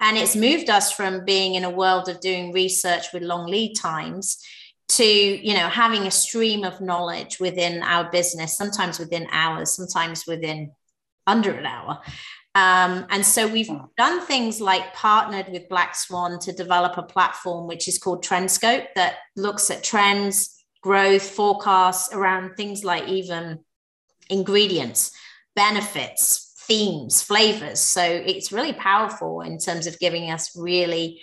And 0.00 0.16
it's 0.16 0.36
moved 0.36 0.70
us 0.70 0.92
from 0.92 1.24
being 1.24 1.56
in 1.56 1.64
a 1.64 1.70
world 1.70 2.08
of 2.08 2.20
doing 2.20 2.52
research 2.52 3.06
with 3.12 3.24
long 3.24 3.46
lead 3.46 3.74
times 3.74 4.38
to 4.86 5.04
you 5.04 5.54
know 5.54 5.68
having 5.68 6.02
a 6.06 6.10
stream 6.10 6.62
of 6.62 6.80
knowledge 6.80 7.40
within 7.40 7.82
our 7.82 8.10
business 8.10 8.56
sometimes 8.56 8.98
within 8.98 9.26
hours 9.32 9.70
sometimes 9.70 10.26
within 10.26 10.70
under 11.26 11.52
an 11.52 11.64
hour 11.64 12.00
um, 12.54 13.06
and 13.10 13.26
so 13.26 13.48
we've 13.48 13.70
done 13.96 14.20
things 14.26 14.60
like 14.60 14.94
partnered 14.94 15.48
with 15.48 15.68
Black 15.68 15.96
Swan 15.96 16.38
to 16.40 16.52
develop 16.52 16.96
a 16.96 17.02
platform 17.02 17.66
which 17.66 17.88
is 17.88 17.98
called 17.98 18.24
Trendscope 18.24 18.86
that 18.94 19.16
looks 19.34 19.70
at 19.70 19.82
trends, 19.82 20.64
growth, 20.80 21.28
forecasts 21.28 22.12
around 22.12 22.54
things 22.54 22.84
like 22.84 23.08
even 23.08 23.58
ingredients, 24.30 25.10
benefits, 25.56 26.54
themes, 26.68 27.22
flavors. 27.22 27.80
So 27.80 28.02
it's 28.02 28.52
really 28.52 28.72
powerful 28.72 29.40
in 29.40 29.58
terms 29.58 29.88
of 29.88 29.98
giving 29.98 30.30
us 30.30 30.56
really 30.56 31.20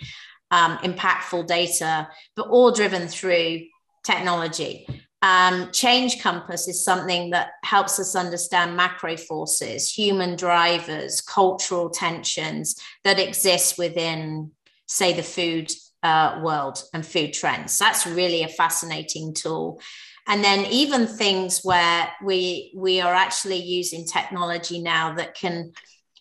um, 0.50 0.76
impactful 0.78 1.46
data, 1.46 2.08
but 2.36 2.48
all 2.48 2.72
driven 2.72 3.08
through 3.08 3.62
technology. 4.04 4.86
Um, 5.22 5.70
change 5.70 6.20
compass 6.20 6.66
is 6.66 6.84
something 6.84 7.30
that 7.30 7.52
helps 7.64 8.00
us 8.00 8.16
understand 8.16 8.76
macro 8.76 9.16
forces, 9.16 9.88
human 9.88 10.34
drivers, 10.34 11.20
cultural 11.20 11.90
tensions 11.90 12.74
that 13.04 13.20
exist 13.20 13.78
within, 13.78 14.50
say, 14.86 15.12
the 15.12 15.22
food 15.22 15.70
uh, 16.02 16.40
world 16.42 16.82
and 16.92 17.06
food 17.06 17.32
trends. 17.32 17.78
That's 17.78 18.04
really 18.04 18.42
a 18.42 18.48
fascinating 18.48 19.32
tool. 19.32 19.80
And 20.26 20.42
then 20.42 20.66
even 20.66 21.06
things 21.06 21.60
where 21.62 22.08
we 22.24 22.72
we 22.76 23.00
are 23.00 23.14
actually 23.14 23.62
using 23.62 24.06
technology 24.06 24.80
now 24.82 25.14
that 25.14 25.34
can 25.34 25.72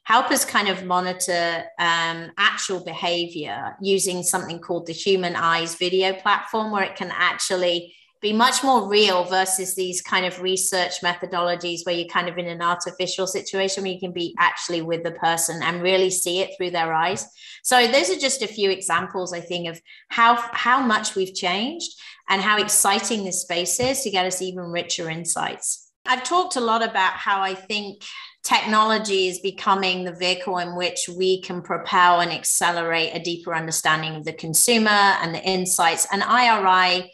help 0.03 0.31
us 0.31 0.45
kind 0.45 0.67
of 0.67 0.85
monitor 0.85 1.63
um, 1.79 2.31
actual 2.37 2.83
behavior 2.83 3.75
using 3.81 4.23
something 4.23 4.59
called 4.59 4.87
the 4.87 4.93
human 4.93 5.35
eyes 5.35 5.75
video 5.75 6.13
platform, 6.13 6.71
where 6.71 6.83
it 6.83 6.95
can 6.95 7.11
actually 7.11 7.95
be 8.21 8.31
much 8.31 8.63
more 8.63 8.87
real 8.87 9.23
versus 9.23 9.73
these 9.73 10.01
kind 10.01 10.25
of 10.25 10.41
research 10.41 11.01
methodologies 11.01 11.85
where 11.85 11.95
you're 11.95 12.07
kind 12.07 12.29
of 12.29 12.37
in 12.37 12.47
an 12.47 12.61
artificial 12.61 13.25
situation 13.25 13.83
where 13.83 13.91
you 13.91 13.99
can 13.99 14.11
be 14.11 14.35
actually 14.37 14.83
with 14.83 15.03
the 15.03 15.11
person 15.11 15.61
and 15.63 15.81
really 15.81 16.11
see 16.11 16.39
it 16.39 16.51
through 16.55 16.69
their 16.69 16.93
eyes. 16.93 17.25
So 17.63 17.87
those 17.87 18.11
are 18.11 18.19
just 18.19 18.43
a 18.43 18.47
few 18.47 18.69
examples, 18.69 19.33
I 19.33 19.39
think, 19.39 19.67
of 19.67 19.81
how 20.09 20.35
how 20.53 20.81
much 20.81 21.15
we've 21.15 21.33
changed 21.33 21.99
and 22.29 22.41
how 22.41 22.59
exciting 22.59 23.23
this 23.23 23.41
space 23.41 23.79
is 23.79 24.01
to 24.03 24.11
get 24.11 24.27
us 24.27 24.41
even 24.41 24.65
richer 24.65 25.09
insights. 25.09 25.91
I've 26.05 26.23
talked 26.23 26.55
a 26.55 26.61
lot 26.61 26.83
about 26.83 27.13
how 27.13 27.41
I 27.41 27.55
think 27.55 28.03
technology 28.43 29.27
is 29.27 29.39
becoming 29.39 30.03
the 30.03 30.13
vehicle 30.13 30.57
in 30.57 30.75
which 30.75 31.09
we 31.15 31.41
can 31.41 31.61
propel 31.61 32.21
and 32.21 32.31
accelerate 32.31 33.11
a 33.13 33.19
deeper 33.19 33.53
understanding 33.53 34.15
of 34.15 34.25
the 34.25 34.33
consumer 34.33 34.89
and 34.89 35.33
the 35.33 35.43
insights. 35.43 36.07
And 36.11 36.23
IRI 36.23 37.11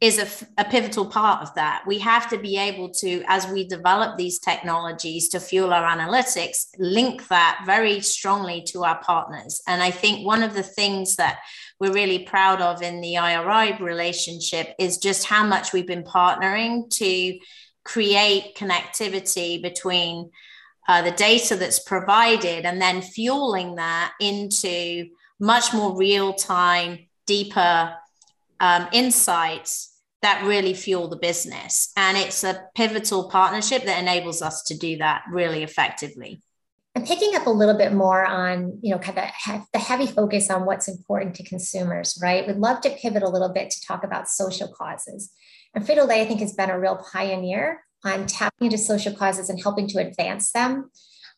is 0.00 0.18
a, 0.18 0.60
a, 0.60 0.64
pivotal 0.64 1.06
part 1.06 1.42
of 1.42 1.54
that. 1.54 1.82
We 1.86 1.98
have 2.00 2.28
to 2.28 2.38
be 2.38 2.58
able 2.58 2.90
to, 2.90 3.22
as 3.28 3.46
we 3.48 3.66
develop 3.66 4.16
these 4.16 4.38
technologies 4.38 5.30
to 5.30 5.40
fuel 5.40 5.72
our 5.72 5.84
analytics, 5.84 6.66
link 6.78 7.26
that 7.28 7.62
very 7.64 8.00
strongly 8.00 8.62
to 8.68 8.84
our 8.84 9.02
partners. 9.02 9.62
And 9.66 9.82
I 9.82 9.90
think 9.90 10.26
one 10.26 10.42
of 10.42 10.52
the 10.52 10.62
things 10.62 11.16
that 11.16 11.38
we're 11.80 11.94
really 11.94 12.20
proud 12.20 12.60
of 12.60 12.82
in 12.82 13.00
the 13.00 13.16
IRI 13.16 13.82
relationship 13.82 14.74
is 14.78 14.98
just 14.98 15.24
how 15.24 15.46
much 15.46 15.72
we've 15.72 15.86
been 15.86 16.04
partnering 16.04 16.90
to 16.96 17.38
create 17.84 18.54
connectivity 18.56 19.62
between 19.62 20.30
uh, 20.88 21.02
the 21.02 21.10
data 21.12 21.56
that's 21.56 21.80
provided 21.80 22.66
and 22.66 22.82
then 22.82 23.00
fueling 23.00 23.76
that 23.76 24.12
into 24.20 25.08
much 25.40 25.72
more 25.72 25.96
real 25.96 26.34
time, 26.34 26.98
deeper 27.26 27.94
um, 28.60 28.88
insights 28.92 29.92
that 30.22 30.44
really 30.44 30.74
fuel 30.74 31.08
the 31.08 31.16
business. 31.16 31.92
And 31.96 32.16
it's 32.16 32.42
a 32.42 32.64
pivotal 32.74 33.28
partnership 33.28 33.84
that 33.84 34.00
enables 34.00 34.42
us 34.42 34.62
to 34.64 34.76
do 34.76 34.96
that 34.98 35.22
really 35.30 35.62
effectively. 35.62 36.42
And 36.94 37.06
picking 37.06 37.36
up 37.36 37.46
a 37.46 37.50
little 37.50 37.76
bit 37.76 37.92
more 37.92 38.24
on, 38.24 38.78
you 38.80 38.90
know, 38.90 38.98
kind 38.98 39.18
of 39.18 39.66
the 39.74 39.78
heavy 39.78 40.06
focus 40.06 40.50
on 40.50 40.64
what's 40.64 40.88
important 40.88 41.34
to 41.36 41.44
consumers, 41.44 42.18
right? 42.22 42.46
We'd 42.46 42.56
love 42.56 42.80
to 42.80 42.90
pivot 42.90 43.22
a 43.22 43.28
little 43.28 43.50
bit 43.50 43.70
to 43.70 43.86
talk 43.86 44.02
about 44.02 44.28
social 44.30 44.68
causes. 44.68 45.30
And 45.74 45.86
Frito-Lay, 45.86 46.22
I 46.22 46.24
think, 46.24 46.40
has 46.40 46.54
been 46.54 46.70
a 46.70 46.80
real 46.80 46.98
pioneer 47.12 47.84
on 48.02 48.26
tapping 48.26 48.66
into 48.66 48.78
social 48.78 49.12
causes 49.12 49.50
and 49.50 49.60
helping 49.60 49.86
to 49.88 49.98
advance 49.98 50.52
them 50.52 50.90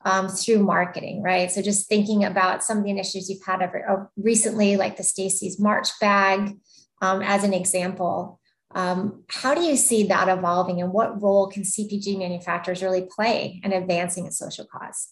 um, 0.05 0.29
through 0.29 0.61
marketing, 0.61 1.23
right? 1.23 1.51
So 1.51 1.61
just 1.61 1.89
thinking 1.89 2.25
about 2.25 2.63
some 2.63 2.79
of 2.79 2.85
the 2.85 2.91
initiatives 2.91 3.29
you've 3.29 3.45
had 3.45 3.61
ever, 3.61 3.91
uh, 3.91 4.07
recently, 4.17 4.77
like 4.77 4.97
the 4.97 5.03
Stacy's 5.03 5.59
March 5.59 5.89
bag, 6.01 6.57
um, 7.01 7.23
as 7.23 7.45
an 7.45 7.55
example. 7.55 8.41
Um, 8.75 9.25
how 9.29 9.55
do 9.55 9.63
you 9.63 9.77
see 9.77 10.05
that 10.05 10.29
evolving 10.29 10.83
and 10.83 10.93
what 10.93 11.23
role 11.23 11.49
can 11.49 11.63
CPG 11.63 12.19
manufacturers 12.19 12.83
really 12.83 13.09
play 13.11 13.61
in 13.65 13.73
advancing 13.73 14.27
a 14.27 14.33
social 14.33 14.67
cause? 14.67 15.09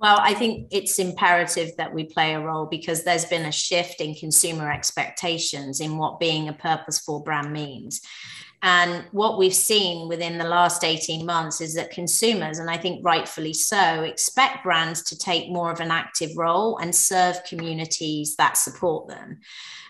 Well, 0.00 0.18
I 0.20 0.34
think 0.34 0.68
it's 0.70 0.98
imperative 0.98 1.70
that 1.78 1.94
we 1.94 2.04
play 2.04 2.34
a 2.34 2.40
role 2.40 2.66
because 2.66 3.04
there's 3.04 3.24
been 3.24 3.46
a 3.46 3.52
shift 3.52 4.00
in 4.00 4.14
consumer 4.14 4.70
expectations 4.70 5.80
in 5.80 5.96
what 5.96 6.20
being 6.20 6.48
a 6.48 6.52
purposeful 6.52 7.20
brand 7.20 7.52
means. 7.52 8.00
And 8.64 9.04
what 9.12 9.36
we've 9.36 9.54
seen 9.54 10.08
within 10.08 10.38
the 10.38 10.48
last 10.48 10.84
18 10.84 11.26
months 11.26 11.60
is 11.60 11.74
that 11.74 11.90
consumers, 11.90 12.58
and 12.58 12.70
I 12.70 12.78
think 12.78 13.04
rightfully 13.04 13.52
so, 13.52 14.02
expect 14.04 14.64
brands 14.64 15.02
to 15.02 15.18
take 15.18 15.50
more 15.50 15.70
of 15.70 15.80
an 15.80 15.90
active 15.90 16.30
role 16.34 16.78
and 16.78 16.94
serve 16.94 17.44
communities 17.44 18.36
that 18.36 18.56
support 18.56 19.06
them. 19.06 19.40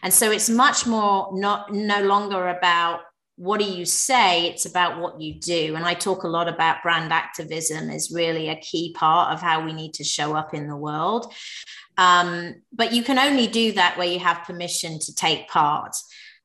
And 0.02 0.12
so 0.12 0.32
it's 0.32 0.50
much 0.50 0.88
more 0.88 1.28
not 1.32 1.72
no 1.72 2.02
longer 2.02 2.48
about 2.48 3.02
what 3.36 3.60
do 3.60 3.66
you 3.66 3.84
say 3.84 4.46
it's 4.46 4.66
about 4.66 5.00
what 5.00 5.20
you 5.20 5.34
do. 5.34 5.76
And 5.76 5.84
i 5.84 5.94
talk 5.94 6.24
a 6.24 6.28
lot 6.28 6.48
about 6.48 6.82
brand 6.82 7.12
activism 7.12 7.90
is 7.90 8.12
really 8.12 8.48
a 8.48 8.60
key 8.60 8.92
part 8.92 9.32
of 9.32 9.40
how 9.40 9.64
we 9.64 9.72
need 9.72 9.94
to 9.94 10.04
show 10.04 10.34
up 10.34 10.52
in 10.52 10.66
the 10.66 10.76
world. 10.76 11.32
Um, 11.96 12.56
but 12.72 12.92
you 12.92 13.04
can 13.04 13.20
only 13.20 13.46
do 13.46 13.70
that 13.72 13.96
where 13.96 14.08
you 14.08 14.18
have 14.18 14.42
permission 14.42 14.98
to 14.98 15.14
take 15.14 15.48
part 15.48 15.94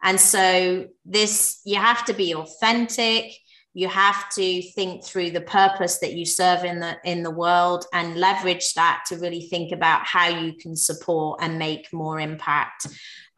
and 0.04 0.20
so 0.20 0.88
this 1.06 1.62
you 1.66 1.76
have 1.76 2.06
to 2.06 2.14
be 2.14 2.34
authentic 2.34 3.34
you 3.74 3.88
have 3.88 4.30
to 4.32 4.62
think 4.74 5.06
through 5.06 5.30
the 5.30 5.42
purpose 5.42 6.00
that 6.00 6.14
you 6.14 6.26
serve 6.26 6.64
in 6.64 6.80
the 6.80 6.98
in 7.06 7.24
the 7.24 7.32
world 7.32 7.86
and 7.94 8.16
leverage 8.16 8.74
that 8.74 9.04
to 9.08 9.16
really 9.18 9.42
think 9.42 9.72
about 9.72 10.06
how 10.06 10.28
you 10.28 10.54
can 10.54 10.76
support 10.76 11.40
and 11.42 11.60
make 11.60 11.94
more 11.94 12.20
impact 12.20 12.88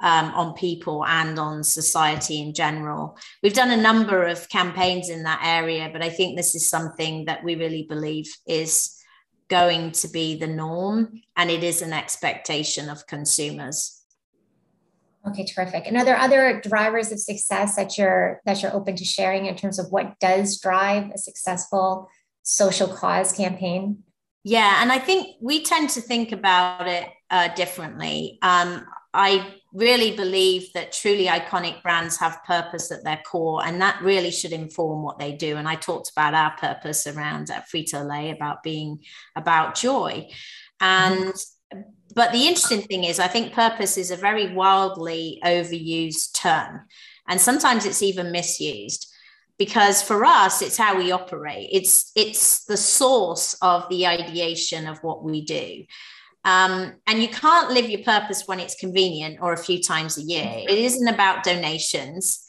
um, 0.01 0.33
on 0.33 0.53
people 0.53 1.05
and 1.05 1.37
on 1.37 1.63
society 1.63 2.41
in 2.41 2.53
general. 2.53 3.17
We've 3.43 3.53
done 3.53 3.71
a 3.71 3.77
number 3.81 4.23
of 4.23 4.49
campaigns 4.49 5.09
in 5.09 5.23
that 5.23 5.41
area, 5.43 5.89
but 5.91 6.01
I 6.01 6.09
think 6.09 6.35
this 6.35 6.55
is 6.55 6.69
something 6.69 7.25
that 7.25 7.43
we 7.43 7.55
really 7.55 7.83
believe 7.83 8.33
is 8.47 8.97
going 9.47 9.91
to 9.91 10.07
be 10.07 10.39
the 10.39 10.47
norm 10.47 11.21
and 11.35 11.51
it 11.51 11.63
is 11.63 11.81
an 11.81 11.93
expectation 11.93 12.89
of 12.89 13.05
consumers. 13.05 14.00
Okay, 15.27 15.45
terrific. 15.45 15.85
And 15.85 15.95
are 15.97 16.05
there 16.05 16.17
other 16.17 16.59
drivers 16.61 17.11
of 17.11 17.19
success 17.19 17.75
that 17.75 17.97
you're 17.97 18.41
that 18.45 18.61
you're 18.61 18.73
open 18.73 18.95
to 18.95 19.05
sharing 19.05 19.45
in 19.45 19.55
terms 19.55 19.77
of 19.77 19.91
what 19.91 20.19
does 20.19 20.59
drive 20.59 21.11
a 21.11 21.17
successful 21.17 22.09
social 22.41 22.87
cause 22.87 23.31
campaign? 23.31 24.03
Yeah, 24.43 24.81
and 24.81 24.91
I 24.91 24.97
think 24.97 25.37
we 25.39 25.63
tend 25.63 25.91
to 25.91 26.01
think 26.01 26.31
about 26.31 26.87
it 26.87 27.07
uh, 27.29 27.49
differently. 27.53 28.39
Um, 28.41 28.87
I 29.13 29.55
really 29.73 30.15
believe 30.15 30.73
that 30.73 30.93
truly 30.93 31.27
iconic 31.27 31.83
brands 31.83 32.17
have 32.17 32.43
purpose 32.45 32.91
at 32.91 33.03
their 33.03 33.21
core, 33.29 33.63
and 33.63 33.79
that 33.81 34.01
really 34.01 34.31
should 34.31 34.53
inform 34.53 35.03
what 35.03 35.19
they 35.19 35.33
do. 35.33 35.57
And 35.57 35.67
I 35.67 35.75
talked 35.75 36.09
about 36.09 36.33
our 36.33 36.55
purpose 36.57 37.05
around 37.05 37.51
at 37.51 37.69
Frito 37.69 38.07
Lay 38.07 38.31
about 38.31 38.63
being 38.63 39.03
about 39.35 39.75
joy. 39.75 40.29
And 40.79 41.33
but 42.13 42.31
the 42.31 42.47
interesting 42.47 42.81
thing 42.81 43.03
is, 43.03 43.19
I 43.19 43.27
think 43.27 43.53
purpose 43.53 43.97
is 43.97 44.11
a 44.11 44.17
very 44.17 44.53
wildly 44.53 45.39
overused 45.43 46.33
term, 46.33 46.81
and 47.27 47.39
sometimes 47.39 47.85
it's 47.85 48.01
even 48.01 48.31
misused 48.31 49.07
because 49.57 50.01
for 50.01 50.25
us 50.25 50.63
it's 50.63 50.75
how 50.75 50.97
we 50.97 51.11
operate. 51.11 51.69
It's 51.71 52.11
it's 52.15 52.65
the 52.65 52.77
source 52.77 53.53
of 53.61 53.87
the 53.89 54.07
ideation 54.07 54.87
of 54.87 54.97
what 55.03 55.23
we 55.23 55.45
do. 55.45 55.85
Um, 56.43 56.95
and 57.05 57.21
you 57.21 57.27
can't 57.27 57.69
live 57.69 57.87
your 57.87 58.01
purpose 58.01 58.47
when 58.47 58.59
it's 58.59 58.73
convenient 58.73 59.37
or 59.39 59.53
a 59.53 59.63
few 59.63 59.79
times 59.79 60.17
a 60.17 60.23
year. 60.23 60.65
It 60.67 60.79
isn't 60.79 61.07
about 61.07 61.43
donations 61.43 62.43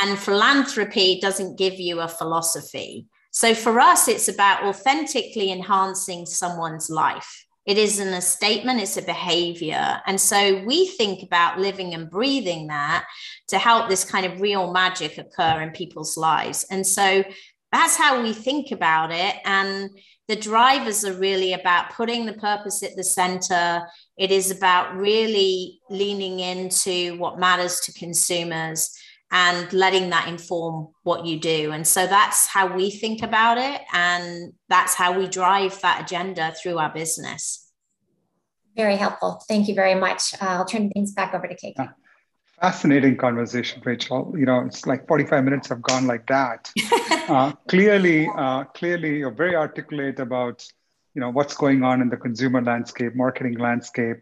and 0.00 0.18
philanthropy 0.18 1.20
doesn't 1.20 1.58
give 1.58 1.74
you 1.74 2.00
a 2.00 2.08
philosophy. 2.08 3.06
So 3.30 3.54
for 3.54 3.78
us 3.78 4.08
it's 4.08 4.28
about 4.28 4.64
authentically 4.64 5.52
enhancing 5.52 6.24
someone's 6.24 6.88
life 6.88 7.44
It 7.68 7.76
isn't 7.76 8.14
a 8.14 8.22
statement, 8.22 8.80
it's 8.80 8.96
a 8.96 9.02
behavior. 9.02 10.00
And 10.06 10.18
so 10.18 10.64
we 10.64 10.86
think 10.86 11.22
about 11.22 11.60
living 11.60 11.92
and 11.92 12.08
breathing 12.08 12.68
that 12.68 13.06
to 13.48 13.58
help 13.58 13.90
this 13.90 14.06
kind 14.06 14.24
of 14.24 14.40
real 14.40 14.72
magic 14.72 15.18
occur 15.18 15.60
in 15.60 15.72
people's 15.72 16.16
lives. 16.16 16.64
And 16.70 16.86
so 16.86 17.22
that's 17.70 17.94
how 17.94 18.22
we 18.22 18.32
think 18.32 18.70
about 18.70 19.12
it. 19.12 19.36
And 19.44 19.90
the 20.28 20.36
drivers 20.36 21.04
are 21.04 21.12
really 21.12 21.52
about 21.52 21.92
putting 21.92 22.24
the 22.24 22.32
purpose 22.32 22.82
at 22.82 22.96
the 22.96 23.04
center. 23.04 23.86
It 24.16 24.30
is 24.30 24.50
about 24.50 24.96
really 24.96 25.78
leaning 25.90 26.40
into 26.40 27.18
what 27.18 27.38
matters 27.38 27.80
to 27.80 27.92
consumers 27.92 28.90
and 29.30 29.70
letting 29.72 30.10
that 30.10 30.28
inform 30.28 30.88
what 31.02 31.26
you 31.26 31.38
do. 31.38 31.72
And 31.72 31.86
so 31.86 32.06
that's 32.06 32.46
how 32.46 32.74
we 32.74 32.90
think 32.90 33.22
about 33.22 33.58
it. 33.58 33.82
And 33.92 34.52
that's 34.68 34.94
how 34.94 35.18
we 35.18 35.28
drive 35.28 35.80
that 35.82 36.02
agenda 36.02 36.54
through 36.60 36.78
our 36.78 36.92
business. 36.92 37.70
Very 38.74 38.96
helpful. 38.96 39.42
Thank 39.48 39.68
you 39.68 39.74
very 39.74 39.94
much. 39.94 40.34
Uh, 40.40 40.46
I'll 40.46 40.64
turn 40.64 40.90
things 40.90 41.12
back 41.12 41.34
over 41.34 41.46
to 41.46 41.54
Kate. 41.54 41.76
Fascinating 42.60 43.16
conversation, 43.16 43.82
Rachel. 43.84 44.34
You 44.36 44.46
know, 44.46 44.60
it's 44.60 44.86
like 44.86 45.06
45 45.06 45.44
minutes 45.44 45.68
have 45.68 45.82
gone 45.82 46.06
like 46.06 46.26
that. 46.28 46.70
uh, 47.28 47.52
clearly, 47.68 48.28
uh, 48.36 48.64
clearly, 48.64 49.18
you're 49.18 49.30
very 49.30 49.54
articulate 49.54 50.18
about, 50.20 50.66
you 51.14 51.20
know, 51.20 51.30
what's 51.30 51.54
going 51.54 51.82
on 51.82 52.00
in 52.00 52.08
the 52.08 52.16
consumer 52.16 52.62
landscape, 52.62 53.14
marketing 53.14 53.58
landscape, 53.58 54.18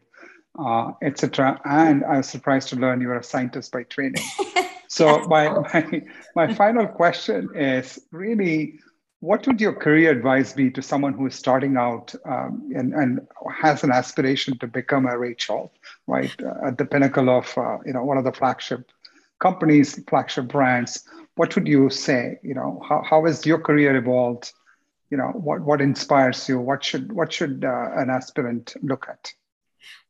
uh, 0.59 0.92
etc. 1.02 1.61
And 1.64 2.04
I 2.04 2.18
was 2.18 2.28
surprised 2.28 2.68
to 2.70 2.76
learn 2.76 3.00
you 3.00 3.11
are 3.11 3.18
a 3.18 3.24
scientist 3.24 3.72
by 3.72 3.84
training. 3.84 4.24
So 4.97 5.18
my, 5.28 5.51
my, 5.74 6.03
my 6.34 6.55
final 6.55 6.86
question 6.86 7.51
is 7.55 7.99
really, 8.12 8.78
what 9.20 9.47
would 9.47 9.61
your 9.61 9.74
career 9.74 10.11
advice 10.11 10.55
be 10.55 10.70
to 10.70 10.80
someone 10.80 11.12
who 11.12 11.26
is 11.26 11.34
starting 11.34 11.76
out 11.76 12.14
um, 12.24 12.70
and, 12.74 12.94
and 12.94 13.20
has 13.55 13.84
an 13.84 13.92
aspiration 13.92 14.57
to 14.61 14.66
become 14.66 15.05
a 15.05 15.18
Rachel, 15.18 15.70
right, 16.07 16.34
uh, 16.42 16.68
at 16.68 16.78
the 16.78 16.86
pinnacle 16.86 17.28
of 17.28 17.47
uh, 17.59 17.76
you 17.84 17.92
know 17.92 18.05
one 18.05 18.16
of 18.16 18.24
the 18.24 18.32
flagship 18.32 18.90
companies, 19.38 20.03
flagship 20.09 20.49
brands? 20.49 21.05
What 21.34 21.55
would 21.57 21.68
you 21.68 21.90
say? 21.90 22.38
You 22.42 22.55
know, 22.55 22.82
how, 22.88 23.03
how 23.05 23.26
has 23.26 23.44
your 23.44 23.59
career 23.59 23.97
evolved? 23.97 24.51
You 25.11 25.18
know, 25.18 25.28
what 25.28 25.61
what 25.61 25.82
inspires 25.82 26.49
you? 26.49 26.59
What 26.59 26.82
should 26.82 27.12
what 27.12 27.34
should 27.34 27.66
uh, 27.66 27.90
an 27.97 28.09
aspirant 28.09 28.74
look 28.82 29.07
at? 29.11 29.34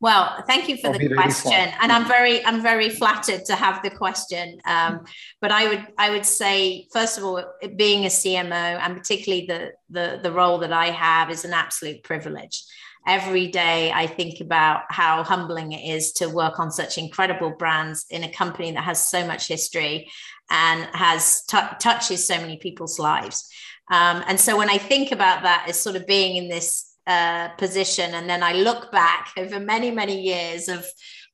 Well, 0.01 0.45
thank 0.47 0.69
you 0.69 0.77
for 0.77 0.93
the 0.93 1.09
question, 1.09 1.53
and 1.81 1.91
I'm 1.91 2.07
very 2.07 2.45
I'm 2.45 2.63
very 2.63 2.91
flattered 2.91 3.45
to 3.47 3.55
have 3.55 3.83
the 3.83 3.91
question. 3.91 4.61
Um, 4.67 5.05
but 5.41 5.51
I 5.51 5.69
would 5.69 5.87
I 5.97 6.11
would 6.11 6.27
say 6.27 6.87
first 6.93 7.17
of 7.17 7.25
all, 7.25 7.43
being 7.77 8.05
a 8.05 8.09
CMO 8.09 8.53
and 8.53 8.97
particularly 8.97 9.47
the 9.47 9.73
the 9.89 10.21
the 10.23 10.33
role 10.33 10.59
that 10.59 10.73
I 10.73 10.87
have 10.91 11.31
is 11.31 11.45
an 11.45 11.55
absolute 11.55 12.03
privilege. 12.03 12.63
Every 13.07 13.47
day, 13.47 13.93
I 13.93 14.09
think 14.09 14.41
about 14.41 14.83
how 14.91 15.23
humbling 15.23 15.73
it 15.73 15.95
is 15.95 16.13
to 16.15 16.29
work 16.29 16.59
on 16.59 16.73
such 16.73 16.99
incredible 16.99 17.51
brands 17.51 18.05
in 18.11 18.25
a 18.25 18.33
company 18.33 18.73
that 18.73 18.83
has 18.83 19.09
so 19.09 19.25
much 19.25 19.47
history 19.47 20.11
and 20.51 20.89
has 20.93 21.43
t- 21.43 21.59
touches 21.79 22.27
so 22.27 22.37
many 22.37 22.57
people's 22.57 22.99
lives. 22.99 23.49
Um, 23.91 24.25
and 24.27 24.41
so 24.41 24.57
when 24.57 24.69
I 24.69 24.79
think 24.79 25.13
about 25.13 25.43
that 25.43 25.67
as 25.69 25.79
sort 25.79 25.97
of 25.97 26.07
being 26.07 26.37
in 26.37 26.49
this 26.49 26.96
uh, 27.07 27.49
position. 27.51 28.15
And 28.15 28.29
then 28.29 28.43
I 28.43 28.53
look 28.53 28.91
back 28.93 29.31
over 29.37 29.61
many, 29.61 29.91
many 29.91 30.21
years 30.21 30.69
of 30.69 30.87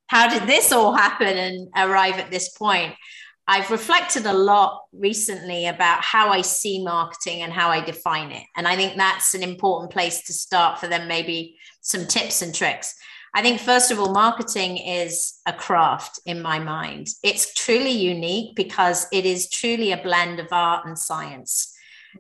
how 0.07 0.29
did 0.29 0.47
this 0.47 0.73
all 0.73 0.93
happen 0.93 1.39
and 1.39 1.69
arrive 1.77 2.19
at 2.19 2.31
this 2.31 2.51
point. 2.51 2.95
I've 3.49 3.71
reflected 3.71 4.27
a 4.27 4.33
lot 4.33 4.83
recently 4.93 5.67
about 5.67 6.03
how 6.03 6.29
I 6.29 6.43
see 6.43 6.85
marketing 6.85 7.43
and 7.43 7.53
how 7.53 7.71
I 7.71 7.81
define 7.81 8.31
it. 8.31 8.45
And 8.57 8.69
I 8.69 8.77
think 8.77 8.97
that's 8.97 9.35
an 9.35 9.43
important 9.43 9.91
place 9.91 10.23
to 10.25 10.33
start 10.33 10.79
for 10.79 10.87
them, 10.87 11.09
maybe 11.09 11.59
some 11.81 12.07
tips 12.07 12.43
and 12.43 12.55
tricks. 12.55 12.95
I 13.35 13.43
think, 13.43 13.61
first 13.61 13.91
of 13.91 13.99
all, 13.99 14.13
marketing 14.13 14.77
is 14.77 15.41
a 15.47 15.53
craft 15.53 16.21
in 16.27 16.43
my 16.43 16.59
mind. 16.59 17.09
It's 17.23 17.55
truly 17.55 17.91
unique 17.91 18.55
because 18.55 19.07
it 19.11 19.25
is 19.25 19.49
truly 19.49 19.91
a 19.91 20.03
blend 20.03 20.39
of 20.39 20.49
art 20.53 20.87
and 20.87 20.99
science. 20.99 21.75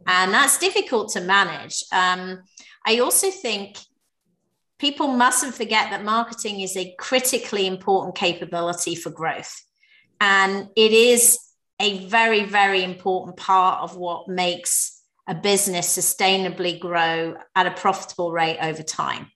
And 0.06 0.32
that's 0.32 0.58
difficult 0.58 1.12
to 1.12 1.20
manage. 1.20 1.84
Um, 1.92 2.42
I 2.84 2.98
also 2.98 3.30
think 3.30 3.78
people 4.78 5.08
mustn't 5.08 5.54
forget 5.54 5.90
that 5.90 6.04
marketing 6.04 6.60
is 6.60 6.76
a 6.76 6.94
critically 6.98 7.66
important 7.66 8.16
capability 8.16 8.94
for 8.94 9.10
growth. 9.10 9.64
And 10.20 10.68
it 10.76 10.92
is 10.92 11.38
a 11.80 12.06
very, 12.06 12.44
very 12.44 12.82
important 12.82 13.36
part 13.36 13.82
of 13.82 13.96
what 13.96 14.28
makes 14.28 15.00
a 15.28 15.34
business 15.34 15.96
sustainably 15.96 16.78
grow 16.78 17.36
at 17.54 17.66
a 17.66 17.70
profitable 17.70 18.32
rate 18.32 18.58
over 18.60 18.82
time. 18.82 19.30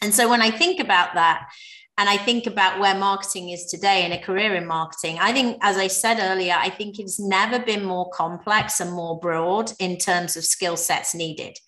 And 0.00 0.14
so 0.14 0.28
when 0.28 0.42
I 0.42 0.50
think 0.50 0.80
about 0.80 1.14
that, 1.14 1.48
and 1.98 2.08
I 2.08 2.16
think 2.16 2.46
about 2.46 2.80
where 2.80 2.94
marketing 2.94 3.50
is 3.50 3.66
today 3.66 4.02
and 4.04 4.14
a 4.14 4.18
career 4.18 4.54
in 4.54 4.66
marketing, 4.66 5.18
I 5.20 5.32
think, 5.32 5.58
as 5.60 5.76
I 5.76 5.88
said 5.88 6.18
earlier, 6.18 6.54
I 6.58 6.70
think 6.70 6.98
it's 6.98 7.20
never 7.20 7.58
been 7.58 7.84
more 7.84 8.10
complex 8.10 8.80
and 8.80 8.90
more 8.90 9.20
broad 9.20 9.72
in 9.78 9.98
terms 9.98 10.36
of 10.36 10.44
skill 10.44 10.78
sets 10.78 11.14
needed. 11.14 11.58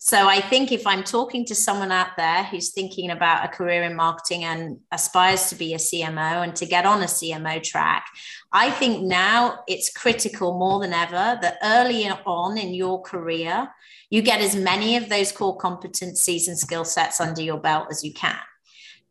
So 0.00 0.28
I 0.28 0.40
think 0.40 0.70
if 0.70 0.86
I'm 0.86 1.02
talking 1.02 1.44
to 1.46 1.56
someone 1.56 1.90
out 1.90 2.16
there 2.16 2.44
who's 2.44 2.70
thinking 2.70 3.10
about 3.10 3.44
a 3.44 3.48
career 3.48 3.82
in 3.82 3.96
marketing 3.96 4.44
and 4.44 4.78
aspires 4.92 5.48
to 5.48 5.56
be 5.56 5.74
a 5.74 5.76
CMO 5.76 6.44
and 6.44 6.54
to 6.54 6.66
get 6.66 6.86
on 6.86 7.02
a 7.02 7.06
CMO 7.06 7.60
track, 7.60 8.06
I 8.52 8.70
think 8.70 9.02
now 9.02 9.58
it's 9.66 9.90
critical 9.90 10.56
more 10.56 10.78
than 10.78 10.92
ever 10.92 11.36
that 11.42 11.58
early 11.64 12.08
on 12.08 12.56
in 12.58 12.74
your 12.74 13.02
career, 13.02 13.68
you 14.08 14.22
get 14.22 14.40
as 14.40 14.54
many 14.54 14.96
of 14.96 15.08
those 15.08 15.32
core 15.32 15.58
competencies 15.58 16.46
and 16.46 16.56
skill 16.56 16.84
sets 16.84 17.20
under 17.20 17.42
your 17.42 17.58
belt 17.58 17.88
as 17.90 18.04
you 18.04 18.14
can. 18.14 18.38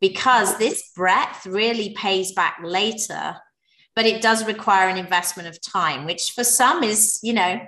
Because 0.00 0.56
this 0.56 0.90
breadth 0.96 1.44
really 1.44 1.92
pays 1.98 2.32
back 2.32 2.60
later, 2.64 3.36
but 3.94 4.06
it 4.06 4.22
does 4.22 4.46
require 4.46 4.88
an 4.88 4.96
investment 4.96 5.48
of 5.48 5.60
time, 5.60 6.06
which 6.06 6.30
for 6.30 6.44
some 6.44 6.82
is, 6.82 7.18
you 7.22 7.34
know, 7.34 7.60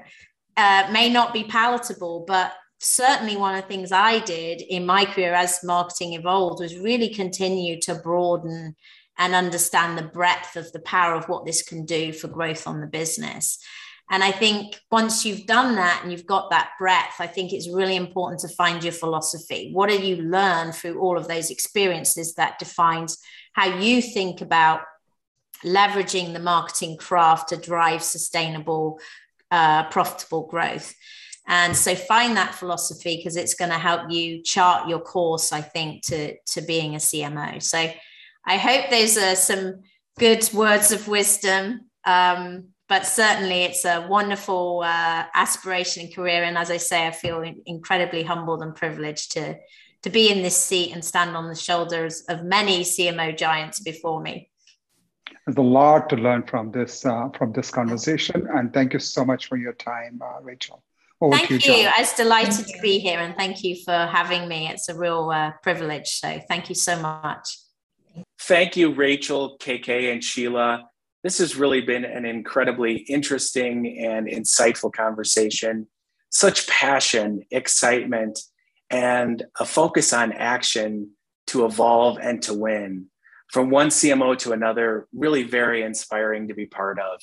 uh, 0.57 0.89
may 0.91 1.11
not 1.11 1.35
be 1.35 1.45
palatable, 1.45 2.25
but 2.27 2.53
certainly 2.81 3.37
one 3.37 3.55
of 3.55 3.63
the 3.63 3.69
things 3.69 3.93
I 3.93 4.21
did 4.21 4.63
in 4.63 4.87
my 4.87 5.05
career 5.05 5.35
as 5.35 5.63
marketing 5.63 6.15
evolved 6.15 6.61
was 6.61 6.79
really 6.79 7.11
continue 7.11 7.79
to 7.83 7.95
broaden 7.95 8.75
and 9.19 9.35
understand 9.35 9.99
the 9.99 10.03
breadth 10.03 10.57
of 10.57 10.73
the 10.73 10.81
power 10.81 11.15
of 11.15 11.29
what 11.29 11.45
this 11.45 11.63
can 11.63 11.85
do 11.85 12.13
for 12.13 12.27
growth 12.27 12.67
on 12.67 12.81
the 12.81 12.87
business. 12.87 13.59
And 14.11 14.25
I 14.25 14.33
think 14.33 14.81
once 14.91 15.25
you've 15.25 15.47
done 15.47 15.77
that 15.77 16.01
and 16.03 16.11
you've 16.11 16.27
got 16.27 16.51
that 16.51 16.71
breadth, 16.79 17.21
I 17.21 17.27
think 17.27 17.53
it's 17.53 17.69
really 17.69 17.97
important 17.97 18.41
to 18.41 18.49
find 18.49 18.83
your 18.83 18.95
philosophy. 18.95 19.71
What 19.73 19.91
do 19.91 19.97
you 19.97 20.17
learn 20.17 20.73
through 20.73 21.01
all 21.01 21.19
of 21.19 21.29
those 21.29 21.51
experiences 21.51 22.35
that 22.35 22.59
defines 22.59 23.19
how 23.53 23.79
you 23.79 24.01
think 24.01 24.41
about 24.41 24.81
leveraging 25.65 26.33
the 26.33 26.41
marketing 26.41 26.97
craft 26.97 27.51
to 27.51 27.57
drive 27.57 28.03
sustainable, 28.03 28.99
uh, 29.51 29.85
profitable 29.91 30.47
growth? 30.47 30.95
And 31.47 31.77
so 31.77 31.95
find 31.95 32.37
that 32.37 32.55
philosophy 32.55 33.17
because 33.17 33.37
it's 33.37 33.55
going 33.55 33.71
to 33.71 33.79
help 33.79 34.11
you 34.11 34.43
chart 34.43 34.89
your 34.89 35.01
course, 35.01 35.53
I 35.53 35.61
think, 35.61 36.05
to, 36.07 36.37
to 36.37 36.63
being 36.63 36.95
a 36.95 36.99
CMO. 36.99 37.63
So 37.63 37.91
I 38.47 38.57
hope 38.57 38.91
those 38.91 39.17
are 39.19 39.35
some 39.35 39.81
good 40.19 40.49
words 40.53 40.93
of 40.93 41.09
wisdom. 41.09 41.91
Um, 42.05 42.69
but 42.89 43.07
certainly 43.07 43.63
it's 43.63 43.85
a 43.85 44.07
wonderful 44.09 44.83
uh, 44.85 45.25
aspiration 45.35 46.05
and 46.05 46.15
career. 46.15 46.43
And 46.43 46.59
as 46.59 46.71
I 46.71 46.77
say, 46.77 47.07
I 47.07 47.13
feel 47.13 47.45
incredibly 47.67 48.25
humbled 48.25 48.63
and 48.63 48.75
privileged 48.75 49.33
to, 49.33 49.57
to 50.03 50.11
be 50.11 50.29
in 50.29 50.43
this 50.43 50.57
seat 50.57 50.93
and 50.93 51.05
stand 51.05 51.37
on 51.37 51.49
the 51.49 51.55
shoulders 51.55 52.23
of 52.29 52.43
many 52.43 52.83
CMO 52.83 53.37
giants 53.37 53.79
before 53.79 54.21
me. 54.21 54.51
There's 55.47 55.57
a 55.57 55.63
lot 55.63 56.09
to 56.11 56.17
learn 56.17 56.43
from 56.43 56.71
this 56.71 57.07
uh, 57.07 57.29
from 57.31 57.53
this 57.53 57.71
conversation, 57.71 58.47
and 58.53 58.73
thank 58.73 58.93
you 58.93 58.99
so 58.99 59.25
much 59.25 59.49
for 59.49 59.57
your 59.57 59.73
time, 59.73 60.21
uh, 60.23 60.41
Rachel. 60.43 60.83
Over 61.21 61.37
thank 61.37 61.51
you. 61.51 61.59
you. 61.59 61.91
I 61.95 62.01
was 62.01 62.13
delighted 62.15 62.67
to 62.67 62.79
be 62.81 62.99
here 62.99 63.19
and 63.19 63.37
thank 63.37 63.63
you 63.63 63.77
for 63.85 63.93
having 63.93 64.49
me. 64.49 64.69
It's 64.69 64.89
a 64.89 64.95
real 64.95 65.31
uh, 65.31 65.53
privilege. 65.63 66.09
So 66.09 66.41
thank 66.49 66.69
you 66.69 66.75
so 66.75 66.99
much. 66.99 67.59
Thank 68.41 68.77
you, 68.77 68.93
Rachel, 68.93 69.59
KK, 69.61 70.13
and 70.13 70.25
Sheila. 70.25 70.85
This 71.23 71.39
has 71.39 71.57
really 71.57 71.83
been 71.83 72.05
an 72.05 72.25
incredibly 72.25 72.97
interesting 72.97 73.99
and 73.99 74.27
insightful 74.27 74.93
conversation. 74.93 75.87
Such 76.31 76.67
passion, 76.67 77.43
excitement, 77.51 78.41
and 78.89 79.45
a 79.59 79.67
focus 79.67 80.13
on 80.13 80.33
action 80.33 81.11
to 81.49 81.67
evolve 81.67 82.19
and 82.19 82.41
to 82.43 82.55
win. 82.55 83.07
From 83.53 83.69
one 83.69 83.89
CMO 83.89 84.39
to 84.39 84.53
another, 84.53 85.07
really 85.13 85.43
very 85.43 85.83
inspiring 85.83 86.49
to 86.49 86.55
be 86.55 86.67
part 86.67 86.99
of. 86.99 87.21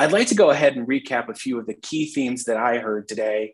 I'd 0.00 0.12
like 0.12 0.28
to 0.28 0.34
go 0.34 0.48
ahead 0.48 0.76
and 0.76 0.88
recap 0.88 1.28
a 1.28 1.34
few 1.34 1.58
of 1.58 1.66
the 1.66 1.74
key 1.74 2.06
themes 2.06 2.44
that 2.44 2.56
I 2.56 2.78
heard 2.78 3.06
today. 3.06 3.52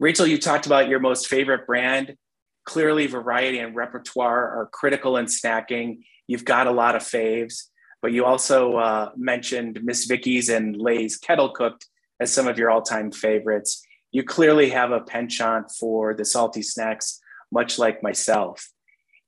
Rachel, 0.00 0.26
you 0.26 0.38
talked 0.38 0.66
about 0.66 0.88
your 0.88 0.98
most 0.98 1.28
favorite 1.28 1.68
brand. 1.68 2.16
Clearly, 2.64 3.06
variety 3.06 3.60
and 3.60 3.76
repertoire 3.76 4.58
are 4.58 4.68
critical 4.72 5.16
in 5.18 5.26
snacking. 5.26 5.98
You've 6.26 6.44
got 6.44 6.66
a 6.66 6.72
lot 6.72 6.96
of 6.96 7.02
faves, 7.02 7.66
but 8.02 8.10
you 8.10 8.24
also 8.24 8.76
uh, 8.76 9.12
mentioned 9.14 9.84
Miss 9.84 10.06
Vickie's 10.06 10.48
and 10.48 10.76
Lay's 10.76 11.16
Kettle 11.16 11.50
Cooked 11.50 11.86
as 12.18 12.32
some 12.32 12.48
of 12.48 12.58
your 12.58 12.72
all 12.72 12.82
time 12.82 13.12
favorites. 13.12 13.80
You 14.10 14.24
clearly 14.24 14.70
have 14.70 14.90
a 14.90 15.00
penchant 15.00 15.70
for 15.78 16.12
the 16.12 16.24
salty 16.24 16.62
snacks, 16.62 17.20
much 17.52 17.78
like 17.78 18.02
myself. 18.02 18.68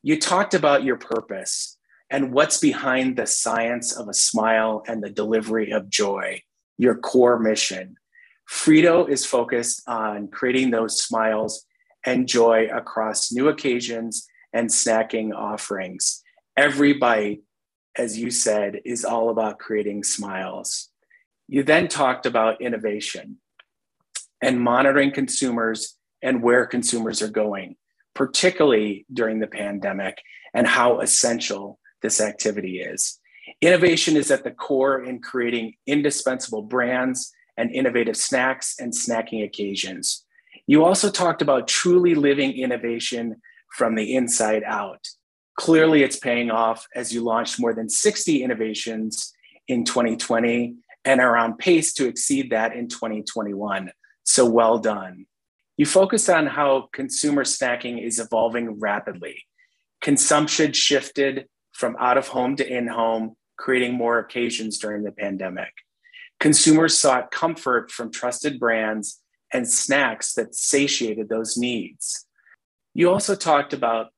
You 0.03 0.19
talked 0.19 0.53
about 0.53 0.83
your 0.83 0.97
purpose 0.97 1.79
and 2.11 2.33
what's 2.33 2.59
behind 2.59 3.17
the 3.17 3.27
science 3.27 3.93
of 3.93 4.09
a 4.09 4.15
smile 4.15 4.83
and 4.89 5.01
the 5.01 5.11
delivery 5.11 5.71
of 5.71 5.89
joy, 5.89 6.43
your 6.79 6.97
core 6.97 7.39
mission. 7.39 7.97
Frito 8.51 9.09
is 9.09 9.27
focused 9.27 9.83
on 9.87 10.29
creating 10.29 10.71
those 10.71 11.03
smiles 11.03 11.67
and 12.05 12.29
joy 12.29 12.69
across 12.73 13.33
new 13.33 13.49
occasions 13.49 14.27
and 14.53 14.69
snacking 14.69 15.35
offerings. 15.35 16.23
Every 16.57 16.95
bite, 16.95 17.43
as 17.97 18.19
you 18.19 18.31
said, 18.31 18.81
is 18.85 19.05
all 19.05 19.31
about 19.31 19.59
creating 19.59 20.05
smiles. 20.05 20.91
You 21.49 21.63
then 21.63 21.89
talked 21.89 22.27
about 22.27 22.61
innovation 22.61 23.39
and 24.41 24.61
monitoring 24.61 25.13
consumers 25.13 25.97
and 26.23 26.43
where 26.43 26.67
consumers 26.67 27.23
are 27.23 27.29
going, 27.29 27.77
particularly 28.15 29.07
during 29.13 29.41
the 29.41 29.47
pandemic, 29.47 30.19
and 30.55 30.67
how 30.67 31.01
essential 31.01 31.79
this 32.03 32.21
activity 32.21 32.81
is. 32.81 33.19
Innovation 33.63 34.17
is 34.17 34.31
at 34.31 34.45
the 34.45 34.51
core 34.51 35.03
in 35.03 35.21
creating 35.21 35.75
indispensable 35.87 36.63
brands 36.63 37.33
and 37.57 37.73
innovative 37.73 38.17
snacks 38.17 38.75
and 38.79 38.93
snacking 38.93 39.45
occasions. 39.45 40.25
You 40.67 40.85
also 40.85 41.11
talked 41.11 41.41
about 41.41 41.69
truly 41.69 42.15
living 42.15 42.53
innovation 42.53 43.37
from 43.73 43.95
the 43.95 44.15
inside 44.15 44.63
out. 44.65 45.07
Clearly, 45.57 46.03
it's 46.03 46.19
paying 46.19 46.51
off 46.51 46.87
as 46.95 47.15
you 47.15 47.23
launched 47.23 47.59
more 47.59 47.73
than 47.73 47.89
60 47.89 48.43
innovations 48.43 49.33
in 49.69 49.85
2020 49.85 50.75
and 51.07 51.21
are 51.21 51.37
on 51.37 51.57
pace 51.57 51.95
to 51.95 52.07
exceed 52.07 52.51
that 52.51 52.75
in 52.75 52.89
2021. 52.89 53.91
So 54.25 54.45
well 54.45 54.79
done. 54.79 55.27
You 55.79 55.87
focused 55.87 56.29
on 56.29 56.47
how 56.47 56.89
consumer 56.93 57.45
snacking 57.45 58.05
is 58.05 58.19
evolving 58.19 58.81
rapidly. 58.81 59.45
Consumption 60.03 60.73
shifted 60.73 61.47
from 61.73 61.97
out 61.99 62.19
of 62.19 62.29
home 62.29 62.57
to 62.57 62.67
in 62.67 62.89
home, 62.89 63.37
creating 63.57 63.95
more 63.95 64.19
occasions 64.19 64.79
during 64.79 65.05
the 65.05 65.13
pandemic. 65.13 65.73
Consumers 66.39 66.97
sought 66.97 67.31
comfort 67.31 67.91
from 67.91 68.11
trusted 68.11 68.59
brands 68.59 69.21
and 69.53 69.69
snacks 69.69 70.35
that 70.35 70.55
satiated 70.55 71.29
those 71.29 71.57
needs. 71.57 72.27
You 72.95 73.11
also 73.11 73.35
talked 73.35 73.73
about 73.73 74.09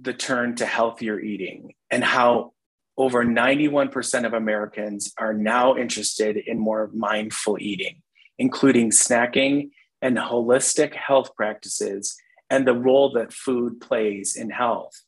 the 0.00 0.12
turn 0.12 0.54
to 0.56 0.66
healthier 0.66 1.18
eating 1.20 1.74
and 1.90 2.04
how 2.04 2.52
over 2.96 3.24
91% 3.24 4.26
of 4.26 4.34
Americans 4.34 5.12
are 5.18 5.32
now 5.32 5.76
interested 5.76 6.36
in 6.36 6.58
more 6.58 6.90
mindful 6.92 7.56
eating, 7.60 8.02
including 8.38 8.90
snacking 8.90 9.70
and 10.02 10.16
holistic 10.16 10.94
health 10.94 11.34
practices 11.36 12.16
and 12.50 12.66
the 12.66 12.74
role 12.74 13.12
that 13.12 13.32
food 13.32 13.80
plays 13.80 14.36
in 14.36 14.50
health. 14.50 15.02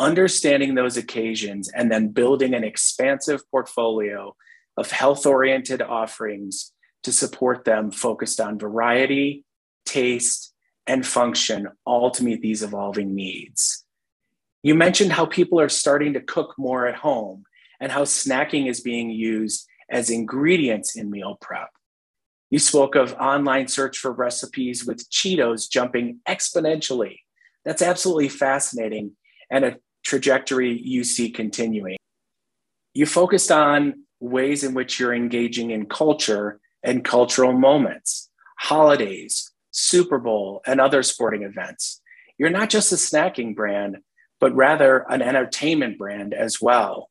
Understanding 0.00 0.74
those 0.74 0.96
occasions 0.96 1.68
and 1.68 1.92
then 1.92 2.08
building 2.08 2.54
an 2.54 2.64
expansive 2.64 3.42
portfolio 3.50 4.34
of 4.78 4.90
health 4.90 5.26
oriented 5.26 5.82
offerings 5.82 6.72
to 7.02 7.12
support 7.12 7.66
them 7.66 7.90
focused 7.90 8.40
on 8.40 8.58
variety, 8.58 9.44
taste, 9.84 10.54
and 10.86 11.06
function, 11.06 11.68
all 11.84 12.10
to 12.12 12.24
meet 12.24 12.40
these 12.40 12.62
evolving 12.62 13.14
needs. 13.14 13.84
You 14.62 14.74
mentioned 14.74 15.12
how 15.12 15.26
people 15.26 15.60
are 15.60 15.68
starting 15.68 16.14
to 16.14 16.20
cook 16.22 16.54
more 16.56 16.86
at 16.86 16.96
home 16.96 17.44
and 17.78 17.92
how 17.92 18.04
snacking 18.04 18.68
is 18.68 18.80
being 18.80 19.10
used 19.10 19.66
as 19.90 20.08
ingredients 20.08 20.96
in 20.96 21.10
meal 21.10 21.36
prep. 21.42 21.68
You 22.48 22.58
spoke 22.58 22.94
of 22.94 23.12
online 23.14 23.68
search 23.68 23.98
for 23.98 24.12
recipes 24.12 24.86
with 24.86 25.10
Cheetos 25.10 25.70
jumping 25.70 26.20
exponentially. 26.26 27.18
That's 27.66 27.82
absolutely 27.82 28.30
fascinating 28.30 29.12
and 29.50 29.64
a 29.64 29.76
trajectory 30.04 30.78
you 30.78 31.04
see 31.04 31.30
continuing. 31.30 31.96
You 32.94 33.06
focused 33.06 33.52
on 33.52 34.04
ways 34.20 34.64
in 34.64 34.74
which 34.74 34.98
you're 34.98 35.14
engaging 35.14 35.70
in 35.70 35.86
culture 35.86 36.60
and 36.82 37.04
cultural 37.04 37.52
moments, 37.52 38.30
holidays, 38.58 39.52
Super 39.70 40.18
Bowl, 40.18 40.62
and 40.66 40.80
other 40.80 41.02
sporting 41.02 41.42
events. 41.42 42.00
You're 42.38 42.50
not 42.50 42.70
just 42.70 42.92
a 42.92 42.96
snacking 42.96 43.54
brand, 43.54 43.98
but 44.40 44.54
rather 44.54 45.04
an 45.10 45.22
entertainment 45.22 45.98
brand 45.98 46.34
as 46.34 46.60
well. 46.60 47.10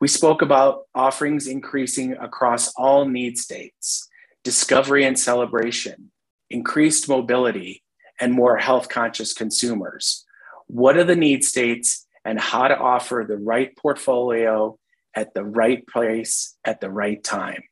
We 0.00 0.08
spoke 0.08 0.42
about 0.42 0.82
offerings 0.94 1.46
increasing 1.46 2.12
across 2.12 2.72
all 2.74 3.08
need 3.08 3.38
states, 3.38 4.08
discovery 4.42 5.04
and 5.04 5.18
celebration, 5.18 6.10
increased 6.50 7.08
mobility, 7.08 7.82
and 8.20 8.32
more 8.32 8.56
health 8.56 8.88
conscious 8.88 9.32
consumers. 9.32 10.24
What 10.66 10.96
are 10.96 11.04
the 11.04 11.16
need 11.16 11.44
states 11.44 12.03
and 12.24 12.40
how 12.40 12.68
to 12.68 12.76
offer 12.76 13.24
the 13.26 13.36
right 13.36 13.76
portfolio 13.76 14.78
at 15.14 15.34
the 15.34 15.44
right 15.44 15.86
place 15.86 16.56
at 16.64 16.80
the 16.80 16.90
right 16.90 17.22
time? 17.22 17.62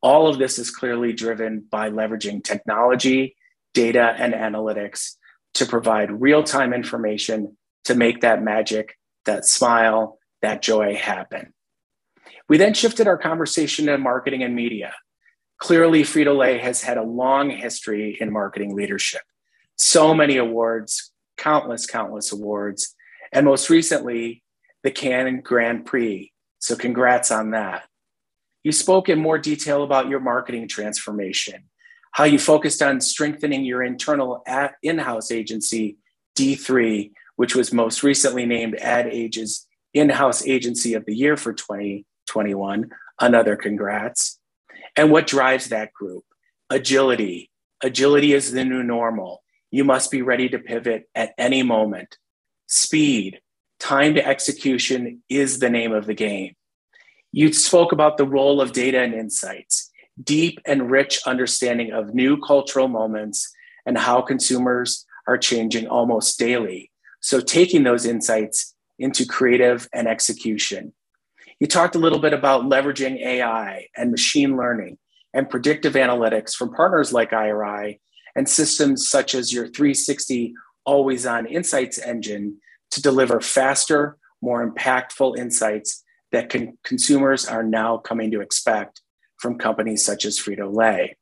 All 0.00 0.28
of 0.28 0.38
this 0.38 0.58
is 0.58 0.70
clearly 0.70 1.12
driven 1.12 1.64
by 1.68 1.90
leveraging 1.90 2.44
technology, 2.44 3.36
data, 3.74 4.14
and 4.16 4.32
analytics 4.34 5.14
to 5.54 5.66
provide 5.66 6.20
real 6.20 6.42
time 6.42 6.72
information 6.72 7.56
to 7.84 7.94
make 7.94 8.20
that 8.20 8.42
magic, 8.42 8.96
that 9.24 9.44
smile, 9.44 10.18
that 10.42 10.62
joy 10.62 10.94
happen. 10.94 11.52
We 12.48 12.58
then 12.58 12.74
shifted 12.74 13.06
our 13.08 13.18
conversation 13.18 13.86
to 13.86 13.98
marketing 13.98 14.42
and 14.42 14.54
media. 14.54 14.94
Clearly, 15.58 16.02
Frito 16.02 16.36
Lay 16.36 16.58
has 16.58 16.82
had 16.82 16.96
a 16.96 17.02
long 17.02 17.50
history 17.50 18.16
in 18.20 18.32
marketing 18.32 18.74
leadership. 18.76 19.22
So 19.76 20.14
many 20.14 20.36
awards, 20.36 21.12
countless, 21.36 21.86
countless 21.86 22.32
awards, 22.32 22.94
and 23.32 23.46
most 23.46 23.70
recently, 23.70 24.42
the 24.82 24.90
Cannes 24.90 25.42
Grand 25.42 25.84
Prix. 25.84 26.32
So, 26.60 26.76
congrats 26.76 27.30
on 27.30 27.50
that. 27.50 27.84
You 28.64 28.72
spoke 28.72 29.08
in 29.08 29.18
more 29.18 29.38
detail 29.38 29.82
about 29.82 30.08
your 30.08 30.20
marketing 30.20 30.68
transformation, 30.68 31.64
how 32.12 32.24
you 32.24 32.38
focused 32.38 32.82
on 32.82 33.00
strengthening 33.00 33.64
your 33.64 33.82
internal 33.82 34.44
in 34.82 34.98
house 34.98 35.30
agency, 35.30 35.96
D3, 36.36 37.12
which 37.36 37.54
was 37.54 37.72
most 37.72 38.02
recently 38.02 38.46
named 38.46 38.76
Ad 38.76 39.06
Age's 39.06 39.66
in 39.94 40.08
house 40.10 40.46
agency 40.46 40.94
of 40.94 41.04
the 41.06 41.14
year 41.14 41.36
for 41.36 41.52
2021. 41.52 42.90
Another 43.20 43.56
congrats. 43.56 44.38
And 44.96 45.10
what 45.10 45.26
drives 45.26 45.68
that 45.68 45.92
group? 45.92 46.24
Agility. 46.70 47.50
Agility 47.82 48.32
is 48.32 48.52
the 48.52 48.64
new 48.64 48.82
normal. 48.82 49.42
You 49.70 49.84
must 49.84 50.10
be 50.10 50.22
ready 50.22 50.48
to 50.48 50.58
pivot 50.58 51.08
at 51.14 51.32
any 51.38 51.62
moment. 51.62 52.16
Speed. 52.68 53.40
Time 53.80 54.14
to 54.14 54.26
execution 54.26 55.22
is 55.30 55.58
the 55.58 55.70
name 55.70 55.92
of 55.92 56.04
the 56.04 56.14
game. 56.14 56.54
You 57.32 57.50
spoke 57.52 57.92
about 57.92 58.18
the 58.18 58.26
role 58.26 58.60
of 58.60 58.72
data 58.72 59.00
and 59.00 59.14
insights, 59.14 59.90
deep 60.22 60.58
and 60.66 60.90
rich 60.90 61.18
understanding 61.24 61.92
of 61.92 62.14
new 62.14 62.38
cultural 62.38 62.88
moments 62.88 63.50
and 63.86 63.96
how 63.96 64.20
consumers 64.20 65.06
are 65.26 65.38
changing 65.38 65.86
almost 65.86 66.38
daily. 66.38 66.90
So, 67.20 67.40
taking 67.40 67.84
those 67.84 68.04
insights 68.04 68.74
into 68.98 69.24
creative 69.24 69.88
and 69.94 70.06
execution. 70.06 70.92
You 71.60 71.68
talked 71.68 71.94
a 71.94 72.00
little 72.00 72.18
bit 72.18 72.34
about 72.34 72.64
leveraging 72.64 73.18
AI 73.24 73.86
and 73.96 74.10
machine 74.10 74.58
learning 74.58 74.98
and 75.32 75.48
predictive 75.48 75.94
analytics 75.94 76.54
from 76.54 76.74
partners 76.74 77.14
like 77.14 77.32
IRI 77.32 78.00
and 78.36 78.48
systems 78.48 79.08
such 79.08 79.34
as 79.34 79.52
your 79.52 79.66
360 79.66 80.54
always 80.88 81.26
on 81.26 81.44
insights 81.44 81.98
engine 81.98 82.56
to 82.92 83.02
deliver 83.02 83.42
faster, 83.42 84.16
more 84.40 84.66
impactful 84.66 85.36
insights 85.36 86.02
that 86.32 86.48
con- 86.48 86.78
consumers 86.82 87.44
are 87.46 87.62
now 87.62 87.98
coming 87.98 88.30
to 88.30 88.40
expect 88.40 89.02
from 89.36 89.58
companies 89.58 90.02
such 90.02 90.24
as 90.24 90.38
Frito 90.38 90.74
Lay. 90.74 91.18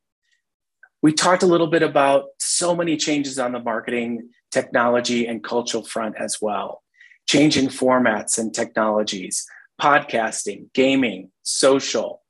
We 1.03 1.13
talked 1.13 1.43
a 1.43 1.49
little 1.49 1.67
bit 1.67 1.83
about 1.83 2.27
so 2.39 2.77
many 2.77 2.97
changes 2.97 3.41
on 3.41 3.51
the 3.51 3.59
marketing, 3.59 4.31
technology, 4.53 5.27
and 5.27 5.43
cultural 5.43 5.85
front 5.85 6.15
as 6.17 6.39
well. 6.41 6.85
Changing 7.29 7.67
formats 7.67 8.39
and 8.39 8.55
technologies, 8.55 9.45
podcasting, 9.83 10.73
gaming, 10.75 11.33
social, 11.43 12.23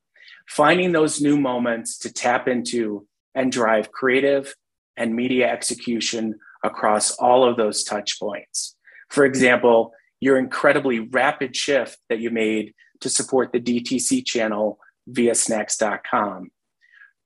finding 0.49 0.93
those 0.93 1.21
new 1.21 1.37
moments 1.37 1.99
to 1.99 2.11
tap 2.11 2.49
into 2.49 3.07
and 3.35 3.53
drive 3.53 3.93
creative 3.93 4.55
and 4.97 5.15
media 5.15 5.53
execution 5.53 6.37
across 6.63 7.13
all 7.13 7.49
of 7.49 7.57
those 7.57 7.85
touch 7.85 8.19
points. 8.19 8.77
For 9.11 9.25
example, 9.25 9.93
your 10.21 10.39
incredibly 10.39 11.01
rapid 11.01 11.55
shift 11.55 11.99
that 12.09 12.21
you 12.21 12.31
made 12.31 12.75
to 13.01 13.09
support 13.09 13.53
the 13.53 13.61
DTC 13.61 14.25
channel 14.25 14.79
via 15.07 15.35
snacks.com. 15.35 16.51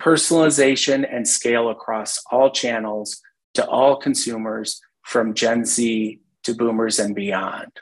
Personalization 0.01 1.07
and 1.11 1.29
scale 1.29 1.69
across 1.69 2.21
all 2.31 2.51
channels 2.51 3.21
to 3.55 3.67
all 3.67 3.97
consumers 3.97 4.81
from 5.05 5.35
Gen 5.35 5.65
Z 5.65 6.21
to 6.45 6.55
boomers 6.55 6.99
and 6.99 7.15
beyond. 7.15 7.73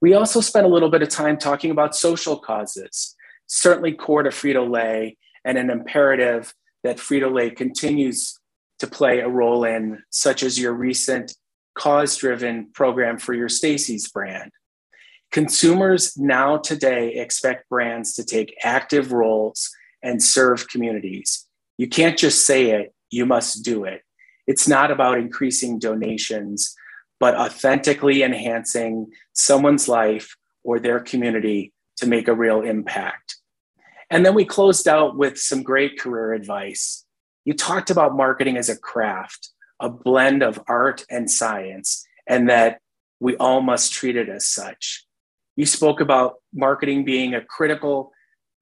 We 0.00 0.14
also 0.14 0.40
spent 0.40 0.66
a 0.66 0.68
little 0.68 0.90
bit 0.90 1.02
of 1.02 1.08
time 1.08 1.38
talking 1.38 1.70
about 1.70 1.96
social 1.96 2.38
causes, 2.38 3.14
certainly 3.46 3.92
core 3.92 4.22
to 4.22 4.30
Frito 4.30 4.68
Lay, 4.68 5.16
and 5.44 5.56
an 5.56 5.70
imperative 5.70 6.54
that 6.82 6.98
Frito 6.98 7.32
Lay 7.32 7.50
continues 7.50 8.38
to 8.78 8.86
play 8.86 9.20
a 9.20 9.28
role 9.28 9.64
in, 9.64 10.02
such 10.10 10.42
as 10.42 10.58
your 10.58 10.72
recent 10.72 11.34
cause 11.74 12.16
driven 12.16 12.70
program 12.72 13.18
for 13.18 13.34
your 13.34 13.48
Stacy's 13.48 14.10
brand. 14.10 14.50
Consumers 15.32 16.16
now 16.16 16.56
today 16.56 17.14
expect 17.14 17.68
brands 17.68 18.14
to 18.14 18.24
take 18.24 18.56
active 18.62 19.12
roles 19.12 19.70
and 20.02 20.22
serve 20.22 20.68
communities. 20.68 21.46
You 21.78 21.88
can't 21.88 22.16
just 22.16 22.46
say 22.46 22.70
it, 22.70 22.94
you 23.10 23.26
must 23.26 23.64
do 23.64 23.84
it. 23.84 24.02
It's 24.46 24.68
not 24.68 24.90
about 24.90 25.18
increasing 25.18 25.78
donations, 25.78 26.74
but 27.18 27.34
authentically 27.34 28.22
enhancing 28.22 29.12
someone's 29.32 29.88
life 29.88 30.36
or 30.62 30.78
their 30.78 31.00
community 31.00 31.72
to 31.96 32.06
make 32.06 32.28
a 32.28 32.34
real 32.34 32.62
impact. 32.62 33.36
And 34.10 34.24
then 34.24 34.34
we 34.34 34.44
closed 34.44 34.86
out 34.86 35.16
with 35.16 35.38
some 35.38 35.62
great 35.62 35.98
career 35.98 36.32
advice. 36.32 37.04
You 37.46 37.54
talked 37.54 37.90
about 37.90 38.16
marketing 38.16 38.56
as 38.56 38.68
a 38.68 38.76
craft, 38.76 39.50
a 39.78 39.88
blend 39.88 40.42
of 40.42 40.60
art 40.66 41.04
and 41.08 41.30
science, 41.30 42.04
and 42.28 42.50
that 42.50 42.80
we 43.20 43.36
all 43.36 43.62
must 43.62 43.92
treat 43.92 44.16
it 44.16 44.28
as 44.28 44.44
such. 44.46 45.06
You 45.54 45.64
spoke 45.64 46.00
about 46.00 46.34
marketing 46.52 47.04
being 47.04 47.34
a 47.34 47.44
critical 47.44 48.10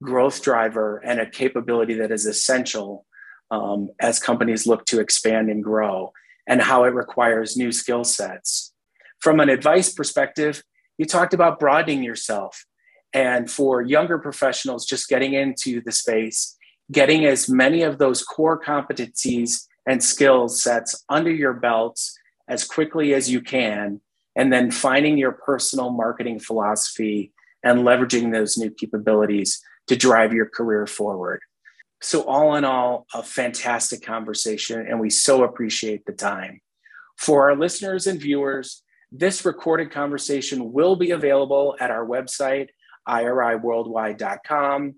growth 0.02 0.42
driver 0.42 0.98
and 0.98 1.18
a 1.18 1.28
capability 1.28 1.94
that 1.94 2.12
is 2.12 2.26
essential 2.26 3.06
um, 3.50 3.88
as 4.00 4.18
companies 4.18 4.66
look 4.66 4.84
to 4.86 5.00
expand 5.00 5.48
and 5.48 5.64
grow, 5.64 6.12
and 6.46 6.60
how 6.60 6.84
it 6.84 6.92
requires 6.92 7.56
new 7.56 7.72
skill 7.72 8.04
sets. 8.04 8.74
From 9.18 9.40
an 9.40 9.48
advice 9.48 9.94
perspective, 9.94 10.62
you 10.98 11.06
talked 11.06 11.32
about 11.32 11.58
broadening 11.58 12.02
yourself. 12.02 12.66
And 13.14 13.50
for 13.50 13.80
younger 13.80 14.18
professionals 14.18 14.84
just 14.84 15.08
getting 15.08 15.32
into 15.34 15.80
the 15.80 15.92
space, 15.92 16.53
getting 16.92 17.24
as 17.24 17.48
many 17.48 17.82
of 17.82 17.98
those 17.98 18.22
core 18.22 18.60
competencies 18.60 19.66
and 19.86 20.02
skill 20.02 20.48
sets 20.48 21.04
under 21.08 21.30
your 21.30 21.54
belts 21.54 22.16
as 22.48 22.64
quickly 22.64 23.14
as 23.14 23.30
you 23.30 23.40
can, 23.40 24.00
and 24.36 24.52
then 24.52 24.70
finding 24.70 25.16
your 25.16 25.32
personal 25.32 25.90
marketing 25.90 26.38
philosophy 26.38 27.32
and 27.62 27.80
leveraging 27.80 28.32
those 28.32 28.58
new 28.58 28.70
capabilities 28.70 29.62
to 29.86 29.96
drive 29.96 30.32
your 30.32 30.46
career 30.46 30.86
forward. 30.86 31.40
So, 32.00 32.22
all 32.24 32.54
in 32.56 32.64
all, 32.64 33.06
a 33.14 33.22
fantastic 33.22 34.02
conversation, 34.02 34.86
and 34.86 35.00
we 35.00 35.08
so 35.08 35.42
appreciate 35.42 36.04
the 36.04 36.12
time. 36.12 36.60
For 37.16 37.50
our 37.50 37.56
listeners 37.56 38.06
and 38.06 38.20
viewers, 38.20 38.82
this 39.10 39.44
recorded 39.44 39.90
conversation 39.90 40.72
will 40.72 40.96
be 40.96 41.12
available 41.12 41.76
at 41.80 41.90
our 41.90 42.04
website, 42.04 42.68
iriworldwide.com. 43.08 44.96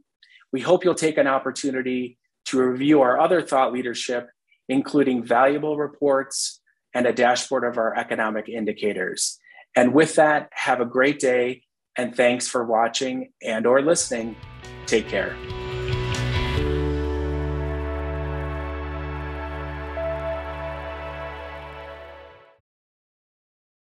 We 0.53 0.61
hope 0.61 0.84
you'll 0.84 0.94
take 0.94 1.18
an 1.18 1.26
opportunity 1.26 2.18
to 2.47 2.62
review 2.62 3.03
our 3.03 3.18
other 3.20 3.42
thought 3.42 3.72
leadership, 3.72 4.28
including 4.68 5.24
valuable 5.24 5.76
reports 5.76 6.61
and 6.94 7.07
a 7.07 7.12
dashboard 7.12 7.64
of 7.64 7.78
our 7.78 7.97
economic 7.97 8.49
indicators. 8.49 9.38
And 9.74 9.92
with 9.92 10.14
that, 10.14 10.49
have 10.53 10.80
a 10.80 10.86
great 10.86 11.18
day 11.18 11.62
and 11.97 12.14
thanks 12.14 12.47
for 12.47 12.64
watching 12.64 13.32
and 13.42 13.66
or 13.66 13.82
listening. 13.82 14.36
Take 14.86 15.09
care. 15.09 15.36